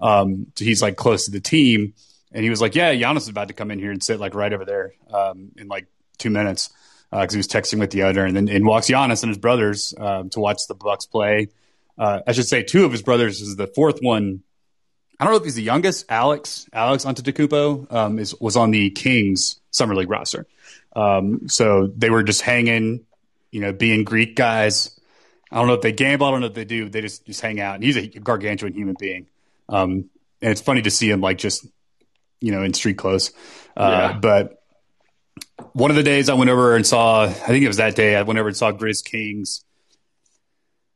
Um, 0.00 0.52
so 0.54 0.64
he's 0.64 0.82
like 0.82 0.96
close 0.96 1.24
to 1.24 1.30
the 1.30 1.40
team, 1.40 1.94
and 2.30 2.44
he 2.44 2.50
was 2.50 2.60
like, 2.60 2.74
"Yeah, 2.74 2.92
Giannis 2.94 3.22
is 3.22 3.28
about 3.28 3.48
to 3.48 3.54
come 3.54 3.70
in 3.70 3.78
here 3.78 3.90
and 3.90 4.02
sit 4.02 4.20
like 4.20 4.34
right 4.34 4.52
over 4.52 4.64
there 4.64 4.92
um, 5.12 5.50
in 5.56 5.68
like 5.68 5.86
two 6.18 6.30
minutes." 6.30 6.70
Because 7.10 7.32
uh, 7.32 7.36
he 7.36 7.36
was 7.38 7.48
texting 7.48 7.80
with 7.80 7.90
the 7.90 8.02
owner, 8.02 8.24
and 8.24 8.36
then 8.36 8.48
in 8.48 8.66
walks 8.66 8.88
Giannis 8.88 9.22
and 9.22 9.30
his 9.30 9.38
brothers 9.38 9.94
um, 9.98 10.28
to 10.30 10.40
watch 10.40 10.66
the 10.68 10.74
Bucks 10.74 11.06
play. 11.06 11.48
Uh, 11.96 12.20
I 12.26 12.32
should 12.32 12.46
say 12.46 12.62
two 12.62 12.84
of 12.84 12.92
his 12.92 13.02
brothers 13.02 13.40
is 13.40 13.56
the 13.56 13.66
fourth 13.66 13.98
one 14.00 14.42
I 15.20 15.24
don't 15.24 15.32
know 15.32 15.38
if 15.38 15.44
he's 15.44 15.56
the 15.56 15.62
youngest. 15.62 16.06
Alex 16.08 16.68
Alex 16.72 17.04
Antetokounmpo 17.04 17.92
um, 17.92 18.18
is 18.18 18.34
was 18.40 18.56
on 18.56 18.70
the 18.70 18.90
Kings 18.90 19.60
summer 19.70 19.94
league 19.94 20.10
roster. 20.10 20.46
Um, 20.94 21.48
so 21.48 21.88
they 21.88 22.10
were 22.10 22.22
just 22.22 22.40
hanging, 22.40 23.04
you 23.50 23.60
know, 23.60 23.72
being 23.72 24.04
Greek 24.04 24.36
guys. 24.36 24.98
I 25.50 25.56
don't 25.56 25.66
know 25.66 25.74
if 25.74 25.80
they 25.80 25.92
gamble. 25.92 26.26
I 26.26 26.30
don't 26.30 26.40
know 26.40 26.46
if 26.46 26.54
they 26.54 26.64
do. 26.64 26.88
They 26.88 27.00
just 27.00 27.26
just 27.26 27.40
hang 27.40 27.60
out. 27.60 27.74
And 27.74 27.84
he's 27.84 27.96
a 27.96 28.06
gargantuan 28.06 28.74
human 28.74 28.96
being. 28.98 29.26
Um, 29.68 30.08
and 30.40 30.52
it's 30.52 30.60
funny 30.60 30.82
to 30.82 30.90
see 30.90 31.10
him 31.10 31.20
like 31.20 31.38
just, 31.38 31.66
you 32.40 32.52
know, 32.52 32.62
in 32.62 32.72
street 32.72 32.96
clothes. 32.96 33.32
Uh, 33.76 34.10
yeah. 34.12 34.18
But 34.18 34.57
one 35.72 35.90
of 35.90 35.96
the 35.96 36.02
days 36.02 36.28
I 36.28 36.34
went 36.34 36.50
over 36.50 36.74
and 36.76 36.86
saw, 36.86 37.24
I 37.24 37.32
think 37.32 37.64
it 37.64 37.68
was 37.68 37.78
that 37.78 37.94
day 37.94 38.16
I 38.16 38.22
went 38.22 38.38
over 38.38 38.48
and 38.48 38.56
saw 38.56 38.72
Grizz 38.72 39.04
Kings. 39.04 39.64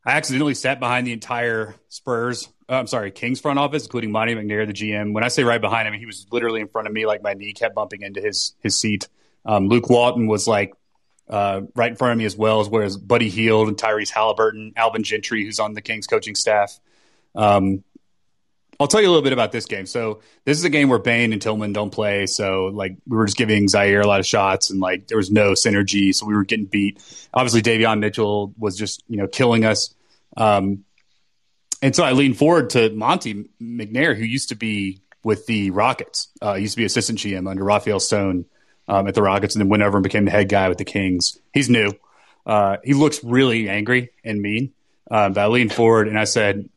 I 0.05 0.12
accidentally 0.12 0.55
sat 0.55 0.80
behind 0.80 1.07
the 1.07 1.12
entire 1.12 1.76
Spurs 1.88 2.49
Uh, 2.68 2.74
I'm 2.74 2.86
sorry, 2.86 3.11
Kings 3.11 3.40
front 3.40 3.59
office, 3.59 3.84
including 3.84 4.11
Monte 4.11 4.34
McNair, 4.34 4.66
the 4.66 4.72
GM. 4.72 5.12
When 5.12 5.22
I 5.24 5.28
say 5.28 5.45
right 5.45 5.61
behind 5.61 5.86
him, 5.86 5.95
he 5.95 6.07
was 6.07 6.26
literally 6.32 6.61
in 6.61 6.68
front 6.68 6.88
of 6.88 6.95
me, 6.95 7.07
like 7.07 7.22
my 7.22 7.34
knee 7.34 7.53
kept 7.53 7.74
bumping 7.74 8.03
into 8.03 8.20
his 8.20 8.55
his 8.61 8.78
seat. 8.80 9.09
Um, 9.45 9.68
Luke 9.68 9.88
Walton 9.90 10.26
was 10.26 10.49
like 10.49 10.72
uh, 11.28 11.62
right 11.74 11.90
in 11.90 11.97
front 11.97 12.12
of 12.12 12.18
me 12.18 12.24
as 12.24 12.36
well 12.36 12.61
as 12.61 12.68
whereas 12.68 12.97
Buddy 12.97 13.28
Hield 13.28 13.68
and 13.68 13.76
Tyrese 13.76 14.11
Halliburton, 14.11 14.72
Alvin 14.76 15.03
Gentry, 15.03 15.45
who's 15.45 15.61
on 15.61 15.74
the 15.74 15.82
Kings 15.82 16.07
coaching 16.07 16.34
staff. 16.34 16.78
Um, 17.34 17.84
I'll 18.83 18.89
tell 18.89 19.01
you 19.01 19.07
a 19.07 19.11
little 19.11 19.22
bit 19.22 19.33
about 19.33 19.53
this 19.53 19.66
game. 19.66 19.87
So 19.87 20.20
this 20.45 20.59
is 20.59 20.64
a 20.64 20.70
game 20.70 20.89
where 20.89 20.99
Bane 20.99 21.33
and 21.33 21.41
Tillman 21.41 21.72
don't 21.72 21.91
play. 21.91 22.26
So 22.26 22.66
like 22.66 22.97
we 23.07 23.16
were 23.16 23.26
just 23.26 23.39
giving 23.39 23.66
Ziaire 23.66 24.03
a 24.03 24.07
lot 24.07 24.20
of 24.20 24.26
shots 24.26 24.70
and 24.70 24.80
like 24.80 25.09
there 25.09 25.16
was 25.16 25.30
no 25.30 25.53
synergy. 25.53 26.14
So 26.14 26.26
we 26.26 26.35
were 26.35 26.45
getting 26.45 26.66
beat. 26.66 27.01
Obviously 27.33 27.62
Davion 27.62 28.01
Mitchell 28.01 28.53
was 28.59 28.76
just, 28.76 29.05
you 29.09 29.16
know, 29.16 29.28
killing 29.28 29.64
us. 29.64 29.95
Um, 30.37 30.85
and 31.80 31.95
so 31.95 32.05
I 32.05 32.12
leaned 32.12 32.39
forward 32.39 32.70
to 32.70 32.91
Monte 32.91 33.49
McNair, 33.61 34.16
who 34.16 34.24
used 34.24 34.51
to 34.51 34.55
be 34.55 35.01
with 35.24 35.47
the 35.47 35.70
Rockets. 35.70 36.28
Uh, 36.43 36.55
used 36.55 36.74
to 36.74 36.78
be 36.78 36.85
assistant 36.85 37.18
GM 37.18 37.49
under 37.49 37.64
Rafael 37.64 38.01
Stone 38.01 38.47
um, 38.89 39.07
at 39.09 39.14
the 39.14 39.22
Rockets, 39.22 39.55
and 39.55 39.61
then 39.61 39.68
went 39.68 39.83
over 39.83 39.97
and 39.97 40.03
became 40.03 40.24
the 40.24 40.30
head 40.30 40.49
guy 40.49 40.68
with 40.68 40.78
the 40.78 40.85
Kings. 40.85 41.39
He's 41.53 41.68
new. 41.68 41.93
Uh, 42.47 42.76
he 42.85 42.95
looks 42.95 43.22
really 43.22 43.68
angry 43.68 44.11
and 44.24 44.41
mean. 44.41 44.72
Um, 45.11 45.33
but 45.33 45.43
I 45.43 45.47
leaned 45.49 45.72
forward 45.72 46.09
and 46.09 46.18
I 46.18 46.24
said, 46.24 46.68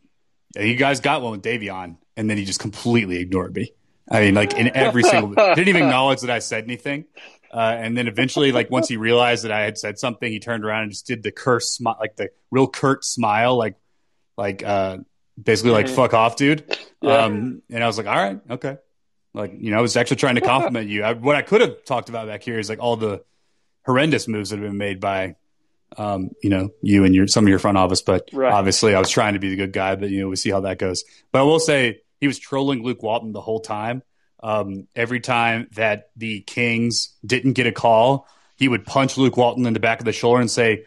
"You 0.56 0.76
guys 0.76 1.00
got 1.00 1.22
one 1.22 1.32
with 1.32 1.44
Davion," 1.44 1.98
and 2.16 2.30
then 2.30 2.38
he 2.38 2.46
just 2.46 2.60
completely 2.60 3.18
ignored 3.18 3.56
me. 3.56 3.74
I 4.10 4.22
mean, 4.22 4.36
like 4.36 4.54
in 4.54 4.76
every 4.76 5.04
single, 5.04 5.34
didn't 5.34 5.68
even 5.68 5.84
acknowledge 5.84 6.22
that 6.22 6.30
I 6.30 6.40
said 6.40 6.64
anything. 6.64 7.06
Uh, 7.52 7.76
and 7.80 7.98
then 7.98 8.08
eventually, 8.08 8.52
like 8.52 8.70
once 8.70 8.88
he 8.88 8.98
realized 8.98 9.46
that 9.46 9.52
I 9.52 9.62
had 9.62 9.78
said 9.78 9.98
something, 9.98 10.30
he 10.30 10.40
turned 10.40 10.66
around 10.66 10.84
and 10.84 10.92
just 10.92 11.08
did 11.08 11.24
the 11.24 11.32
curse 11.32 11.70
smile, 11.70 11.98
like 12.00 12.16
the 12.16 12.30
real 12.52 12.68
curt 12.68 13.06
smile, 13.06 13.58
like 13.58 13.76
like 14.38 14.64
uh, 14.64 14.98
basically 15.42 15.72
like 15.72 15.88
mm-hmm. 15.88 15.96
fuck 15.96 16.14
off, 16.14 16.36
dude. 16.36 16.78
Yeah. 17.02 17.18
Um, 17.18 17.62
and 17.70 17.84
I 17.84 17.88
was 17.88 17.98
like, 17.98 18.08
all 18.08 18.16
right, 18.16 18.40
okay. 18.50 18.78
Like, 19.34 19.54
you 19.58 19.72
know, 19.72 19.78
I 19.78 19.82
was 19.82 19.98
actually 19.98 20.18
trying 20.18 20.36
to 20.36 20.42
compliment 20.42 20.90
you. 20.90 21.04
I, 21.04 21.14
what 21.14 21.36
I 21.36 21.42
could 21.42 21.62
have 21.62 21.84
talked 21.84 22.08
about 22.08 22.28
back 22.28 22.42
here 22.42 22.58
is 22.58 22.70
like 22.70 22.80
all 22.80 22.96
the 22.96 23.24
horrendous 23.86 24.28
moves 24.28 24.50
that 24.50 24.58
have 24.58 24.66
been 24.66 24.78
made 24.78 25.02
by, 25.02 25.36
um, 25.98 26.32
you 26.42 26.50
know, 26.50 26.70
you 26.82 27.04
and 27.04 27.16
your 27.16 27.28
some 27.28 27.46
of 27.46 27.50
your 27.50 27.60
front 27.60 27.78
office. 27.78 28.02
But 28.02 28.30
right. 28.34 28.52
obviously, 28.52 28.96
I 28.96 29.00
was 29.00 29.10
trying 29.10 29.34
to 29.34 29.40
be 29.40 29.50
the 29.50 29.56
good 29.56 29.74
guy. 29.74 29.96
But 29.96 30.10
you 30.10 30.22
know, 30.22 30.30
we 30.30 30.36
see 30.36 30.52
how 30.52 30.62
that 30.62 30.80
goes. 30.80 31.04
But 31.32 31.40
I 31.40 31.44
will 31.44 31.60
say 31.60 32.02
he 32.20 32.28
was 32.28 32.40
trolling 32.40 32.84
Luke 32.84 33.04
Walton 33.04 33.32
the 33.32 33.42
whole 33.42 33.60
time. 33.60 34.04
Um, 34.42 34.88
every 34.96 35.22
time 35.22 35.68
that 35.74 36.10
the 36.16 36.42
Kings 36.42 37.14
didn't 37.26 37.54
get 37.54 37.66
a 37.66 37.72
call, 37.72 38.28
he 38.58 38.68
would 38.68 38.86
punch 38.86 39.18
Luke 39.18 39.38
Walton 39.38 39.66
in 39.66 39.74
the 39.74 39.80
back 39.80 40.00
of 40.00 40.06
the 40.06 40.14
shoulder 40.14 40.42
and 40.42 40.52
say, 40.52 40.86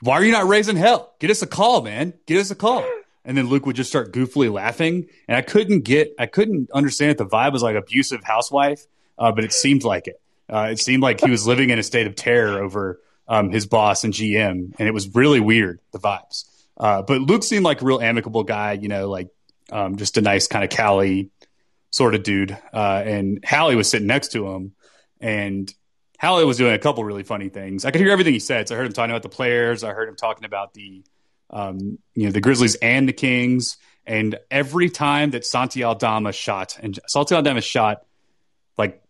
"Why 0.00 0.14
are 0.14 0.24
you 0.24 0.32
not 0.32 0.46
raising 0.46 0.76
hell? 0.76 1.14
Get 1.18 1.30
us 1.30 1.42
a 1.42 1.46
call, 1.46 1.82
man. 1.82 2.14
Get 2.26 2.38
us 2.38 2.50
a 2.50 2.54
call." 2.54 2.84
and 3.26 3.36
then 3.36 3.48
Luke 3.48 3.66
would 3.66 3.76
just 3.76 3.90
start 3.90 4.12
goofily 4.12 4.50
laughing, 4.50 5.08
and 5.26 5.36
I 5.36 5.42
couldn't 5.42 5.80
get, 5.80 6.14
I 6.16 6.26
couldn't 6.26 6.70
understand 6.70 7.10
if 7.10 7.16
the 7.18 7.26
vibe 7.26 7.52
was 7.52 7.62
like 7.62 7.74
abusive 7.74 8.22
housewife, 8.22 8.86
uh, 9.18 9.32
but 9.32 9.42
it 9.42 9.52
seemed 9.52 9.82
like 9.82 10.06
it. 10.06 10.20
Uh, 10.48 10.68
it 10.70 10.78
seemed 10.78 11.02
like 11.02 11.20
he 11.20 11.30
was 11.30 11.44
living 11.44 11.70
in 11.70 11.78
a 11.80 11.82
state 11.82 12.06
of 12.06 12.14
terror 12.14 12.62
over 12.62 13.00
um, 13.28 13.50
his 13.50 13.66
boss 13.66 14.04
and 14.04 14.12
GM, 14.12 14.74
and 14.78 14.88
it 14.88 14.94
was 14.94 15.14
really 15.14 15.40
weird 15.40 15.80
the 15.92 15.98
vibes. 15.98 16.44
Uh, 16.76 17.02
but 17.02 17.20
Luke 17.20 17.42
seemed 17.42 17.64
like 17.64 17.82
a 17.82 17.84
real 17.84 18.00
amicable 18.00 18.44
guy, 18.44 18.72
you 18.72 18.88
know, 18.88 19.08
like 19.08 19.28
um, 19.72 19.96
just 19.96 20.16
a 20.16 20.20
nice 20.20 20.46
kind 20.46 20.64
of 20.64 20.70
Cali 20.70 21.30
sort 21.90 22.14
of 22.14 22.22
dude. 22.22 22.56
Uh, 22.72 23.02
and 23.04 23.44
Hallie 23.44 23.76
was 23.76 23.88
sitting 23.88 24.06
next 24.06 24.32
to 24.32 24.46
him, 24.46 24.72
and 25.20 25.72
Hallie 26.20 26.44
was 26.44 26.58
doing 26.58 26.74
a 26.74 26.78
couple 26.78 27.04
really 27.04 27.22
funny 27.22 27.48
things. 27.48 27.84
I 27.84 27.90
could 27.90 28.00
hear 28.00 28.10
everything 28.10 28.34
he 28.34 28.40
said. 28.40 28.68
So 28.68 28.74
I 28.74 28.78
heard 28.78 28.86
him 28.86 28.92
talking 28.92 29.10
about 29.10 29.22
the 29.22 29.28
players. 29.28 29.84
I 29.84 29.92
heard 29.92 30.08
him 30.08 30.16
talking 30.16 30.44
about 30.44 30.74
the 30.74 31.04
um, 31.50 31.98
you 32.14 32.24
know, 32.24 32.32
the 32.32 32.40
Grizzlies 32.40 32.74
and 32.76 33.08
the 33.08 33.12
Kings. 33.12 33.76
And 34.06 34.38
every 34.50 34.88
time 34.88 35.30
that 35.32 35.44
Santi 35.44 35.82
Aldama 35.84 36.32
shot, 36.32 36.78
and 36.80 36.98
Santi 37.06 37.34
Aldama 37.34 37.60
shot 37.60 38.04
like 38.78 39.02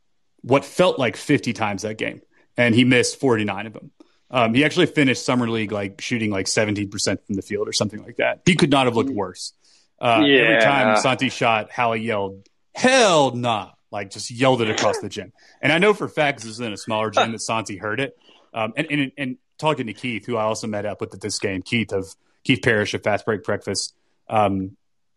what 0.42 0.64
felt 0.64 0.98
like 0.98 1.16
50 1.16 1.52
times 1.52 1.82
that 1.82 1.98
game, 1.98 2.22
and 2.56 2.74
he 2.74 2.84
missed 2.84 3.20
49 3.20 3.66
of 3.66 3.72
them. 3.74 3.90
Um, 4.30 4.54
he 4.54 4.64
actually 4.64 4.86
finished 4.86 5.24
summer 5.24 5.48
league 5.48 5.72
like 5.72 6.00
shooting 6.00 6.30
like 6.30 6.46
17% 6.46 6.90
from 7.24 7.34
the 7.36 7.42
field 7.42 7.68
or 7.68 7.72
something 7.72 8.02
like 8.02 8.16
that. 8.16 8.42
He 8.44 8.56
could 8.56 8.70
not 8.70 8.86
have 8.86 8.96
looked 8.96 9.10
worse. 9.10 9.52
Uh, 10.00 10.22
yeah. 10.26 10.40
Every 10.40 10.62
time 10.62 10.96
Santi 10.96 11.28
shot, 11.28 11.70
Hallie 11.70 12.00
yelled, 12.00 12.46
"Hell 12.74 13.34
nah!" 13.34 13.70
Like 13.90 14.10
just 14.10 14.30
yelled 14.30 14.60
it 14.60 14.68
across 14.68 14.98
the 14.98 15.08
gym. 15.08 15.32
And 15.62 15.72
I 15.72 15.78
know 15.78 15.94
for 15.94 16.08
fact 16.08 16.40
this 16.40 16.50
is 16.50 16.60
in 16.60 16.72
a 16.72 16.76
smaller 16.76 17.10
gym 17.10 17.32
that 17.32 17.40
Santi 17.40 17.76
heard 17.76 18.00
it. 18.00 18.18
Um, 18.52 18.74
and, 18.76 18.86
and 18.90 19.12
and 19.16 19.36
talking 19.58 19.86
to 19.86 19.94
Keith, 19.94 20.26
who 20.26 20.36
I 20.36 20.42
also 20.42 20.66
met 20.66 20.84
up 20.84 21.00
with 21.00 21.14
at 21.14 21.20
this 21.20 21.38
game, 21.38 21.62
Keith 21.62 21.92
of 21.92 22.14
Keith 22.44 22.60
Parrish 22.62 22.94
of 22.94 23.02
Fast 23.02 23.24
Break 23.24 23.42
Breakfast. 23.42 23.94
Um, 24.28 24.76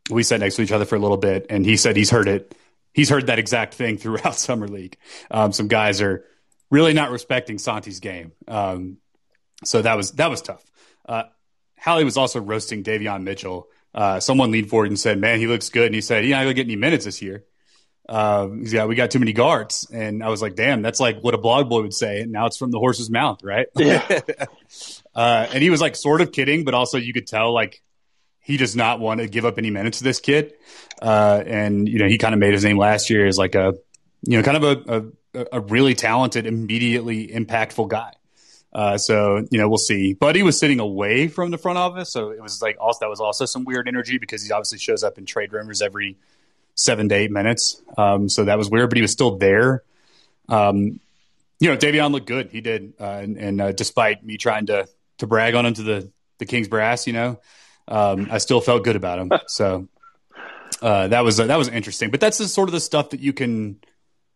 we 0.10 0.24
sat 0.24 0.40
next 0.40 0.56
to 0.56 0.62
each 0.62 0.72
other 0.72 0.86
for 0.86 0.96
a 0.96 1.00
little 1.00 1.18
bit, 1.18 1.48
and 1.50 1.66
he 1.66 1.78
said 1.78 1.96
he's 1.96 2.10
heard 2.10 2.28
it. 2.28 2.56
He's 2.94 3.10
heard 3.10 3.28
that 3.28 3.40
exact 3.40 3.76
thing 3.76 3.98
throughout 3.98 4.36
summer 4.36 4.68
league. 4.68 4.98
Um, 5.30 5.52
some 5.52 5.68
guys 5.68 6.02
are 6.02 6.26
really 6.70 6.94
not 6.94 7.12
respecting 7.12 7.58
Santi's 7.58 8.00
game, 8.00 8.32
um, 8.48 8.98
so 9.64 9.82
that 9.82 9.96
was 9.96 10.12
that 10.14 10.30
was 10.30 10.42
tough. 10.42 10.64
Uh, 11.08 11.24
Hallie 11.80 12.04
was 12.04 12.18
also 12.18 12.40
roasting 12.40 12.84
Davion 12.84 13.24
Mitchell. 13.24 13.68
Uh, 13.94 14.20
someone 14.20 14.52
leaned 14.52 14.70
forward 14.70 14.90
and 14.90 15.00
said, 15.00 15.20
"Man, 15.20 15.40
he 15.40 15.48
looks 15.48 15.70
good," 15.70 15.88
and 15.88 15.96
he 15.96 16.02
said, 16.02 16.24
"He's 16.24 16.32
not 16.32 16.44
going 16.44 16.50
to 16.50 16.54
get 16.54 16.68
any 16.68 16.76
minutes 16.76 17.06
this 17.06 17.22
year." 17.22 17.46
Uh, 18.08 18.50
yeah, 18.62 18.86
we 18.86 18.96
got 18.96 19.12
too 19.12 19.20
many 19.20 19.34
guards, 19.34 19.88
and 19.92 20.24
I 20.24 20.30
was 20.30 20.42
like, 20.42 20.56
"Damn, 20.56 20.82
that's 20.82 21.00
like 21.00 21.20
what 21.22 21.34
a 21.34 21.38
blog 21.38 21.70
boy 21.70 21.82
would 21.82 21.94
say." 21.94 22.22
And 22.22 22.32
now 22.32 22.48
it's 22.48 22.58
from 22.58 22.72
the 22.72 22.80
horse's 22.80 23.10
mouth, 23.10 23.44
right? 23.44 23.68
Yeah. 23.76 24.20
Uh, 25.16 25.48
and 25.52 25.62
he 25.62 25.70
was 25.70 25.82
like 25.82 25.98
sort 25.98 26.22
of 26.22 26.32
kidding, 26.32 26.64
but 26.64 26.74
also 26.74 26.98
you 26.98 27.12
could 27.12 27.28
tell 27.28 27.54
like 27.54 27.82
he 28.40 28.58
does 28.58 28.76
not 28.76 29.00
want 29.00 29.20
to 29.20 29.28
give 29.28 29.44
up 29.44 29.58
any 29.58 29.70
minutes 29.70 29.98
to 29.98 30.04
this 30.04 30.20
kid. 30.20 30.54
Uh, 31.02 31.44
and 31.46 31.90
you 31.90 32.00
know, 32.00 32.08
he 32.08 32.18
kind 32.18 32.34
of 32.34 32.40
made 32.40 32.54
his 32.54 32.64
name 32.64 32.78
last 32.78 33.10
year 33.10 33.28
as 33.28 33.38
like 33.38 33.54
a, 33.56 33.74
you 34.22 34.38
know, 34.38 34.44
kind 34.44 34.58
of 34.58 34.64
a, 34.64 34.98
a, 34.98 35.04
a 35.34 35.60
really 35.60 35.94
talented, 35.94 36.46
immediately 36.46 37.28
impactful 37.28 37.88
guy. 37.88 38.14
Uh, 38.72 38.98
so 38.98 39.46
you 39.50 39.60
know, 39.60 39.68
we'll 39.68 39.78
see. 39.78 40.14
But 40.14 40.36
he 40.36 40.44
was 40.44 40.60
sitting 40.60 40.80
away 40.80 41.28
from 41.28 41.52
the 41.52 41.58
front 41.58 41.78
office, 41.78 42.12
so 42.12 42.30
it 42.32 42.42
was 42.42 42.62
like 42.62 42.78
also 42.80 43.00
that 43.02 43.10
was 43.10 43.20
also 43.20 43.46
some 43.46 43.64
weird 43.64 43.88
energy 43.88 44.18
because 44.18 44.44
he 44.44 44.52
obviously 44.52 44.78
shows 44.78 45.04
up 45.04 45.18
in 45.18 45.26
trade 45.26 45.54
rumors 45.54 45.82
every 45.82 46.18
seven 46.76 47.10
to 47.10 47.16
eight 47.16 47.32
minutes. 47.32 47.82
Um, 47.98 48.30
so 48.30 48.46
that 48.46 48.58
was 48.58 48.70
weird, 48.70 48.90
but 48.90 48.98
he 48.98 49.02
was 49.02 49.12
still 49.12 49.38
there. 49.38 49.84
Um, 50.48 51.00
you 51.60 51.70
know, 51.70 51.78
Davion 51.78 52.12
looked 52.12 52.28
good. 52.28 52.50
He 52.52 52.62
did, 52.62 52.94
uh, 53.00 53.04
and, 53.04 53.38
and 53.38 53.62
uh, 53.62 53.72
despite 53.72 54.24
me 54.24 54.38
trying 54.38 54.68
to 54.68 54.88
to 55.18 55.28
brag 55.28 55.56
on 55.56 55.66
him 55.66 55.74
to 55.76 55.84
the 55.84 56.12
the 56.38 56.46
Kings 56.46 56.68
brass. 56.68 57.08
You 57.08 57.14
know, 57.14 57.40
um, 57.88 58.28
I 58.32 58.38
still 58.38 58.62
felt 58.62 58.84
good 58.84 58.96
about 58.96 59.20
him. 59.20 59.32
So 59.48 59.88
uh, 60.82 61.08
that 61.10 61.22
was 61.22 61.40
uh, 61.40 61.48
that 61.48 61.58
was 61.58 61.68
interesting. 61.68 62.12
But 62.12 62.20
that's 62.20 62.38
the 62.38 62.48
sort 62.48 62.70
of 62.70 62.74
the 62.74 62.80
stuff 62.80 63.12
that 63.12 63.20
you 63.20 63.34
can 63.34 63.80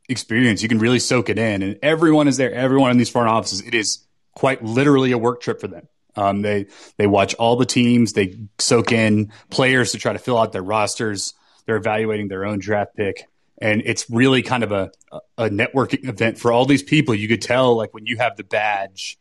experience. 0.10 0.62
You 0.62 0.70
can 0.70 0.80
really 0.80 1.00
soak 1.00 1.30
it 1.30 1.38
in, 1.38 1.62
and 1.62 1.80
everyone 1.82 2.28
is 2.28 2.38
there. 2.38 2.54
Everyone 2.54 2.92
in 2.92 2.98
these 2.98 3.10
front 3.10 3.30
offices, 3.30 3.62
it 3.62 3.74
is 3.74 4.06
quite 4.36 4.64
literally 4.64 5.12
a 5.12 5.18
work 5.18 5.42
trip 5.42 5.62
for 5.62 5.68
them. 5.68 5.88
Um, 6.16 6.42
they 6.42 6.68
they 6.98 7.08
watch 7.08 7.34
all 7.36 7.56
the 7.56 7.66
teams. 7.66 8.14
They 8.14 8.38
soak 8.60 8.92
in 8.92 9.32
players 9.50 9.94
to 9.94 9.98
try 9.98 10.14
to 10.14 10.20
fill 10.20 10.38
out 10.38 10.52
their 10.52 10.64
rosters. 10.64 11.34
They're 11.66 11.78
evaluating 11.78 12.28
their 12.28 12.46
own 12.46 12.60
draft 12.60 12.96
pick, 12.96 13.26
and 13.60 13.82
it's 13.86 14.10
really 14.10 14.42
kind 14.44 14.64
of 14.64 14.72
a 14.72 14.92
a 15.38 15.50
networking 15.50 16.08
event 16.08 16.38
for 16.38 16.52
all 16.52 16.66
these 16.66 16.84
people. 16.84 17.16
You 17.16 17.28
could 17.28 17.42
tell, 17.42 17.76
like 17.76 17.94
when 17.94 18.06
you 18.06 18.18
have 18.18 18.38
the 18.38 18.44
badge 18.44 19.18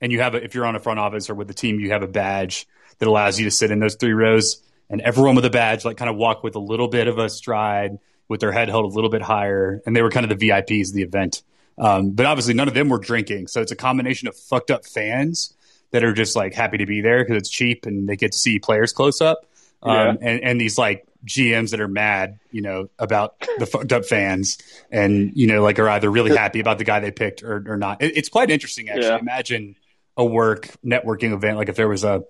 and 0.00 0.12
you 0.12 0.20
have 0.20 0.34
a, 0.34 0.44
if 0.44 0.54
you're 0.54 0.66
on 0.66 0.76
a 0.76 0.80
front 0.80 1.00
office 1.00 1.28
or 1.28 1.34
with 1.34 1.48
the 1.48 1.54
team, 1.54 1.80
you 1.80 1.90
have 1.90 2.02
a 2.02 2.08
badge 2.08 2.66
that 2.98 3.08
allows 3.08 3.38
you 3.38 3.44
to 3.46 3.50
sit 3.50 3.70
in 3.70 3.80
those 3.80 3.96
three 3.96 4.12
rows, 4.12 4.62
and 4.90 5.00
everyone 5.00 5.34
with 5.34 5.44
a 5.44 5.50
badge 5.50 5.84
like 5.84 5.96
kind 5.96 6.10
of 6.10 6.16
walk 6.16 6.44
with 6.44 6.54
a 6.54 6.60
little 6.60 6.88
bit 6.88 7.08
of 7.08 7.18
a 7.18 7.28
stride, 7.28 7.98
with 8.28 8.40
their 8.40 8.52
head 8.52 8.68
held 8.68 8.84
a 8.84 8.94
little 8.94 9.10
bit 9.10 9.22
higher, 9.22 9.80
and 9.84 9.96
they 9.96 10.02
were 10.02 10.10
kind 10.10 10.30
of 10.30 10.38
the 10.38 10.48
VIPs 10.48 10.88
of 10.88 10.94
the 10.94 11.02
event. 11.02 11.42
Um, 11.76 12.10
but 12.10 12.26
obviously, 12.26 12.54
none 12.54 12.68
of 12.68 12.74
them 12.74 12.88
were 12.88 12.98
drinking, 12.98 13.46
so 13.48 13.60
it's 13.60 13.72
a 13.72 13.76
combination 13.76 14.28
of 14.28 14.36
fucked 14.36 14.70
up 14.70 14.84
fans 14.84 15.54
that 15.90 16.04
are 16.04 16.12
just 16.12 16.36
like 16.36 16.54
happy 16.54 16.78
to 16.78 16.86
be 16.86 17.00
there 17.00 17.24
because 17.24 17.36
it's 17.36 17.48
cheap 17.48 17.86
and 17.86 18.08
they 18.08 18.16
get 18.16 18.32
to 18.32 18.38
see 18.38 18.58
players 18.58 18.92
close 18.92 19.20
up, 19.20 19.46
um, 19.82 19.92
yeah. 19.92 20.14
and, 20.20 20.44
and 20.44 20.60
these 20.60 20.76
like 20.76 21.06
GMs 21.24 21.70
that 21.70 21.80
are 21.80 21.88
mad, 21.88 22.38
you 22.50 22.62
know, 22.62 22.88
about 22.98 23.40
the 23.58 23.66
fucked 23.66 23.92
up 23.92 24.04
fans, 24.04 24.58
and 24.90 25.32
you 25.34 25.46
know, 25.46 25.62
like 25.62 25.78
are 25.78 25.88
either 25.88 26.10
really 26.10 26.36
happy 26.36 26.60
about 26.60 26.78
the 26.78 26.84
guy 26.84 27.00
they 27.00 27.10
picked 27.10 27.42
or, 27.42 27.64
or 27.66 27.76
not. 27.76 28.02
It, 28.02 28.16
it's 28.16 28.28
quite 28.28 28.50
interesting, 28.50 28.88
actually. 28.88 29.06
Yeah. 29.06 29.18
Imagine 29.18 29.76
a 30.16 30.24
work 30.24 30.68
networking 30.84 31.32
event, 31.32 31.56
like 31.56 31.68
if 31.68 31.76
there 31.76 31.88
was 31.88 32.04
a, 32.04 32.24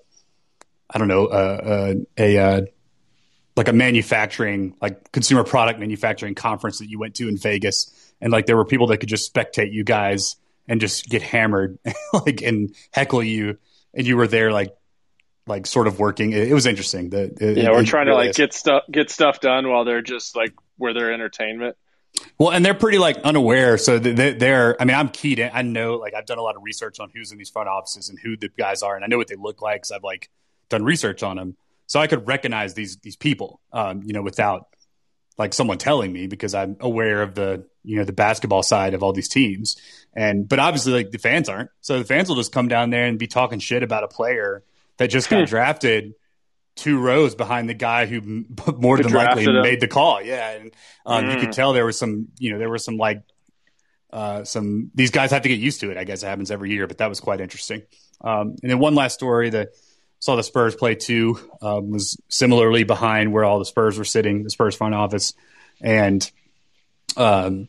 I 0.90 0.99
don't 0.99 1.09
know, 1.09 1.26
a, 1.26 1.96
a, 2.18 2.36
a 2.36 2.38
uh, 2.38 2.61
like 3.59 3.68
a 3.68 3.72
manufacturing, 3.72 4.74
like 4.80 5.12
consumer 5.12 5.44
product 5.44 5.78
manufacturing 5.80 6.34
conference 6.34 6.78
that 6.78 6.88
you 6.88 6.98
went 6.98 7.16
to 7.16 7.28
in 7.28 7.36
Vegas, 7.36 8.12
and 8.20 8.32
like 8.32 8.46
there 8.46 8.56
were 8.56 8.64
people 8.64 8.86
that 8.86 8.98
could 8.98 9.09
just 9.09 9.32
spectate 9.34 9.72
you 9.72 9.84
guys 9.84 10.36
and 10.66 10.80
just 10.80 11.09
get 11.09 11.22
hammered, 11.22 11.78
like 12.12 12.40
and 12.40 12.74
heckle 12.92 13.22
you, 13.22 13.59
and 13.92 14.06
you 14.06 14.16
were 14.16 14.28
there 14.28 14.52
like 14.52 14.74
like 15.46 15.66
sort 15.66 15.86
of 15.88 15.98
working. 15.98 16.32
It, 16.32 16.48
it 16.48 16.54
was 16.54 16.66
interesting. 16.66 17.11
The, 17.11 17.24
it, 17.40 17.56
yeah, 17.59 17.70
we're 17.70 17.84
trying 17.84 18.06
to 18.06 18.14
like 18.14 18.30
is. 18.30 18.36
get 18.36 18.54
stuff 18.54 18.84
get 18.90 19.11
stuff 19.11 19.40
done 19.40 19.68
while 19.68 19.84
they're 19.84 20.02
just 20.02 20.36
like 20.36 20.54
where 20.76 20.94
their 20.94 21.12
entertainment. 21.12 21.76
Well, 22.38 22.50
and 22.50 22.64
they're 22.64 22.74
pretty 22.74 22.98
like 22.98 23.18
unaware. 23.18 23.76
So 23.76 23.98
they're, 23.98 24.80
I 24.80 24.84
mean, 24.84 24.96
I'm 24.96 25.09
keyed 25.09 25.38
in. 25.38 25.50
I 25.52 25.62
know, 25.62 25.96
like, 25.96 26.14
I've 26.14 26.26
done 26.26 26.38
a 26.38 26.42
lot 26.42 26.56
of 26.56 26.62
research 26.62 27.00
on 27.00 27.11
who's 27.14 27.32
in 27.32 27.38
these 27.38 27.50
front 27.50 27.68
offices 27.68 28.09
and 28.09 28.18
who 28.18 28.36
the 28.36 28.48
guys 28.48 28.82
are, 28.82 28.96
and 28.96 29.04
I 29.04 29.09
know 29.09 29.18
what 29.18 29.28
they 29.28 29.36
look 29.36 29.61
like 29.62 29.82
because 29.82 29.92
I've 29.92 30.04
like 30.04 30.30
done 30.68 30.84
research 30.84 31.22
on 31.22 31.36
them. 31.36 31.56
So 31.89 31.99
I 31.99 32.07
could 32.07 32.28
recognize 32.28 32.74
these 32.74 32.99
these 32.99 33.16
people, 33.16 33.61
um, 33.72 34.03
you 34.05 34.12
know, 34.12 34.22
without 34.22 34.68
like 35.39 35.55
someone 35.55 35.78
telling 35.78 36.12
me 36.12 36.26
because 36.26 36.55
I'm 36.55 36.76
aware 36.80 37.22
of 37.22 37.34
the 37.34 37.66
you 37.82 37.97
know 37.97 38.05
the 38.05 38.12
basketball 38.12 38.62
side 38.62 38.95
of 38.95 39.03
all 39.03 39.12
these 39.12 39.28
teams. 39.28 39.76
And 40.14 40.49
but 40.49 40.59
obviously, 40.59 40.93
like 40.93 41.11
the 41.11 41.18
fans 41.18 41.49
aren't, 41.49 41.70
so 41.80 41.99
the 41.99 42.05
fans 42.05 42.28
will 42.28 42.36
just 42.36 42.53
come 42.53 42.68
down 42.68 42.91
there 42.91 43.07
and 43.07 43.18
be 43.18 43.26
talking 43.26 43.59
shit 43.59 43.82
about 43.82 44.05
a 44.05 44.09
player 44.09 44.62
that 44.99 45.09
just 45.09 45.30
got 45.30 45.49
drafted 45.49 46.14
two 46.76 47.01
rows 47.01 47.34
behind 47.34 47.68
the 47.68 47.74
guy 47.74 48.05
who 48.07 48.20
more 48.76 48.99
than 48.99 49.12
likely 49.12 49.45
him. 49.45 49.62
made 49.62 49.80
the 49.80 49.89
call. 49.89 50.22
Yeah, 50.22 50.51
and 50.51 50.72
um, 51.07 51.24
mm. 51.24 51.34
you 51.34 51.41
could 51.41 51.49
mm. 51.49 51.55
tell 51.55 51.72
there 51.72 51.86
was 51.86 51.99
some, 51.99 52.28
you 52.39 52.53
know, 52.53 52.59
there 52.59 52.70
was 52.70 52.84
some 52.84 52.99
like 52.99 53.22
uh, 54.12 54.45
some 54.45 54.91
these 54.95 55.11
guys 55.11 55.30
have 55.30 55.43
to 55.43 55.49
get 55.49 55.59
used 55.59 55.80
to 55.80 55.91
it. 55.91 55.97
I 55.97 56.05
guess 56.05 56.22
it 56.22 56.26
happens 56.26 56.51
every 56.51 56.70
year, 56.70 56.86
but 56.86 56.99
that 56.99 57.09
was 57.09 57.20
quite 57.20 57.41
interesting. 57.41 57.82
Um, 58.20 58.57
and 58.62 58.70
then 58.70 58.78
one 58.78 58.95
last 58.95 59.14
story 59.14 59.49
that 59.51 59.70
saw 60.18 60.36
the 60.36 60.42
Spurs 60.42 60.74
play 60.74 60.94
too 60.94 61.38
um, 61.62 61.90
was 61.90 62.20
similarly 62.28 62.84
behind 62.84 63.32
where 63.32 63.44
all 63.44 63.58
the 63.58 63.64
Spurs 63.64 63.98
were 63.98 64.04
sitting, 64.04 64.42
the 64.42 64.50
Spurs 64.50 64.74
front 64.74 64.94
office, 64.94 65.34
and 65.80 66.28
um, 67.16 67.68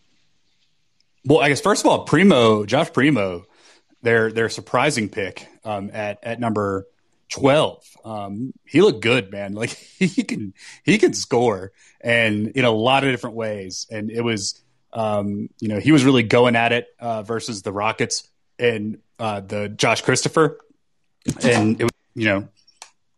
well, 1.25 1.39
I 1.39 1.49
guess 1.49 1.61
first 1.61 1.85
of 1.85 1.91
all, 1.91 2.05
Primo, 2.05 2.65
Josh 2.65 2.91
Primo, 2.91 3.45
their 4.01 4.31
their 4.31 4.49
surprising 4.49 5.09
pick 5.09 5.47
um, 5.63 5.91
at 5.93 6.23
at 6.23 6.39
number 6.39 6.87
12. 7.29 7.97
Um, 8.03 8.53
he 8.65 8.81
looked 8.81 9.01
good, 9.01 9.31
man. 9.31 9.53
Like 9.59 9.71
he 9.71 10.23
can, 10.23 10.53
he 10.83 10.97
can 10.97 11.13
score 11.13 11.71
and 12.01 12.47
in 12.49 12.65
a 12.65 12.71
lot 12.71 13.03
of 13.03 13.11
different 13.11 13.35
ways. 13.35 13.87
And 13.91 14.09
it 14.09 14.21
was, 14.21 14.61
um, 14.93 15.49
you 15.59 15.67
know, 15.67 15.79
he 15.79 15.91
was 15.91 16.05
really 16.05 16.23
going 16.23 16.55
at 16.55 16.71
it, 16.71 16.87
uh, 16.99 17.23
versus 17.23 17.61
the 17.61 17.73
Rockets 17.73 18.27
and, 18.57 18.99
uh, 19.19 19.41
the 19.41 19.67
Josh 19.67 20.01
Christopher. 20.01 20.59
And 21.43 21.79
it 21.79 21.83
was, 21.83 21.91
you 22.16 22.26
know, 22.26 22.47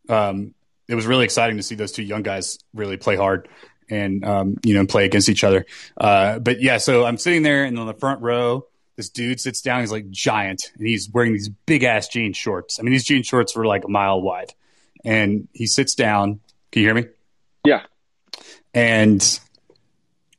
um, 0.09 0.53
it 0.87 0.95
was 0.95 1.05
really 1.05 1.23
exciting 1.23 1.57
to 1.57 1.63
see 1.63 1.75
those 1.75 1.91
two 1.91 2.03
young 2.03 2.23
guys 2.23 2.59
really 2.73 2.97
play 2.97 3.15
hard 3.15 3.47
and, 3.89 4.25
um, 4.25 4.57
you 4.63 4.73
know, 4.73 4.85
play 4.85 5.05
against 5.05 5.29
each 5.29 5.43
other. 5.43 5.65
Uh, 5.97 6.39
but 6.39 6.61
yeah, 6.61 6.77
so 6.77 7.05
I'm 7.05 7.17
sitting 7.17 7.43
there 7.43 7.63
and 7.63 7.77
on 7.79 7.87
the 7.87 7.93
front 7.93 8.21
row, 8.21 8.65
this 8.97 9.09
dude 9.09 9.39
sits 9.39 9.61
down. 9.61 9.79
He's 9.79 9.91
like 9.91 10.09
giant, 10.09 10.71
and 10.77 10.85
he's 10.85 11.09
wearing 11.09 11.33
these 11.33 11.49
big 11.49 11.83
ass 11.83 12.07
jean 12.07 12.33
shorts. 12.33 12.79
I 12.79 12.83
mean, 12.83 12.91
these 12.91 13.05
jean 13.05 13.23
shorts 13.23 13.55
were 13.55 13.65
like 13.65 13.83
a 13.85 13.87
mile 13.87 14.21
wide. 14.21 14.53
And 15.03 15.47
he 15.53 15.65
sits 15.65 15.95
down. 15.95 16.41
Can 16.71 16.81
you 16.81 16.87
hear 16.87 16.93
me? 16.93 17.05
Yeah. 17.65 17.83
And 18.73 19.39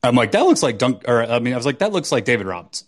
I'm 0.02 0.14
like, 0.14 0.32
that 0.32 0.44
looks 0.44 0.62
like 0.62 0.78
Dunk. 0.78 1.02
Or 1.08 1.22
I 1.22 1.40
mean, 1.40 1.54
I 1.54 1.56
was 1.56 1.66
like, 1.66 1.80
that 1.80 1.92
looks 1.92 2.12
like 2.12 2.24
David 2.24 2.46
Robinson. 2.46 2.86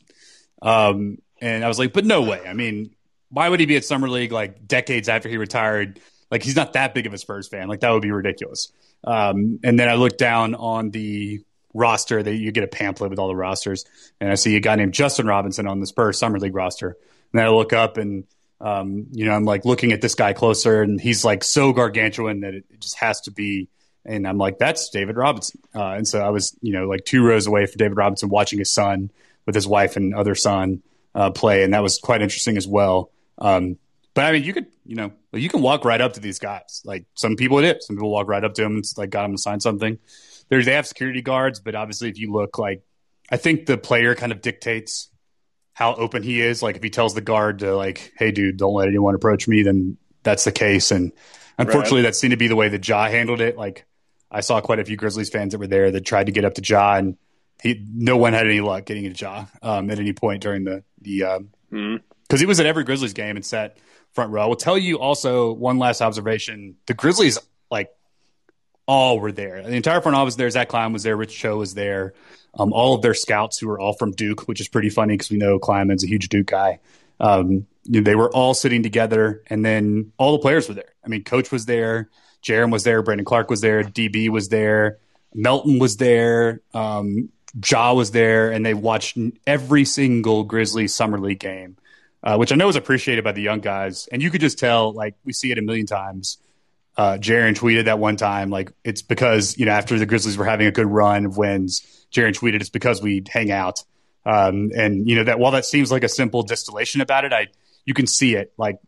Um, 0.62 1.18
and 1.40 1.64
I 1.64 1.68
was 1.68 1.78
like, 1.78 1.92
but 1.92 2.04
no 2.04 2.22
way. 2.22 2.40
I 2.46 2.52
mean, 2.52 2.93
why 3.34 3.48
would 3.48 3.60
he 3.60 3.66
be 3.66 3.76
at 3.76 3.84
summer 3.84 4.08
league 4.08 4.32
like 4.32 4.66
decades 4.66 5.08
after 5.08 5.28
he 5.28 5.36
retired? 5.36 6.00
Like 6.30 6.42
he's 6.42 6.56
not 6.56 6.72
that 6.74 6.94
big 6.94 7.06
of 7.06 7.12
a 7.12 7.18
Spurs 7.18 7.48
fan. 7.48 7.68
Like 7.68 7.80
that 7.80 7.90
would 7.90 8.02
be 8.02 8.12
ridiculous. 8.12 8.72
Um, 9.02 9.58
and 9.62 9.78
then 9.78 9.88
I 9.88 9.94
looked 9.94 10.18
down 10.18 10.54
on 10.54 10.90
the 10.90 11.42
roster 11.74 12.22
that 12.22 12.34
you 12.34 12.52
get 12.52 12.62
a 12.62 12.68
pamphlet 12.68 13.10
with 13.10 13.18
all 13.18 13.28
the 13.28 13.36
rosters, 13.36 13.84
and 14.20 14.30
I 14.30 14.36
see 14.36 14.56
a 14.56 14.60
guy 14.60 14.76
named 14.76 14.94
Justin 14.94 15.26
Robinson 15.26 15.66
on 15.66 15.80
the 15.80 15.86
Spurs 15.86 16.18
summer 16.18 16.38
league 16.38 16.54
roster, 16.54 16.88
and 16.88 17.38
then 17.38 17.44
I 17.44 17.48
look 17.50 17.72
up 17.72 17.96
and 17.96 18.24
um, 18.60 19.08
you 19.10 19.26
know 19.26 19.32
I'm 19.32 19.44
like 19.44 19.64
looking 19.64 19.92
at 19.92 20.00
this 20.00 20.14
guy 20.14 20.32
closer, 20.32 20.80
and 20.80 21.00
he's 21.00 21.24
like 21.24 21.42
so 21.42 21.72
gargantuan 21.72 22.40
that 22.40 22.54
it, 22.54 22.64
just 22.80 22.98
has 22.98 23.20
to 23.22 23.32
be. 23.32 23.68
And 24.06 24.28
I'm 24.28 24.36
like, 24.36 24.58
that's 24.58 24.90
David 24.90 25.16
Robinson. 25.16 25.60
Uh, 25.74 25.92
and 25.92 26.06
so 26.06 26.20
I 26.20 26.28
was, 26.28 26.54
you 26.60 26.74
know, 26.74 26.86
like 26.86 27.06
two 27.06 27.24
rows 27.24 27.46
away 27.46 27.64
from 27.64 27.78
David 27.78 27.96
Robinson 27.96 28.28
watching 28.28 28.58
his 28.58 28.70
son 28.70 29.10
with 29.46 29.54
his 29.54 29.66
wife 29.66 29.96
and 29.96 30.14
other 30.14 30.34
son 30.34 30.82
uh, 31.14 31.30
play. 31.30 31.64
And 31.64 31.72
that 31.72 31.82
was 31.82 31.98
quite 31.98 32.20
interesting 32.20 32.58
as 32.58 32.68
well. 32.68 33.10
Um, 33.38 33.78
but 34.14 34.26
I 34.26 34.32
mean, 34.32 34.44
you 34.44 34.52
could, 34.52 34.66
you 34.86 34.96
know, 34.96 35.12
you 35.32 35.48
can 35.48 35.60
walk 35.60 35.84
right 35.84 36.00
up 36.00 36.12
to 36.14 36.20
these 36.20 36.38
guys. 36.38 36.82
Like 36.84 37.06
some 37.14 37.36
people 37.36 37.58
it 37.58 37.76
is. 37.76 37.86
Some 37.86 37.96
people 37.96 38.10
walk 38.10 38.28
right 38.28 38.44
up 38.44 38.54
to 38.54 38.62
them 38.62 38.76
and 38.76 38.84
like 38.96 39.10
got 39.10 39.22
them 39.22 39.32
to 39.32 39.38
sign 39.38 39.60
something 39.60 39.98
there's 40.48 40.66
they 40.66 40.74
have 40.74 40.86
security 40.86 41.22
guards, 41.22 41.60
but 41.60 41.74
obviously 41.74 42.08
if 42.08 42.18
you 42.18 42.32
look 42.32 42.58
like 42.58 42.82
I 43.30 43.36
think 43.36 43.66
the 43.66 43.78
player 43.78 44.14
kind 44.14 44.32
of 44.32 44.40
dictates 44.42 45.08
how 45.72 45.94
open 45.94 46.22
he 46.22 46.40
is. 46.40 46.62
Like 46.62 46.76
if 46.76 46.82
he 46.82 46.90
tells 46.90 47.14
the 47.14 47.20
guard 47.20 47.60
to 47.60 47.74
like, 47.74 48.12
"Hey, 48.16 48.30
dude, 48.30 48.58
don't 48.58 48.74
let 48.74 48.88
anyone 48.88 49.14
approach 49.14 49.48
me," 49.48 49.62
then 49.62 49.96
that's 50.22 50.44
the 50.44 50.52
case. 50.52 50.90
And 50.90 51.12
unfortunately, 51.58 52.02
right. 52.02 52.10
that 52.10 52.16
seemed 52.16 52.32
to 52.32 52.36
be 52.36 52.48
the 52.48 52.56
way 52.56 52.68
that 52.68 52.86
Ja 52.86 53.08
handled 53.08 53.40
it. 53.40 53.56
Like 53.56 53.86
I 54.30 54.40
saw 54.40 54.60
quite 54.60 54.78
a 54.78 54.84
few 54.84 54.96
Grizzlies 54.96 55.30
fans 55.30 55.52
that 55.52 55.58
were 55.58 55.66
there 55.66 55.90
that 55.90 56.04
tried 56.04 56.26
to 56.26 56.32
get 56.32 56.44
up 56.44 56.54
to 56.54 56.62
Ja, 56.62 56.96
and 56.96 57.16
he 57.62 57.82
no 57.92 58.16
one 58.16 58.34
had 58.34 58.46
any 58.46 58.60
luck 58.60 58.84
getting 58.84 59.12
to 59.12 59.18
Ja 59.18 59.46
um, 59.62 59.90
at 59.90 59.98
any 59.98 60.12
point 60.12 60.42
during 60.42 60.64
the 60.64 60.84
the 61.00 61.24
um, 61.24 61.48
mm-hmm. 62.28 62.36
he 62.38 62.46
was 62.46 62.60
at 62.60 62.66
every 62.66 62.84
Grizzlies 62.84 63.12
game 63.12 63.36
and 63.36 63.44
sat 63.44 63.78
front 64.12 64.30
row. 64.30 64.42
I 64.42 64.46
will 64.46 64.56
tell 64.56 64.78
you 64.78 64.98
also 64.98 65.52
one 65.52 65.78
last 65.78 66.00
observation: 66.00 66.76
the 66.86 66.94
Grizzlies 66.94 67.38
like 67.70 67.90
all 68.86 69.18
were 69.18 69.32
there. 69.32 69.62
The 69.62 69.74
entire 69.74 70.00
front 70.00 70.16
office 70.16 70.32
was 70.32 70.36
there. 70.36 70.50
Zach 70.50 70.68
Kleiman 70.68 70.92
was 70.92 71.02
there. 71.02 71.16
Rich 71.16 71.36
Cho 71.36 71.58
was 71.58 71.74
there. 71.74 72.14
Um, 72.56 72.72
all 72.72 72.94
of 72.94 73.02
their 73.02 73.14
scouts 73.14 73.58
who 73.58 73.66
were 73.66 73.80
all 73.80 73.94
from 73.94 74.12
Duke, 74.12 74.42
which 74.42 74.60
is 74.60 74.68
pretty 74.68 74.90
funny 74.90 75.14
because 75.14 75.30
we 75.30 75.38
know 75.38 75.58
Kleiman's 75.58 76.04
a 76.04 76.06
huge 76.06 76.28
Duke 76.28 76.46
guy. 76.46 76.78
Um, 77.18 77.66
you 77.84 78.00
know, 78.00 78.04
they 78.04 78.14
were 78.14 78.30
all 78.30 78.54
sitting 78.54 78.82
together, 78.82 79.42
and 79.48 79.64
then 79.64 80.12
all 80.18 80.32
the 80.32 80.38
players 80.38 80.68
were 80.68 80.74
there. 80.74 80.94
I 81.04 81.08
mean, 81.08 81.24
Coach 81.24 81.50
was 81.50 81.66
there, 81.66 82.10
Jaren 82.42 82.70
was 82.70 82.84
there, 82.84 83.02
Brandon 83.02 83.24
Clarke 83.24 83.50
was 83.50 83.60
there, 83.60 83.82
DB 83.82 84.28
was 84.28 84.48
there, 84.48 84.98
Melton 85.34 85.78
was 85.78 85.96
there, 85.96 86.60
um, 86.72 87.30
Ja 87.64 87.92
was 87.92 88.10
there, 88.10 88.50
and 88.50 88.64
they 88.64 88.74
watched 88.74 89.18
every 89.46 89.84
single 89.84 90.44
Grizzlies 90.44 90.94
summer 90.94 91.18
league 91.18 91.40
game, 91.40 91.76
uh, 92.24 92.36
which 92.36 92.50
I 92.50 92.56
know 92.56 92.68
is 92.68 92.74
appreciated 92.74 93.22
by 93.22 93.32
the 93.32 93.42
young 93.42 93.60
guys. 93.60 94.08
And 94.10 94.20
you 94.20 94.30
could 94.32 94.40
just 94.40 94.58
tell, 94.58 94.92
like 94.92 95.14
we 95.24 95.32
see 95.32 95.52
it 95.52 95.58
a 95.58 95.62
million 95.62 95.86
times 95.86 96.38
uh, 96.96 97.18
Jaren 97.18 97.54
tweeted 97.54 97.86
that 97.86 97.98
one 97.98 98.16
time, 98.16 98.50
like 98.50 98.72
it's 98.84 99.02
because 99.02 99.58
you 99.58 99.66
know 99.66 99.72
after 99.72 99.98
the 99.98 100.06
Grizzlies 100.06 100.36
were 100.36 100.44
having 100.44 100.66
a 100.66 100.70
good 100.70 100.86
run 100.86 101.26
of 101.26 101.36
wins, 101.36 102.06
Jaren 102.12 102.38
tweeted 102.38 102.60
it's 102.60 102.70
because 102.70 103.02
we 103.02 103.22
hang 103.28 103.50
out. 103.50 103.82
Um, 104.24 104.70
and 104.74 105.08
you 105.08 105.16
know 105.16 105.24
that 105.24 105.38
while 105.38 105.52
that 105.52 105.64
seems 105.64 105.90
like 105.90 106.04
a 106.04 106.08
simple 106.08 106.42
distillation 106.42 107.00
about 107.00 107.24
it, 107.24 107.32
I 107.32 107.48
you 107.84 107.94
can 107.94 108.06
see 108.06 108.36
it 108.36 108.52
like 108.56 108.78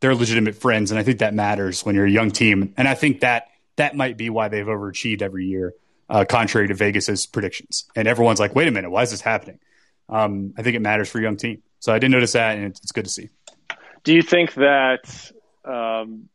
they're 0.00 0.14
legitimate 0.14 0.54
friends, 0.54 0.90
and 0.90 1.00
I 1.00 1.02
think 1.02 1.18
that 1.18 1.34
matters 1.34 1.84
when 1.84 1.94
you're 1.94 2.06
a 2.06 2.10
young 2.10 2.30
team. 2.30 2.72
And 2.76 2.86
I 2.86 2.94
think 2.94 3.20
that 3.20 3.48
that 3.76 3.96
might 3.96 4.16
be 4.16 4.30
why 4.30 4.48
they've 4.48 4.64
overachieved 4.64 5.20
every 5.20 5.46
year, 5.46 5.74
uh, 6.08 6.24
contrary 6.24 6.68
to 6.68 6.74
Vegas's 6.74 7.26
predictions. 7.26 7.86
And 7.96 8.06
everyone's 8.06 8.38
like, 8.38 8.54
"Wait 8.54 8.68
a 8.68 8.70
minute, 8.70 8.90
why 8.90 9.02
is 9.02 9.10
this 9.10 9.20
happening?" 9.20 9.58
Um, 10.08 10.54
I 10.56 10.62
think 10.62 10.76
it 10.76 10.82
matters 10.82 11.08
for 11.08 11.18
a 11.18 11.22
young 11.22 11.36
team. 11.36 11.62
So 11.80 11.92
I 11.92 11.98
didn't 11.98 12.12
notice 12.12 12.32
that, 12.32 12.56
and 12.56 12.66
it's, 12.66 12.92
good 12.92 13.06
to 13.06 13.10
see. 13.10 13.30
Do 14.04 14.14
you 14.14 14.22
think 14.22 14.54
that 14.54 15.32
um, 15.64 16.28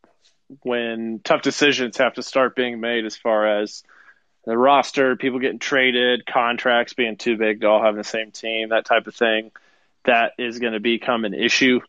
when 0.63 1.21
tough 1.23 1.43
decisions 1.43 1.97
have 1.97 2.15
to 2.15 2.23
start 2.23 2.55
being 2.55 2.79
made 2.79 3.05
as 3.05 3.15
far 3.15 3.61
as 3.61 3.83
the 4.45 4.57
roster, 4.57 5.15
people 5.15 5.39
getting 5.39 5.59
traded, 5.59 6.25
contracts 6.25 6.93
being 6.93 7.15
too 7.15 7.37
big 7.37 7.61
to 7.61 7.67
all 7.67 7.83
have 7.83 7.95
the 7.95 8.03
same 8.03 8.31
team, 8.31 8.69
that 8.69 8.85
type 8.85 9.07
of 9.07 9.15
thing, 9.15 9.51
that 10.05 10.33
is 10.37 10.59
going 10.59 10.73
to 10.73 10.79
become 10.79 11.25
an 11.25 11.33
issue. 11.33 11.79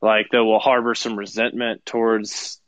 Like 0.00 0.28
they 0.30 0.38
will 0.38 0.58
harbor 0.58 0.94
some 0.94 1.16
resentment 1.16 1.84
towards 1.84 2.60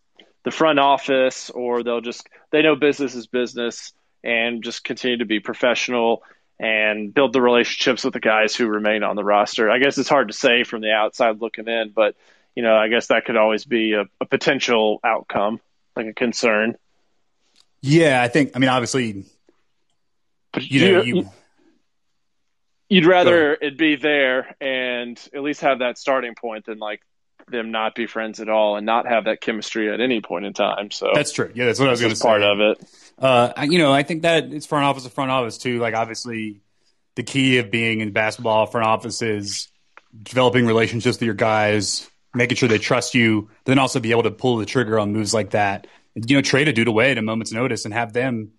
the 0.45 0.51
front 0.51 0.79
office, 0.79 1.51
or 1.51 1.83
they'll 1.83 2.01
just 2.01 2.29
they 2.51 2.63
know 2.63 2.77
business 2.77 3.15
is 3.15 3.27
business 3.27 3.93
and 4.25 4.63
just 4.63 4.85
continue 4.85 5.19
to 5.19 5.25
be 5.25 5.41
professional 5.41 6.23
and 6.63 7.13
build 7.13 7.33
the 7.33 7.43
relationships 7.43 8.05
with 8.05 8.15
the 8.15 8.21
guys 8.21 8.55
who 8.55 8.69
remain 8.69 9.03
on 9.03 9.17
the 9.17 9.25
roster. 9.25 9.69
I 9.69 9.81
guess 9.81 9.99
it's 9.99 10.09
hard 10.09 10.29
to 10.29 10.35
say 10.35 10.63
from 10.63 10.81
the 10.81 10.93
outside 10.93 11.41
looking 11.41 11.67
in, 11.67 11.91
but 11.91 12.15
you 12.55 12.63
know, 12.63 12.77
I 12.77 12.87
guess 12.87 13.09
that 13.09 13.25
could 13.25 13.37
always 13.37 13.65
be 13.65 13.95
a, 13.95 14.05
a 14.21 14.27
potential 14.27 15.01
outcome, 15.03 15.61
like 15.97 16.07
a 16.07 16.13
concern. 16.13 16.77
Yeah, 17.81 18.23
I 18.23 18.29
think. 18.29 18.53
I 18.55 18.61
mean, 18.61 18.71
obviously, 18.71 19.25
but 20.53 20.65
you 20.71 20.93
know, 20.93 21.03
you, 21.03 21.31
you'd 22.89 23.07
rather 23.07 23.55
it 23.55 23.77
be 23.77 23.97
there 23.97 24.55
and 24.61 25.19
at 25.35 25.43
least 25.43 25.63
have 25.63 25.81
that 25.81 25.99
starting 25.99 26.37
point 26.37 26.67
than 26.67 26.79
like 26.79 27.01
them 27.53 27.71
not 27.71 27.95
be 27.95 28.07
friends 28.07 28.41
at 28.41 28.49
all 28.49 28.77
and 28.77 28.85
not 28.85 29.07
have 29.07 29.25
that 29.25 29.41
chemistry 29.41 29.93
at 29.93 30.01
any 30.01 30.21
point 30.21 30.45
in 30.45 30.53
time. 30.53 30.91
So 30.91 31.11
that's 31.15 31.33
true. 31.33 31.51
Yeah, 31.55 31.67
that's 31.67 31.79
what 31.79 31.89
I 31.89 31.93
was 31.93 32.01
going 32.01 32.11
to 32.11 32.17
say. 32.17 32.27
Part 32.27 32.43
of 32.43 32.61
it. 32.61 32.85
Uh, 33.19 33.53
you 33.69 33.79
know, 33.79 33.93
I 33.93 34.03
think 34.03 34.23
that 34.23 34.53
it's 34.53 34.67
front 34.67 34.85
office 34.85 35.05
to 35.05 35.11
front 35.11 35.31
office 35.31 35.59
too. 35.59 35.79
Like 35.79 35.95
obviously, 35.95 36.61
the 37.15 37.23
key 37.23 37.59
of 37.59 37.71
being 37.71 38.01
in 38.01 38.13
basketball 38.13 38.67
front 38.67 38.87
office 38.87 39.23
is 39.23 39.69
developing 40.23 40.67
relationships 40.67 41.17
with 41.17 41.23
your 41.23 41.35
guys, 41.35 42.11
making 42.35 42.57
sure 42.57 42.69
they 42.69 42.79
trust 42.79 43.15
you, 43.15 43.51
then 43.65 43.79
also 43.79 44.01
be 44.01 44.11
able 44.11 44.25
to 44.25 44.31
pull 44.31 44.57
the 44.57 44.67
trigger 44.67 44.99
on 44.99 45.13
moves 45.13 45.33
like 45.33 45.51
that. 45.51 45.87
You 46.15 46.37
know, 46.37 46.43
trade 46.43 46.69
a 46.69 46.73
dude 46.73 46.89
away 46.89 47.13
at 47.13 47.19
a 47.19 47.23
moment's 47.23 47.53
notice 47.53 47.85
and 47.85 47.95
have 47.95 48.13
them, 48.13 48.53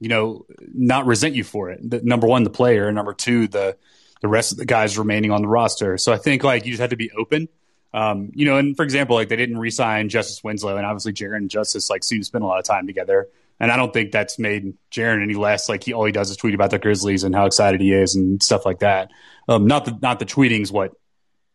you 0.00 0.08
know, 0.08 0.46
not 0.74 1.06
resent 1.06 1.34
you 1.34 1.44
for 1.44 1.70
it. 1.70 1.88
The, 1.88 2.00
number 2.02 2.26
one, 2.26 2.42
the 2.42 2.50
player, 2.50 2.88
and 2.88 2.96
number 2.96 3.12
two, 3.12 3.48
the 3.48 3.76
the 4.20 4.28
rest 4.28 4.52
of 4.52 4.58
the 4.58 4.66
guys 4.66 4.98
remaining 4.98 5.30
on 5.30 5.42
the 5.42 5.48
roster. 5.48 5.96
So 5.98 6.12
I 6.12 6.16
think 6.18 6.44
like 6.44 6.64
you 6.64 6.72
just 6.72 6.80
have 6.80 6.90
to 6.90 6.96
be 6.96 7.10
open. 7.12 7.48
Um, 7.92 8.30
you 8.34 8.46
know, 8.46 8.56
and 8.56 8.76
for 8.76 8.84
example, 8.84 9.16
like 9.16 9.28
they 9.28 9.36
didn't 9.36 9.58
re-sign 9.58 10.08
Justice 10.08 10.42
Winslow, 10.44 10.76
and 10.76 10.86
obviously 10.86 11.12
Jaren 11.12 11.38
and 11.38 11.50
Justice 11.50 11.90
like 11.90 12.04
seem 12.04 12.20
to 12.20 12.24
spend 12.24 12.44
a 12.44 12.46
lot 12.46 12.58
of 12.58 12.64
time 12.64 12.86
together. 12.86 13.28
And 13.58 13.70
I 13.70 13.76
don't 13.76 13.92
think 13.92 14.10
that's 14.10 14.38
made 14.38 14.74
Jaren 14.90 15.22
any 15.22 15.34
less 15.34 15.68
like 15.68 15.84
he 15.84 15.92
all 15.92 16.04
he 16.04 16.12
does 16.12 16.30
is 16.30 16.36
tweet 16.36 16.54
about 16.54 16.70
the 16.70 16.78
Grizzlies 16.78 17.24
and 17.24 17.34
how 17.34 17.46
excited 17.46 17.80
he 17.80 17.92
is 17.92 18.14
and 18.14 18.42
stuff 18.42 18.64
like 18.64 18.78
that. 18.78 19.10
Um, 19.48 19.66
not 19.66 19.84
the 19.84 19.98
not 20.00 20.18
the 20.18 20.24
tweeting's 20.24 20.72
what 20.72 20.92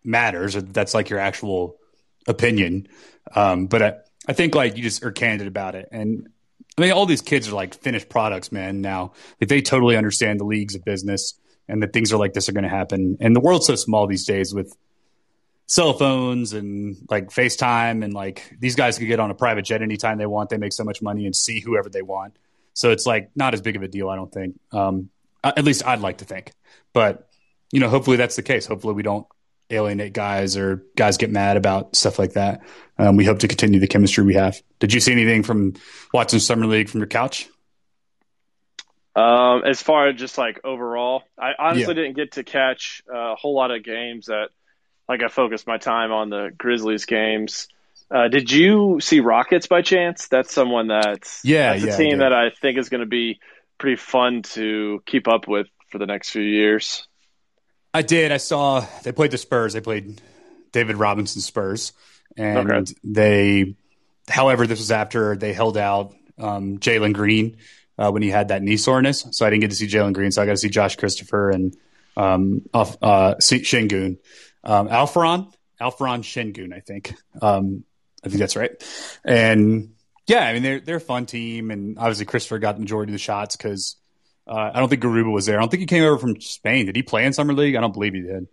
matters. 0.04 0.54
That's 0.54 0.94
like 0.94 1.10
your 1.10 1.20
actual 1.20 1.78
opinion. 2.28 2.88
Um, 3.34 3.68
but 3.68 3.82
I, 3.82 3.94
I 4.28 4.34
think 4.34 4.56
like 4.56 4.78
you 4.78 4.84
just 4.84 5.04
are 5.04 5.12
candid 5.12 5.48
about 5.48 5.76
it. 5.76 5.90
And 5.92 6.30
I 6.78 6.82
mean, 6.82 6.92
all 6.92 7.06
these 7.06 7.22
kids 7.22 7.48
are 7.48 7.56
like 7.56 7.74
finished 7.74 8.10
products, 8.10 8.52
man. 8.52 8.82
Now, 8.82 9.14
they 9.40 9.62
totally 9.62 9.96
understand 9.96 10.40
the 10.40 10.46
leagues 10.46 10.76
of 10.76 10.84
business 10.84 11.40
and 11.68 11.82
that 11.82 11.94
things 11.94 12.14
are 12.14 12.18
like 12.18 12.34
this 12.34 12.50
are 12.50 12.52
going 12.52 12.64
to 12.66 12.70
happen, 12.70 13.18
and 13.20 13.36
the 13.36 13.40
world's 13.40 13.66
so 13.66 13.76
small 13.76 14.06
these 14.06 14.26
days 14.26 14.54
with 14.54 14.76
cell 15.68 15.94
phones 15.94 16.54
and 16.54 16.98
like 17.10 17.30
FaceTime, 17.30 18.04
and 18.04 18.14
like 18.14 18.56
these 18.60 18.76
guys 18.76 18.98
can 18.98 19.08
get 19.08 19.20
on 19.20 19.32
a 19.32 19.36
private 19.36 19.66
jet 19.66 19.82
anytime 19.82 20.18
they 20.18 20.26
want. 20.26 20.50
They 20.50 20.58
make 20.58 20.74
so 20.74 20.84
much 20.84 21.02
money 21.02 21.26
and 21.26 21.36
see 21.36 21.60
whoever 21.60 21.90
they 21.90 22.02
want. 22.02 22.38
So 22.74 22.92
it's 22.92 23.06
like 23.06 23.32
not 23.36 23.54
as 23.54 23.62
big 23.62 23.76
of 23.76 23.84
a 23.84 23.88
deal, 23.88 24.10
I 24.10 24.16
don't 24.16 24.32
think. 24.32 24.60
Um, 24.72 25.10
at 25.44 25.64
least 25.64 25.86
I'd 25.86 26.02
like 26.02 26.20
to 26.20 26.26
think. 26.26 26.52
But 26.94 27.28
you 27.72 27.80
know, 27.80 27.90
hopefully 27.90 28.18
that's 28.18 28.36
the 28.36 28.44
case. 28.44 28.66
Hopefully 28.66 28.94
we 28.94 29.04
don't 29.04 29.28
alienate 29.70 30.14
guys 30.14 30.58
or 30.58 30.84
guys 30.96 31.18
get 31.18 31.32
mad 31.32 31.58
about 31.58 31.96
stuff 31.96 32.20
like 32.20 32.34
that. 32.34 32.62
Um, 32.98 33.18
we 33.18 33.26
hope 33.26 33.40
to 33.40 33.48
continue 33.48 33.80
the 33.80 33.88
chemistry 33.88 34.24
we 34.24 34.36
have. 34.36 34.62
Did 34.80 34.94
you 34.94 35.00
see 35.00 35.12
anything 35.12 35.44
from 35.44 35.74
watching 36.14 36.40
Summer 36.40 36.68
League 36.68 36.90
from 36.90 37.00
your 37.00 37.08
couch? 37.08 37.50
Um, 39.16 39.64
as 39.66 39.82
far 39.82 40.10
as 40.10 40.18
just 40.18 40.38
like 40.38 40.60
overall, 40.64 41.24
I 41.40 41.52
honestly 41.58 41.96
yeah. 41.96 42.02
didn't 42.02 42.16
get 42.16 42.34
to 42.34 42.44
catch 42.44 43.02
a 43.12 43.36
whole 43.36 43.56
lot 43.56 43.72
of 43.72 43.84
games 43.84 44.28
that, 44.28 44.50
like, 45.08 45.24
I 45.24 45.28
focused 45.28 45.68
my 45.68 45.78
time 45.78 46.12
on 46.12 46.30
the 46.30 46.52
Grizzlies 46.58 47.06
games. 47.06 47.68
Uh, 48.10 48.28
did 48.28 48.52
you 48.52 49.00
see 49.02 49.20
Rockets 49.20 49.68
by 49.68 49.82
chance? 49.82 50.28
That's 50.28 50.54
someone 50.54 50.88
that's 50.88 51.42
yeah, 51.44 51.74
that's 51.74 51.84
a 51.84 51.88
yeah, 51.88 51.98
team 51.98 52.16
I 52.16 52.18
that 52.24 52.34
I 52.34 52.50
think 52.52 52.78
is 52.78 52.90
going 52.90 53.00
to 53.00 53.08
be 53.08 53.40
pretty 53.80 53.96
fun 53.96 54.44
to 54.44 55.02
keep 55.06 55.28
up 55.28 55.48
with 55.48 55.68
for 55.90 55.98
the 55.98 56.06
next 56.06 56.30
few 56.30 56.44
years. 56.44 57.08
I 57.94 58.02
did. 58.02 58.32
I 58.32 58.38
saw 58.38 58.86
they 59.04 59.12
played 59.12 59.32
the 59.32 59.38
Spurs. 59.38 59.74
They 59.74 59.82
played 59.82 60.22
David 60.72 60.98
Robinson 60.98 61.42
Spurs, 61.42 61.94
and 62.38 62.72
okay. 62.72 62.94
they. 63.04 63.76
However, 64.28 64.68
this 64.68 64.80
was 64.80 64.92
after 64.92 65.36
they 65.36 65.54
held 65.54 65.78
out 65.78 66.14
um, 66.38 66.78
Jalen 66.78 67.14
Green 67.14 67.58
uh, 67.98 68.12
when 68.12 68.22
he 68.22 68.30
had 68.30 68.50
that 68.50 68.62
knee 68.62 68.78
soreness, 68.78 69.26
so 69.32 69.46
I 69.46 69.50
didn't 69.50 69.62
get 69.62 69.70
to 69.72 69.76
see 69.76 69.88
Jalen 69.88 70.14
Green. 70.14 70.32
So 70.32 70.42
I 70.42 70.46
got 70.46 70.52
to 70.52 70.58
see 70.58 70.70
Josh 70.70 70.96
Christopher 70.96 71.50
and 71.50 71.76
um, 72.18 72.62
uh, 72.74 73.36
Sengun, 73.40 74.18
um, 74.66 74.90
Alperen, 74.90 75.54
Alperen 75.80 76.22
Sengun, 76.22 76.74
I 76.74 76.80
think. 76.80 77.14
Um, 77.42 77.84
I 78.24 78.30
think 78.30 78.40
that's 78.40 78.56
right. 78.56 78.72
And 79.24 79.94
yeah, 80.28 80.46
I 80.46 80.54
mean 80.54 80.64
they're 80.64 80.80
they're 80.80 80.96
a 80.98 81.02
fun 81.02 81.26
team, 81.26 81.72
and 81.72 81.98
obviously 81.98 82.26
Christopher 82.26 82.60
got 82.60 82.76
the 82.76 82.82
majority 82.82 83.12
of 83.12 83.14
the 83.14 83.20
shots 83.20 83.56
because 83.56 83.96
uh, 84.48 84.72
I 84.74 84.80
don't 84.80 84.90
think 84.90 85.04
Garuba 85.04 85.32
was 85.32 85.46
there. 85.46 85.58
I 85.58 85.62
don't 85.62 85.70
think 85.70 85.82
he 85.82 85.88
came 85.88 86.04
over 86.04 86.18
from 86.18 86.42
Spain. 86.42 86.88
Did 86.88 86.96
he 86.96 87.04
play 87.04 87.26
in 87.26 87.34
summer 87.34 87.54
league? 87.54 87.76
I 87.76 87.82
don't 87.82 87.94
believe 87.94 88.14
he 88.14 88.22
did. 88.22 88.48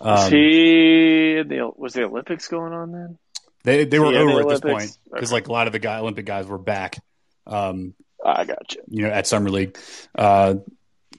Um, 0.00 0.14
was 0.14 0.28
he 0.28 1.42
the 1.46 1.70
was 1.76 1.94
the 1.94 2.04
Olympics 2.04 2.48
going 2.48 2.72
on 2.72 2.92
then? 2.92 3.18
They 3.64 3.84
they 3.84 3.98
were 3.98 4.06
over 4.06 4.32
the 4.32 4.40
at 4.40 4.48
this 4.48 4.60
point 4.60 4.98
because 5.10 5.30
okay. 5.30 5.34
like 5.34 5.48
a 5.48 5.52
lot 5.52 5.66
of 5.66 5.72
the 5.72 5.78
guy 5.78 5.98
Olympic 5.98 6.26
guys 6.26 6.46
were 6.46 6.58
back. 6.58 6.98
Um, 7.46 7.94
I 8.24 8.44
got 8.44 8.74
you. 8.74 8.82
You 8.88 9.02
know, 9.04 9.10
at 9.10 9.26
summer 9.26 9.50
league, 9.50 9.78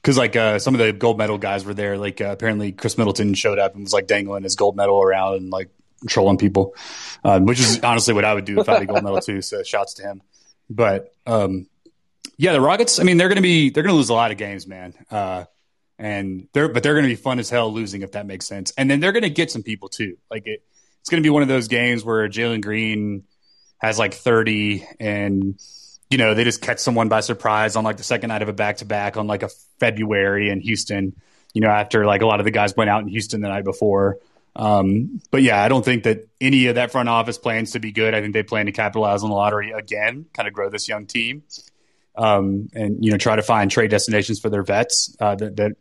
because 0.02 0.18
like 0.18 0.36
uh, 0.36 0.60
some 0.60 0.76
of 0.76 0.80
the 0.80 0.94
gold 0.94 1.18
medal 1.18 1.38
guys 1.38 1.66
were 1.66 1.74
there. 1.74 1.98
Like 1.98 2.22
uh, 2.22 2.30
apparently 2.32 2.72
Khris 2.72 2.98
Middleton 2.98 3.34
showed 3.34 3.60
up 3.60 3.74
and 3.74 3.84
was 3.84 3.94
like 3.94 4.08
dangling 4.08 4.44
his 4.44 4.56
gold 4.56 4.76
medal 4.76 5.02
around 5.02 5.36
and 5.36 5.50
like 5.50 5.70
trolling 6.08 6.38
people, 6.38 6.76
um, 7.24 7.46
which 7.46 7.60
is 7.60 7.80
honestly 7.82 8.14
what 8.14 8.26
I 8.26 8.34
would 8.34 8.46
do 8.46 8.60
if 8.60 8.70
I 8.70 8.74
had 8.74 8.84
a 8.84 8.86
gold 8.86 9.04
medal 9.04 9.22
too. 9.22 9.42
So 9.42 9.64
shouts 9.64 9.96
to 9.96 10.04
him. 10.04 10.22
But 10.70 11.14
um, 11.26 11.68
yeah, 12.38 12.54
the 12.54 12.62
Rockets. 12.62 13.00
I 13.00 13.04
mean, 13.04 13.18
they're 13.18 13.28
going 13.28 13.38
to 13.38 13.42
be 13.42 13.70
they're 13.70 13.84
going 13.84 13.94
to 13.94 13.98
lose 13.98 14.10
a 14.10 14.14
lot 14.14 14.32
of 14.32 14.38
games, 14.38 14.68
man. 14.68 14.94
Uh, 15.12 15.46
and 15.98 16.48
they're 16.54 16.70
but 16.70 16.84
they're 16.84 16.94
going 16.94 17.04
to 17.04 17.10
be 17.10 17.16
fun 17.16 17.40
as 17.40 17.50
hell 17.50 17.72
losing 17.72 18.02
if 18.02 18.14
that 18.14 18.26
makes 18.26 18.46
sense. 18.46 18.72
And 18.78 18.90
then 18.90 19.02
they're 19.02 19.12
going 19.12 19.24
to 19.24 19.30
get 19.30 19.52
some 19.52 19.64
people 19.64 19.90
too. 19.90 20.18
Like 20.32 20.48
it, 20.48 20.64
it's 21.02 21.10
going 21.10 21.22
to 21.22 21.26
be 21.26 21.30
one 21.30 21.42
of 21.42 21.50
those 21.50 21.68
games 21.68 22.06
where 22.06 22.28
Jalen 22.30 22.62
Green 22.62 23.24
has 23.78 24.00
like 24.00 24.14
thirty, 24.14 24.88
and 25.00 25.60
you 26.10 26.18
know 26.18 26.34
they 26.34 26.44
just 26.44 26.62
catch 26.62 26.80
someone 26.80 27.10
by 27.10 27.22
surprise 27.22 27.76
on 27.76 27.84
like 27.84 27.98
the 27.98 28.04
second 28.04 28.30
night 28.30 28.42
of 28.42 28.50
a 28.50 28.54
back 28.54 28.78
to 28.78 28.86
back 28.86 29.18
on 29.18 29.28
like 29.28 29.44
a 29.44 29.50
February 29.80 30.50
in 30.50 30.62
Houston. 30.62 31.16
You 31.54 31.62
know, 31.62 31.70
after 31.70 32.06
like 32.06 32.22
a 32.22 32.28
lot 32.28 32.40
of 32.40 32.46
the 32.46 32.52
guys 32.52 32.76
went 32.76 32.90
out 32.90 33.02
in 33.02 33.08
Houston 33.08 33.42
the 33.42 33.50
night 33.50 33.64
before. 33.64 34.20
Um, 34.56 35.22
but 35.32 35.42
yeah, 35.42 35.64
I 35.64 35.68
don't 35.68 35.86
think 35.86 36.04
that 36.04 36.28
any 36.42 36.68
of 36.68 36.76
that 36.76 36.92
front 36.92 37.10
office 37.10 37.38
plans 37.38 37.72
to 37.72 37.80
be 37.80 37.92
good. 37.92 38.14
I 38.14 38.22
think 38.22 38.34
they 38.34 38.44
plan 38.44 38.66
to 38.66 38.72
capitalize 38.72 39.24
on 39.24 39.30
the 39.30 39.36
lottery 39.36 39.72
again, 39.72 40.26
kind 40.34 40.48
of 40.48 40.54
grow 40.54 40.70
this 40.70 40.88
young 40.88 41.06
team 41.06 41.44
um, 42.20 42.70
and 42.74 43.04
you 43.04 43.12
know 43.12 43.18
try 43.18 43.36
to 43.36 43.42
find 43.42 43.72
trade 43.72 43.90
destinations 43.90 44.40
for 44.40 44.50
their 44.50 44.64
vets 44.64 45.16
uh, 45.20 45.36
that, 45.36 45.56
that 45.56 45.72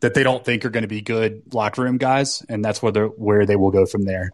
that 0.00 0.14
they 0.14 0.22
don't 0.22 0.44
think 0.44 0.64
are 0.64 0.70
going 0.70 0.82
to 0.82 0.88
be 0.88 1.02
good 1.02 1.42
locker 1.52 1.82
room 1.82 1.98
guys, 1.98 2.42
and 2.48 2.64
that's 2.64 2.80
where 2.80 2.92
where 3.06 3.44
they 3.44 3.56
will 3.56 3.72
go 3.72 3.84
from 3.84 4.02
there. 4.02 4.30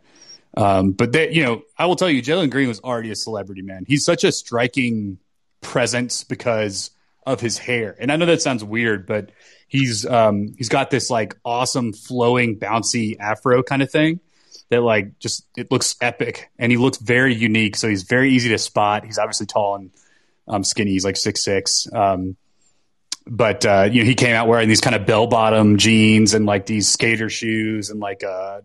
Um, 0.56 0.92
but 0.92 1.10
they, 1.10 1.32
you 1.32 1.42
know, 1.42 1.62
I 1.76 1.86
will 1.86 1.96
tell 1.96 2.10
you, 2.10 2.22
Jalen 2.22 2.50
Green 2.50 2.68
was 2.68 2.80
already 2.80 3.10
a 3.10 3.16
celebrity 3.16 3.62
man. 3.62 3.84
He's 3.88 4.04
such 4.04 4.22
a 4.22 4.30
striking 4.30 5.18
presence 5.64 6.22
because 6.22 6.90
of 7.26 7.40
his 7.40 7.58
hair, 7.58 7.96
and 7.98 8.12
I 8.12 8.16
know 8.16 8.26
that 8.26 8.42
sounds 8.42 8.62
weird, 8.62 9.06
but 9.06 9.30
he's 9.66 10.06
um, 10.06 10.54
he's 10.56 10.68
got 10.68 10.90
this 10.90 11.10
like 11.10 11.36
awesome 11.44 11.92
flowing 11.92 12.58
bouncy 12.58 13.18
afro 13.18 13.62
kind 13.62 13.82
of 13.82 13.90
thing 13.90 14.20
that 14.70 14.82
like 14.82 15.18
just 15.18 15.46
it 15.56 15.70
looks 15.70 15.96
epic, 16.00 16.50
and 16.58 16.70
he 16.70 16.78
looks 16.78 16.98
very 16.98 17.34
unique. 17.34 17.76
So 17.76 17.88
he's 17.88 18.04
very 18.04 18.30
easy 18.30 18.50
to 18.50 18.58
spot. 18.58 19.04
He's 19.04 19.18
obviously 19.18 19.46
tall 19.46 19.76
and 19.76 19.90
um, 20.46 20.64
skinny. 20.64 20.92
He's 20.92 21.04
like 21.04 21.16
six 21.16 21.42
six. 21.42 21.88
Um, 21.92 22.36
but 23.26 23.64
uh, 23.64 23.88
you 23.90 24.02
know, 24.02 24.06
he 24.06 24.14
came 24.14 24.34
out 24.34 24.48
wearing 24.48 24.68
these 24.68 24.80
kind 24.80 24.94
of 24.94 25.06
bell 25.06 25.26
bottom 25.26 25.78
jeans 25.78 26.34
and 26.34 26.46
like 26.46 26.66
these 26.66 26.88
skater 26.88 27.30
shoes 27.30 27.90
and 27.90 28.00
like 28.00 28.22
a 28.22 28.62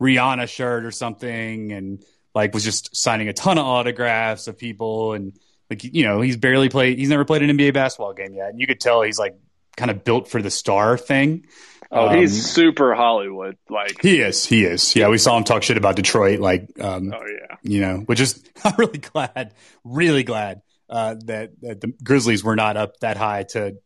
Rihanna 0.00 0.48
shirt 0.48 0.84
or 0.84 0.90
something, 0.90 1.72
and 1.72 2.04
like 2.34 2.54
was 2.54 2.64
just 2.64 2.94
signing 2.94 3.28
a 3.28 3.32
ton 3.32 3.58
of 3.58 3.64
autographs 3.64 4.46
of 4.46 4.58
people 4.58 5.14
and 5.14 5.32
like 5.70 5.84
you 5.84 6.04
know 6.04 6.20
he's 6.20 6.36
barely 6.36 6.68
played. 6.68 6.98
He's 6.98 7.08
never 7.08 7.24
played 7.24 7.42
an 7.42 7.56
NBA 7.56 7.74
basketball 7.74 8.12
game 8.12 8.34
yet, 8.34 8.50
and 8.50 8.60
you 8.60 8.66
could 8.66 8.80
tell 8.80 9.02
he's 9.02 9.18
like 9.18 9.36
kind 9.76 9.90
of 9.90 10.04
built 10.04 10.28
for 10.28 10.42
the 10.42 10.50
star 10.50 10.98
thing. 10.98 11.46
Oh, 11.90 12.10
he's 12.10 12.32
um, 12.32 12.42
super 12.42 12.94
Hollywood. 12.94 13.56
Like 13.70 14.02
he 14.02 14.20
is, 14.20 14.44
he 14.44 14.64
is. 14.64 14.94
Yeah, 14.94 15.08
we 15.08 15.18
saw 15.18 15.36
him 15.36 15.44
talk 15.44 15.62
shit 15.62 15.78
about 15.78 15.96
Detroit. 15.96 16.40
Like, 16.40 16.68
um, 16.80 17.12
oh 17.14 17.26
yeah, 17.26 17.56
you 17.62 17.80
know, 17.80 17.98
which 17.98 18.20
is 18.20 18.42
I'm 18.64 18.74
really 18.76 18.98
glad, 18.98 19.54
really 19.84 20.22
glad 20.22 20.62
uh, 20.90 21.16
that, 21.26 21.52
that, 21.62 21.80
the 21.80 21.94
Grizzlies 22.02 22.44
were 22.44 22.56
not 22.56 22.76
up 22.76 22.98
that 23.00 23.16
high 23.16 23.44
to 23.44 23.76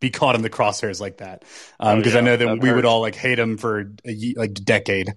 be 0.00 0.10
caught 0.10 0.34
in 0.34 0.42
the 0.42 0.50
crosshairs 0.50 1.00
like 1.00 1.18
that. 1.18 1.40
Because 1.78 1.78
um, 1.78 2.02
oh, 2.04 2.08
yeah, 2.10 2.18
I 2.18 2.20
know 2.20 2.36
that 2.36 2.60
we 2.60 2.68
hurt. 2.68 2.76
would 2.76 2.84
all 2.84 3.00
like 3.00 3.14
hate 3.14 3.38
him 3.38 3.56
for 3.56 3.92
a, 4.04 4.34
like 4.36 4.50
a 4.50 4.54
decade. 4.54 5.14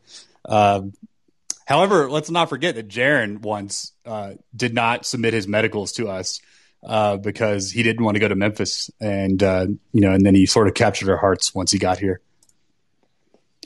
Um, 0.48 0.94
however, 1.68 2.10
let's 2.10 2.32
not 2.32 2.50
forget 2.50 2.76
that 2.76 2.88
Jaren 2.88 3.42
once 3.42 3.92
uh, 4.06 4.34
did 4.56 4.74
not 4.74 5.06
submit 5.06 5.34
his 5.34 5.48
medicals 5.48 5.92
to 5.94 6.10
us. 6.10 6.40
Uh, 6.84 7.18
because 7.18 7.72
he 7.72 7.82
didn't 7.82 8.06
want 8.06 8.16
to 8.16 8.20
go 8.20 8.28
to 8.28 8.36
Memphis, 8.36 8.92
and 9.02 9.42
uh, 9.42 9.66
you 9.94 10.00
know, 10.00 10.12
and 10.12 10.24
then 10.24 10.36
he 10.36 10.46
sort 10.46 10.68
of 10.68 10.76
captured 10.76 11.10
our 11.10 11.18
hearts 11.18 11.54
once 11.54 11.72
he 11.72 11.80
got 11.80 11.98
here. 11.98 12.22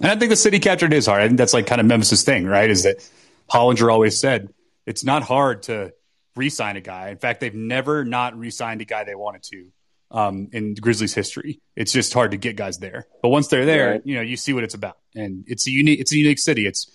And 0.01 0.09
I 0.09 0.15
think 0.15 0.29
the 0.29 0.37
city 0.37 0.59
captured 0.59 0.93
his 0.93 1.07
heart. 1.07 1.21
I 1.21 1.27
think 1.27 1.37
that's 1.37 1.53
like 1.53 1.67
kind 1.67 1.81
of 1.81 1.87
Memphis's 1.87 2.23
thing, 2.23 2.45
right? 2.45 2.69
Is 2.69 2.83
that 2.83 3.07
Hollinger 3.51 3.91
always 3.91 4.17
said 4.17 4.53
it's 4.85 5.03
not 5.03 5.23
hard 5.23 5.63
to 5.63 5.93
re-sign 6.35 6.77
a 6.77 6.81
guy. 6.81 7.09
In 7.09 7.17
fact, 7.17 7.41
they've 7.41 7.53
never 7.53 8.05
not 8.05 8.37
re-signed 8.37 8.81
a 8.81 8.85
guy 8.85 9.03
they 9.03 9.13
wanted 9.13 9.43
to 9.43 9.67
um, 10.09 10.47
in 10.53 10.73
Grizzlies 10.75 11.13
history. 11.13 11.59
It's 11.75 11.91
just 11.91 12.13
hard 12.13 12.31
to 12.31 12.37
get 12.37 12.55
guys 12.55 12.79
there. 12.79 13.07
But 13.21 13.29
once 13.29 13.49
they're 13.49 13.65
there, 13.65 13.91
right. 13.91 14.01
you 14.05 14.15
know, 14.15 14.21
you 14.21 14.37
see 14.37 14.53
what 14.53 14.63
it's 14.63 14.73
about, 14.73 14.97
and 15.15 15.43
it's 15.47 15.67
a 15.67 15.71
unique. 15.71 15.99
It's 15.99 16.13
a 16.13 16.17
unique 16.17 16.39
city. 16.39 16.65
It's 16.65 16.89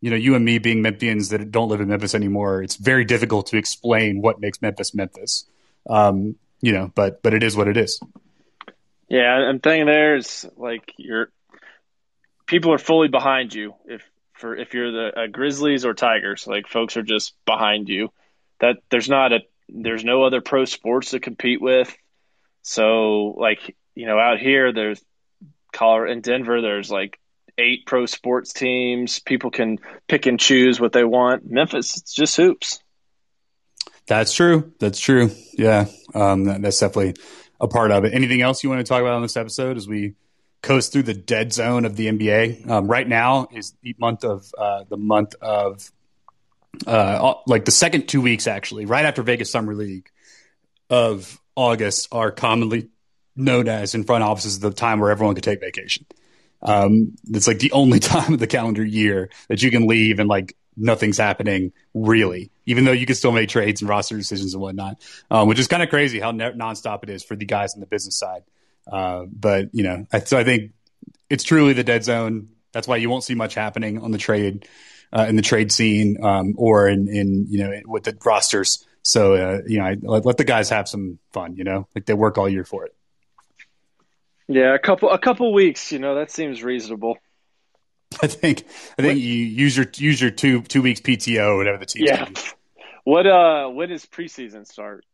you 0.00 0.10
know, 0.10 0.16
you 0.16 0.34
and 0.34 0.44
me 0.44 0.58
being 0.58 0.82
Memphians 0.82 1.30
that 1.30 1.50
don't 1.50 1.68
live 1.68 1.80
in 1.80 1.88
Memphis 1.88 2.14
anymore. 2.14 2.62
It's 2.62 2.76
very 2.76 3.04
difficult 3.04 3.46
to 3.48 3.56
explain 3.56 4.20
what 4.20 4.40
makes 4.40 4.60
Memphis 4.60 4.94
Memphis. 4.94 5.46
Um, 5.88 6.36
you 6.60 6.72
know, 6.72 6.90
but 6.94 7.22
but 7.22 7.34
it 7.34 7.42
is 7.42 7.56
what 7.56 7.68
it 7.68 7.76
is. 7.76 8.00
Yeah, 9.08 9.32
I'm 9.32 9.60
thinking 9.60 9.86
there's 9.86 10.46
like 10.56 10.92
you're 10.96 11.30
people 12.46 12.72
are 12.72 12.78
fully 12.78 13.08
behind 13.08 13.54
you 13.54 13.74
if 13.86 14.08
for 14.34 14.56
if 14.56 14.74
you're 14.74 14.92
the 14.92 15.20
uh, 15.20 15.26
Grizzlies 15.28 15.84
or 15.84 15.94
Tigers. 15.94 16.46
Like 16.46 16.68
folks 16.68 16.96
are 16.96 17.02
just 17.02 17.34
behind 17.44 17.88
you 17.88 18.10
that 18.60 18.76
there's 18.90 19.08
not 19.08 19.32
a 19.32 19.40
there's 19.68 20.04
no 20.04 20.24
other 20.24 20.40
pro 20.40 20.64
sports 20.64 21.10
to 21.10 21.20
compete 21.20 21.60
with. 21.60 21.94
So 22.62 23.34
like 23.38 23.76
you 23.94 24.06
know 24.06 24.18
out 24.18 24.38
here 24.38 24.72
there's 24.72 25.02
Colorado 25.72 26.12
in 26.12 26.20
Denver 26.20 26.60
there's 26.60 26.90
like 26.90 27.18
eight 27.58 27.86
pro 27.86 28.06
sports 28.06 28.52
teams. 28.52 29.18
People 29.18 29.50
can 29.50 29.78
pick 30.08 30.26
and 30.26 30.38
choose 30.38 30.80
what 30.80 30.92
they 30.92 31.04
want. 31.04 31.50
Memphis 31.50 31.96
it's 31.96 32.12
just 32.12 32.36
hoops. 32.36 32.80
That's 34.06 34.32
true. 34.32 34.72
That's 34.78 35.00
true. 35.00 35.30
Yeah, 35.52 35.86
um, 36.14 36.44
that, 36.44 36.62
that's 36.62 36.78
definitely 36.78 37.16
a 37.60 37.68
part 37.68 37.90
of 37.90 38.04
it. 38.04 38.14
Anything 38.14 38.40
else 38.40 38.62
you 38.62 38.70
want 38.70 38.80
to 38.80 38.88
talk 38.88 39.00
about 39.00 39.14
on 39.14 39.22
this 39.22 39.36
episode 39.36 39.76
as 39.76 39.88
we 39.88 40.14
coast 40.62 40.92
through 40.92 41.04
the 41.04 41.14
dead 41.14 41.52
zone 41.52 41.84
of 41.84 41.96
the 41.96 42.06
NBA? 42.06 42.68
Um, 42.68 42.86
right 42.86 43.06
now 43.06 43.48
is 43.52 43.74
the 43.82 43.96
month 43.98 44.24
of 44.24 44.52
uh, 44.56 44.84
the 44.88 44.96
month 44.96 45.34
of 45.40 45.90
uh, 46.86 47.34
like 47.46 47.64
the 47.64 47.70
second 47.70 48.08
two 48.08 48.20
weeks 48.20 48.46
actually, 48.46 48.86
right 48.86 49.04
after 49.04 49.22
Vegas 49.22 49.50
Summer 49.50 49.74
League 49.74 50.10
of 50.88 51.40
August, 51.56 52.08
are 52.12 52.30
commonly 52.30 52.90
known 53.34 53.68
as 53.68 53.94
in 53.94 54.04
front 54.04 54.24
offices 54.24 54.60
the 54.60 54.70
time 54.70 55.00
where 55.00 55.10
everyone 55.10 55.34
could 55.34 55.44
take 55.44 55.60
vacation. 55.60 56.06
Um, 56.66 57.16
it's 57.30 57.46
like 57.46 57.60
the 57.60 57.72
only 57.72 57.98
time 58.14 58.34
of 58.34 58.40
the 58.40 58.46
calendar 58.46 58.84
year 58.84 59.30
that 59.48 59.62
you 59.62 59.70
can 59.70 59.86
leave 59.86 60.18
and 60.18 60.28
like 60.28 60.56
nothing's 60.76 61.16
happening 61.16 61.72
really. 61.94 62.50
even 62.66 62.84
though 62.84 62.92
you 62.92 63.06
can 63.06 63.14
still 63.14 63.32
make 63.32 63.48
trades 63.48 63.80
and 63.80 63.88
roster 63.88 64.16
decisions 64.16 64.52
and 64.52 64.60
whatnot, 64.60 65.00
um, 65.30 65.48
which 65.48 65.58
is 65.58 65.68
kind 65.68 65.82
of 65.82 65.88
crazy 65.88 66.20
how 66.20 66.32
ne- 66.32 66.52
nonstop 66.52 67.02
it 67.04 67.08
is 67.08 67.22
for 67.22 67.36
the 67.36 67.46
guys 67.46 67.74
on 67.74 67.80
the 67.80 67.86
business 67.86 68.18
side. 68.18 68.42
Uh, 68.90 69.24
but 69.26 69.68
you 69.72 69.82
know, 69.82 70.06
I, 70.12 70.20
so 70.20 70.36
I 70.36 70.44
think 70.44 70.72
it's 71.30 71.44
truly 71.44 71.72
the 71.72 71.84
dead 71.84 72.04
zone. 72.04 72.48
That's 72.72 72.86
why 72.86 72.96
you 72.96 73.08
won't 73.08 73.24
see 73.24 73.34
much 73.34 73.54
happening 73.54 73.98
on 74.02 74.10
the 74.10 74.18
trade 74.18 74.68
uh, 75.12 75.26
in 75.28 75.36
the 75.36 75.42
trade 75.42 75.72
scene 75.72 76.22
um, 76.22 76.54
or 76.56 76.88
in, 76.88 77.08
in 77.08 77.46
you 77.48 77.58
know 77.58 77.80
with 77.86 78.04
the 78.04 78.16
rosters. 78.24 78.86
So 79.02 79.34
uh, 79.34 79.60
you 79.66 79.78
know, 79.78 79.84
I, 79.84 79.96
let, 80.00 80.26
let 80.26 80.36
the 80.36 80.44
guys 80.44 80.68
have 80.70 80.88
some 80.88 81.18
fun. 81.32 81.56
You 81.56 81.64
know, 81.64 81.88
like 81.94 82.06
they 82.06 82.14
work 82.14 82.38
all 82.38 82.48
year 82.48 82.64
for 82.64 82.84
it. 82.84 82.94
Yeah, 84.48 84.74
a 84.74 84.78
couple 84.78 85.10
a 85.10 85.18
couple 85.18 85.52
weeks. 85.52 85.92
You 85.92 85.98
know, 85.98 86.16
that 86.16 86.30
seems 86.30 86.62
reasonable. 86.62 87.18
I 88.22 88.26
think 88.28 88.64
I 88.98 89.02
think 89.02 89.14
what, 89.14 89.16
you 89.16 89.32
use 89.32 89.76
your 89.76 89.86
use 89.96 90.20
your 90.20 90.30
two 90.30 90.62
two 90.62 90.82
weeks 90.82 91.00
PTO 91.00 91.54
or 91.54 91.56
whatever 91.56 91.78
the 91.78 91.86
team. 91.86 92.04
Yeah. 92.06 92.28
What 93.04 93.24
uh 93.24 93.68
when 93.68 93.90
does 93.90 94.04
preseason 94.04 94.66
start? 94.66 95.04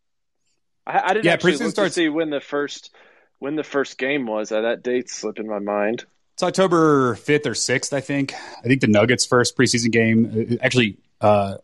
I, 0.86 0.98
I 0.98 1.08
didn't 1.08 1.26
yeah, 1.26 1.32
actually 1.32 1.56
look 1.56 1.72
starts, 1.72 1.94
see 1.94 2.08
when 2.08 2.30
the 2.30 2.40
first 2.40 2.90
when 3.38 3.54
the 3.54 3.64
first 3.64 3.98
game 3.98 4.26
was. 4.26 4.50
Uh, 4.50 4.62
that 4.62 4.82
date 4.82 5.10
slipped 5.10 5.38
in 5.38 5.46
my 5.46 5.58
mind. 5.58 6.06
It's 6.34 6.42
October 6.42 7.14
fifth 7.16 7.46
or 7.46 7.54
sixth, 7.54 7.92
I 7.92 8.00
think. 8.00 8.32
I 8.32 8.62
think 8.62 8.80
the 8.80 8.86
Nuggets' 8.86 9.26
first 9.26 9.58
preseason 9.58 9.92
game. 9.92 10.48
Uh, 10.52 10.64
actually, 10.64 10.96
uh, 11.20 11.56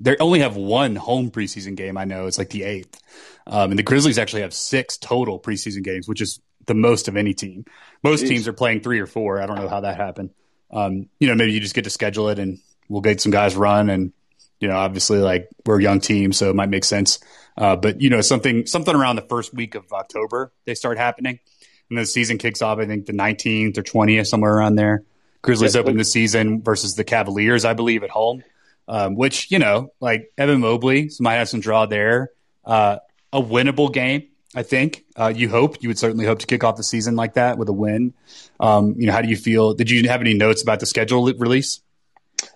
they 0.00 0.16
only 0.18 0.40
have 0.40 0.56
one 0.56 0.96
home 0.96 1.30
preseason 1.30 1.76
game. 1.76 1.96
I 1.98 2.04
know 2.04 2.26
it's 2.26 2.38
like 2.38 2.50
the 2.50 2.62
eighth, 2.62 3.00
um, 3.46 3.70
and 3.70 3.78
the 3.78 3.82
Grizzlies 3.82 4.18
actually 4.18 4.42
have 4.42 4.54
six 4.54 4.96
total 4.96 5.38
preseason 5.38 5.84
games, 5.84 6.08
which 6.08 6.20
is 6.20 6.40
the 6.66 6.74
most 6.74 7.06
of 7.08 7.16
any 7.16 7.34
team. 7.34 7.66
Most 8.02 8.24
Jeez. 8.24 8.28
teams 8.28 8.48
are 8.48 8.52
playing 8.52 8.80
three 8.80 9.00
or 9.00 9.06
four. 9.06 9.40
I 9.40 9.46
don't 9.46 9.56
know 9.56 9.68
how 9.68 9.80
that 9.80 9.96
happened. 9.96 10.30
Um, 10.70 11.08
you 11.18 11.28
know, 11.28 11.34
maybe 11.34 11.52
you 11.52 11.60
just 11.60 11.74
get 11.74 11.84
to 11.84 11.90
schedule 11.90 12.30
it, 12.30 12.38
and 12.38 12.58
we'll 12.88 13.02
get 13.02 13.20
some 13.20 13.32
guys 13.32 13.54
run, 13.54 13.90
and 13.90 14.12
you 14.58 14.68
know, 14.68 14.76
obviously, 14.76 15.18
like 15.18 15.48
we're 15.66 15.78
a 15.78 15.82
young 15.82 16.00
team, 16.00 16.32
so 16.32 16.50
it 16.50 16.56
might 16.56 16.70
make 16.70 16.84
sense. 16.84 17.18
Uh, 17.56 17.76
but 17.76 18.00
you 18.00 18.08
know, 18.08 18.22
something 18.22 18.66
something 18.66 18.94
around 18.94 19.16
the 19.16 19.26
first 19.28 19.52
week 19.52 19.74
of 19.74 19.92
October 19.92 20.52
they 20.64 20.74
start 20.74 20.96
happening, 20.96 21.40
and 21.90 21.98
the 21.98 22.06
season 22.06 22.38
kicks 22.38 22.62
off. 22.62 22.78
I 22.78 22.86
think 22.86 23.04
the 23.06 23.12
19th 23.12 23.76
or 23.76 23.82
20th, 23.82 24.26
somewhere 24.26 24.54
around 24.54 24.76
there. 24.76 25.04
Grizzlies 25.42 25.74
open 25.74 25.96
the 25.96 26.04
season 26.04 26.62
versus 26.62 26.96
the 26.96 27.04
Cavaliers, 27.04 27.64
I 27.64 27.72
believe, 27.72 28.02
at 28.02 28.10
home 28.10 28.44
um, 28.90 29.14
which 29.14 29.50
you 29.52 29.60
know, 29.60 29.92
like 30.00 30.32
Evan 30.36 30.60
Mobley 30.60 31.10
might 31.20 31.36
have 31.36 31.48
some 31.48 31.60
draw 31.60 31.86
there. 31.86 32.30
Uh, 32.64 32.98
a 33.32 33.40
winnable 33.40 33.92
game, 33.92 34.26
I 34.54 34.64
think. 34.64 35.04
Uh, 35.16 35.32
you 35.34 35.48
hope 35.48 35.80
you 35.80 35.88
would 35.88 35.98
certainly 35.98 36.26
hope 36.26 36.40
to 36.40 36.46
kick 36.46 36.64
off 36.64 36.76
the 36.76 36.82
season 36.82 37.14
like 37.14 37.34
that 37.34 37.56
with 37.56 37.68
a 37.68 37.72
win. 37.72 38.14
Um, 38.58 38.96
you 38.98 39.06
know, 39.06 39.12
how 39.12 39.22
do 39.22 39.28
you 39.28 39.36
feel? 39.36 39.74
Did 39.74 39.90
you 39.90 40.08
have 40.08 40.20
any 40.20 40.34
notes 40.34 40.62
about 40.62 40.80
the 40.80 40.86
schedule 40.86 41.24
release? 41.34 41.80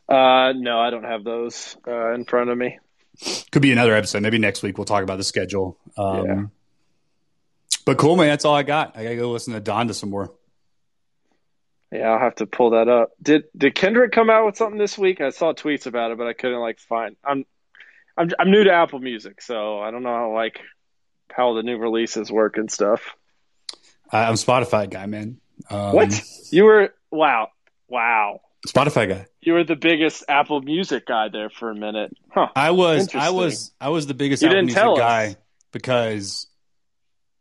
Uh, 0.08 0.52
no, 0.56 0.80
I 0.80 0.90
don't 0.90 1.04
have 1.04 1.22
those 1.22 1.76
uh, 1.86 2.12
in 2.14 2.24
front 2.24 2.50
of 2.50 2.58
me. 2.58 2.78
Could 3.52 3.62
be 3.62 3.70
another 3.70 3.94
episode. 3.94 4.22
Maybe 4.22 4.38
next 4.38 4.64
week 4.64 4.76
we'll 4.76 4.86
talk 4.86 5.04
about 5.04 5.18
the 5.18 5.24
schedule. 5.24 5.78
Um, 5.96 6.26
yeah. 6.26 6.42
But 7.86 7.96
cool, 7.98 8.16
man. 8.16 8.26
That's 8.26 8.44
all 8.44 8.56
I 8.56 8.64
got. 8.64 8.96
I 8.96 9.04
gotta 9.04 9.16
go 9.16 9.30
listen 9.30 9.54
to 9.54 9.60
Donda 9.60 9.94
some 9.94 10.10
more. 10.10 10.32
Yeah, 11.94 12.10
I'll 12.10 12.18
have 12.18 12.34
to 12.36 12.46
pull 12.46 12.70
that 12.70 12.88
up. 12.88 13.12
Did 13.22 13.44
did 13.56 13.76
Kendrick 13.76 14.10
come 14.10 14.28
out 14.28 14.46
with 14.46 14.56
something 14.56 14.78
this 14.78 14.98
week? 14.98 15.20
I 15.20 15.30
saw 15.30 15.52
tweets 15.52 15.86
about 15.86 16.10
it, 16.10 16.18
but 16.18 16.26
I 16.26 16.32
couldn't 16.32 16.58
like 16.58 16.80
find. 16.80 17.14
I'm 17.24 17.46
I'm 18.16 18.30
I'm 18.36 18.50
new 18.50 18.64
to 18.64 18.72
Apple 18.72 18.98
Music, 18.98 19.40
so 19.40 19.78
I 19.78 19.92
don't 19.92 20.02
know 20.02 20.12
how 20.12 20.34
like 20.34 20.60
how 21.30 21.54
the 21.54 21.62
new 21.62 21.78
releases 21.78 22.32
work 22.32 22.56
and 22.56 22.68
stuff. 22.68 23.14
I'm 24.10 24.34
Spotify 24.34 24.90
guy, 24.90 25.06
man. 25.06 25.38
Um, 25.70 25.92
what 25.92 26.20
you 26.50 26.64
were? 26.64 26.92
Wow, 27.12 27.50
wow. 27.86 28.40
Spotify 28.66 29.08
guy. 29.08 29.26
You 29.40 29.52
were 29.52 29.62
the 29.62 29.76
biggest 29.76 30.24
Apple 30.28 30.62
Music 30.62 31.06
guy 31.06 31.28
there 31.28 31.48
for 31.48 31.70
a 31.70 31.76
minute, 31.76 32.12
huh? 32.30 32.48
I 32.56 32.72
was. 32.72 33.14
I 33.14 33.30
was. 33.30 33.72
I 33.80 33.90
was 33.90 34.08
the 34.08 34.14
biggest 34.14 34.42
you 34.42 34.48
Apple 34.48 34.62
Music 34.64 34.96
guy 34.96 35.36
because 35.70 36.48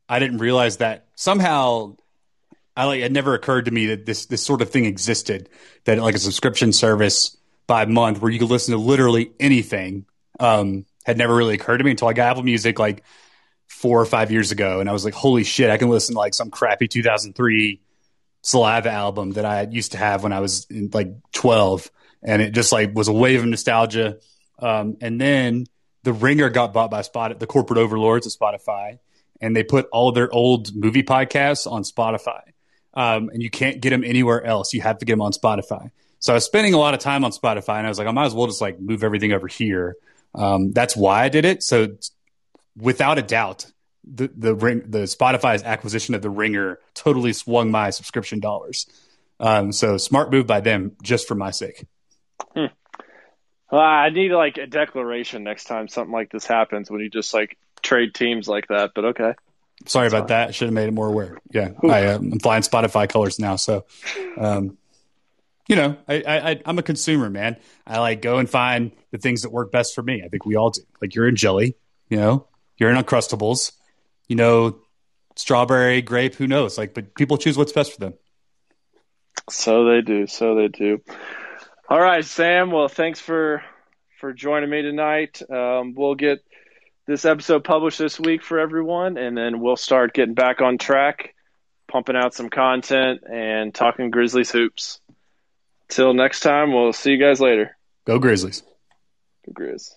I 0.08 0.20
didn't 0.20 0.38
realize 0.38 0.78
that 0.78 1.08
somehow 1.16 1.96
I 2.76 2.86
like 2.86 3.02
it 3.02 3.12
never 3.12 3.34
occurred 3.34 3.66
to 3.66 3.72
me 3.72 3.88
that 3.88 4.06
this 4.06 4.26
this 4.26 4.44
sort 4.44 4.62
of 4.62 4.70
thing 4.70 4.86
existed 4.86 5.50
that 5.86 6.00
like 6.00 6.16
a 6.16 6.20
subscription 6.20 6.74
service 6.74 7.38
by 7.68 7.86
month 7.86 8.22
where 8.22 8.32
you 8.32 8.40
could 8.40 8.50
listen 8.50 8.74
to 8.74 8.80
literally 8.80 9.32
anything 9.40 10.06
um, 10.40 10.86
had 11.06 11.18
never 11.18 11.36
really 11.36 11.56
occurred 11.56 11.78
to 11.78 11.84
me 11.84 11.92
until 11.92 12.08
I 12.08 12.14
got 12.14 12.32
Apple 12.32 12.44
Music 12.44 12.80
like 12.80 13.04
four 13.68 14.02
or 14.02 14.06
five 14.06 14.32
years 14.32 14.52
ago, 14.52 14.80
and 14.80 14.90
I 14.90 14.94
was 14.94 15.06
like, 15.06 15.14
holy 15.14 15.44
shit, 15.44 15.70
I 15.70 15.78
can 15.78 15.90
listen 15.90 16.16
to 16.16 16.20
like 16.20 16.34
some 16.34 16.50
crappy 16.50 16.88
2003 16.88 17.82
Saliva 18.42 18.90
album 18.90 19.32
that 19.32 19.46
I 19.46 19.64
used 19.64 19.92
to 19.92 19.98
have 19.98 20.24
when 20.24 20.34
I 20.34 20.40
was 20.40 20.66
in, 20.70 20.90
like 20.94 21.12
12, 21.34 21.92
and 22.24 22.42
it 22.42 22.52
just 22.54 22.72
like 22.72 22.96
was 22.96 23.08
a 23.08 23.14
wave 23.14 23.42
of 23.42 23.46
nostalgia. 23.46 24.18
Um, 24.60 24.98
and 25.02 25.20
then 25.20 25.66
the 26.04 26.14
Ringer 26.14 26.50
got 26.50 26.74
bought 26.74 26.92
by 26.92 27.02
Spot, 27.02 27.40
the 27.40 27.48
corporate 27.48 27.80
overlords 27.80 28.26
of 28.26 28.34
Spotify, 28.34 29.00
and 29.40 29.56
they 29.56 29.64
put 29.64 29.88
all 29.92 30.12
their 30.12 30.34
old 30.34 30.76
movie 30.76 31.04
podcasts 31.04 31.70
on 31.70 31.84
Spotify 31.84 32.53
um, 32.94 33.30
and 33.30 33.42
you 33.42 33.50
can't 33.50 33.82
get 33.82 33.90
them 33.90 34.04
anywhere 34.04 34.44
else. 34.44 34.74
You 34.74 34.82
have 34.82 35.00
to 35.00 35.06
get 35.06 35.14
them 35.14 35.22
on 35.22 35.32
Spotify. 35.32 35.92
So 36.20 36.34
I 36.34 36.36
was 36.36 36.46
spending 36.46 36.74
a 36.74 36.78
lot 36.78 36.94
of 36.94 37.00
time 37.00 37.26
on 37.26 37.32
Spotify, 37.32 37.78
and 37.78 37.86
I 37.86 37.90
was 37.90 37.98
like, 37.98 38.08
I 38.08 38.12
might 38.12 38.26
as 38.26 38.34
well 38.34 38.48
just 38.48 38.62
like 38.62 38.80
move 38.80 39.04
everything 39.04 39.34
over 39.34 39.48
here. 39.48 39.96
Um, 40.36 40.72
that's 40.72 40.96
why 40.96 41.24
I 41.24 41.30
did 41.30 41.46
it. 41.46 41.64
So 41.64 41.98
without 42.78 43.18
a 43.18 43.22
doubt, 43.22 43.66
the 44.06 44.30
the 44.36 44.54
ring 44.56 44.84
the 44.88 45.00
Spotify's 45.00 45.64
acquisition 45.64 46.16
of 46.16 46.22
the 46.22 46.30
Ringer 46.30 46.80
totally 46.94 47.34
swung 47.34 47.72
my 47.72 47.90
subscription 47.90 48.40
dollars. 48.40 48.88
Um, 49.40 49.72
so 49.72 49.98
smart 49.98 50.32
move 50.32 50.48
by 50.48 50.62
them, 50.62 50.96
just 51.02 51.28
for 51.28 51.36
my 51.36 51.52
sake. 51.52 51.86
Hmm. 52.56 52.66
Well, 53.72 53.82
I 53.82 54.10
need 54.10 54.32
like 54.32 54.58
a 54.58 54.68
declaration 54.68 55.44
next 55.44 55.66
time 55.66 55.88
something 55.88 56.14
like 56.14 56.32
this 56.32 56.46
happens 56.46 56.92
when 56.92 57.02
you 57.02 57.10
just 57.10 57.34
like 57.34 57.58
trade 57.82 58.14
teams 58.14 58.48
like 58.48 58.68
that. 58.68 58.92
But 58.94 59.06
okay. 59.06 59.34
Sorry 59.86 60.06
That's 60.06 60.14
about 60.14 60.28
that. 60.30 60.56
Should 60.56 60.68
have 60.68 60.74
made 60.74 60.88
it 60.88 60.94
more 60.94 61.08
aware. 61.08 61.40
Yeah, 61.52 61.72
I, 61.84 62.06
uh, 62.06 62.18
I'm 62.18 62.40
flying 62.40 62.64
Spotify 62.64 63.10
colors 63.10 63.40
now. 63.40 63.56
So, 63.56 63.86
um, 64.38 64.78
you 65.68 65.76
know, 65.76 65.98
I, 66.08 66.16
I, 66.28 66.62
I'm 66.66 66.80
a 66.80 66.84
consumer, 66.84 67.30
man. 67.30 67.58
I 67.86 68.00
like 68.00 68.22
go 68.22 68.38
and 68.38 68.50
find 68.50 68.92
the 69.12 69.18
things 69.18 69.42
that 69.44 69.52
work 69.52 69.72
best 69.72 69.96
for 69.96 70.02
me. 70.02 70.24
I 70.24 70.28
think 70.30 70.46
we 70.46 70.56
all 70.56 70.72
do. 70.72 70.82
Like 71.02 71.16
you're 71.16 71.28
in 71.28 71.36
jelly, 71.36 71.76
you 72.10 72.18
know, 72.18 72.48
you're 72.78 72.90
in 72.90 72.98
Uncrustables, 73.02 73.72
you 74.28 74.36
know, 74.36 74.80
strawberry, 75.36 76.02
grape, 76.02 76.36
who 76.36 76.48
knows? 76.48 76.78
Like, 76.78 76.94
but 76.94 77.16
people 77.16 77.38
choose 77.38 77.58
what's 77.58 77.72
best 77.72 77.94
for 77.94 78.00
them. 78.00 78.14
So 79.50 79.86
they 79.86 80.02
do. 80.02 80.28
So 80.28 80.56
they 80.56 80.68
do. 80.68 81.02
All 81.90 82.00
right, 82.00 82.24
Sam. 82.24 82.72
Well, 82.72 82.88
thanks 82.88 83.20
for 83.20 83.64
for 84.20 84.34
joining 84.34 84.70
me 84.70 84.82
tonight. 84.82 85.42
Um, 85.50 85.94
we'll 85.96 86.16
get 86.16 86.40
this 87.06 87.26
episode 87.26 87.64
published 87.64 88.00
this 88.00 88.20
week 88.20 88.44
for 88.44 88.60
everyone, 88.60 89.18
and 89.18 89.38
then 89.38 89.60
we'll 89.60 89.76
start 89.76 90.14
getting 90.14 90.34
back 90.34 90.62
on 90.62 90.78
track, 90.78 91.36
pumping 91.88 92.16
out 92.16 92.34
some 92.34 92.50
content, 92.50 93.22
and 93.30 93.74
talking 93.74 94.10
Grizzlies 94.10 94.52
hoops. 94.52 95.00
Till 95.90 96.14
next 96.14 96.40
time, 96.40 96.74
we'll 96.74 96.94
see 96.94 97.12
you 97.12 97.18
guys 97.20 97.40
later. 97.40 97.78
Go 98.06 98.20
Grizzlies. 98.20 98.64
Go 99.46 99.52
Grizz. 99.54 99.92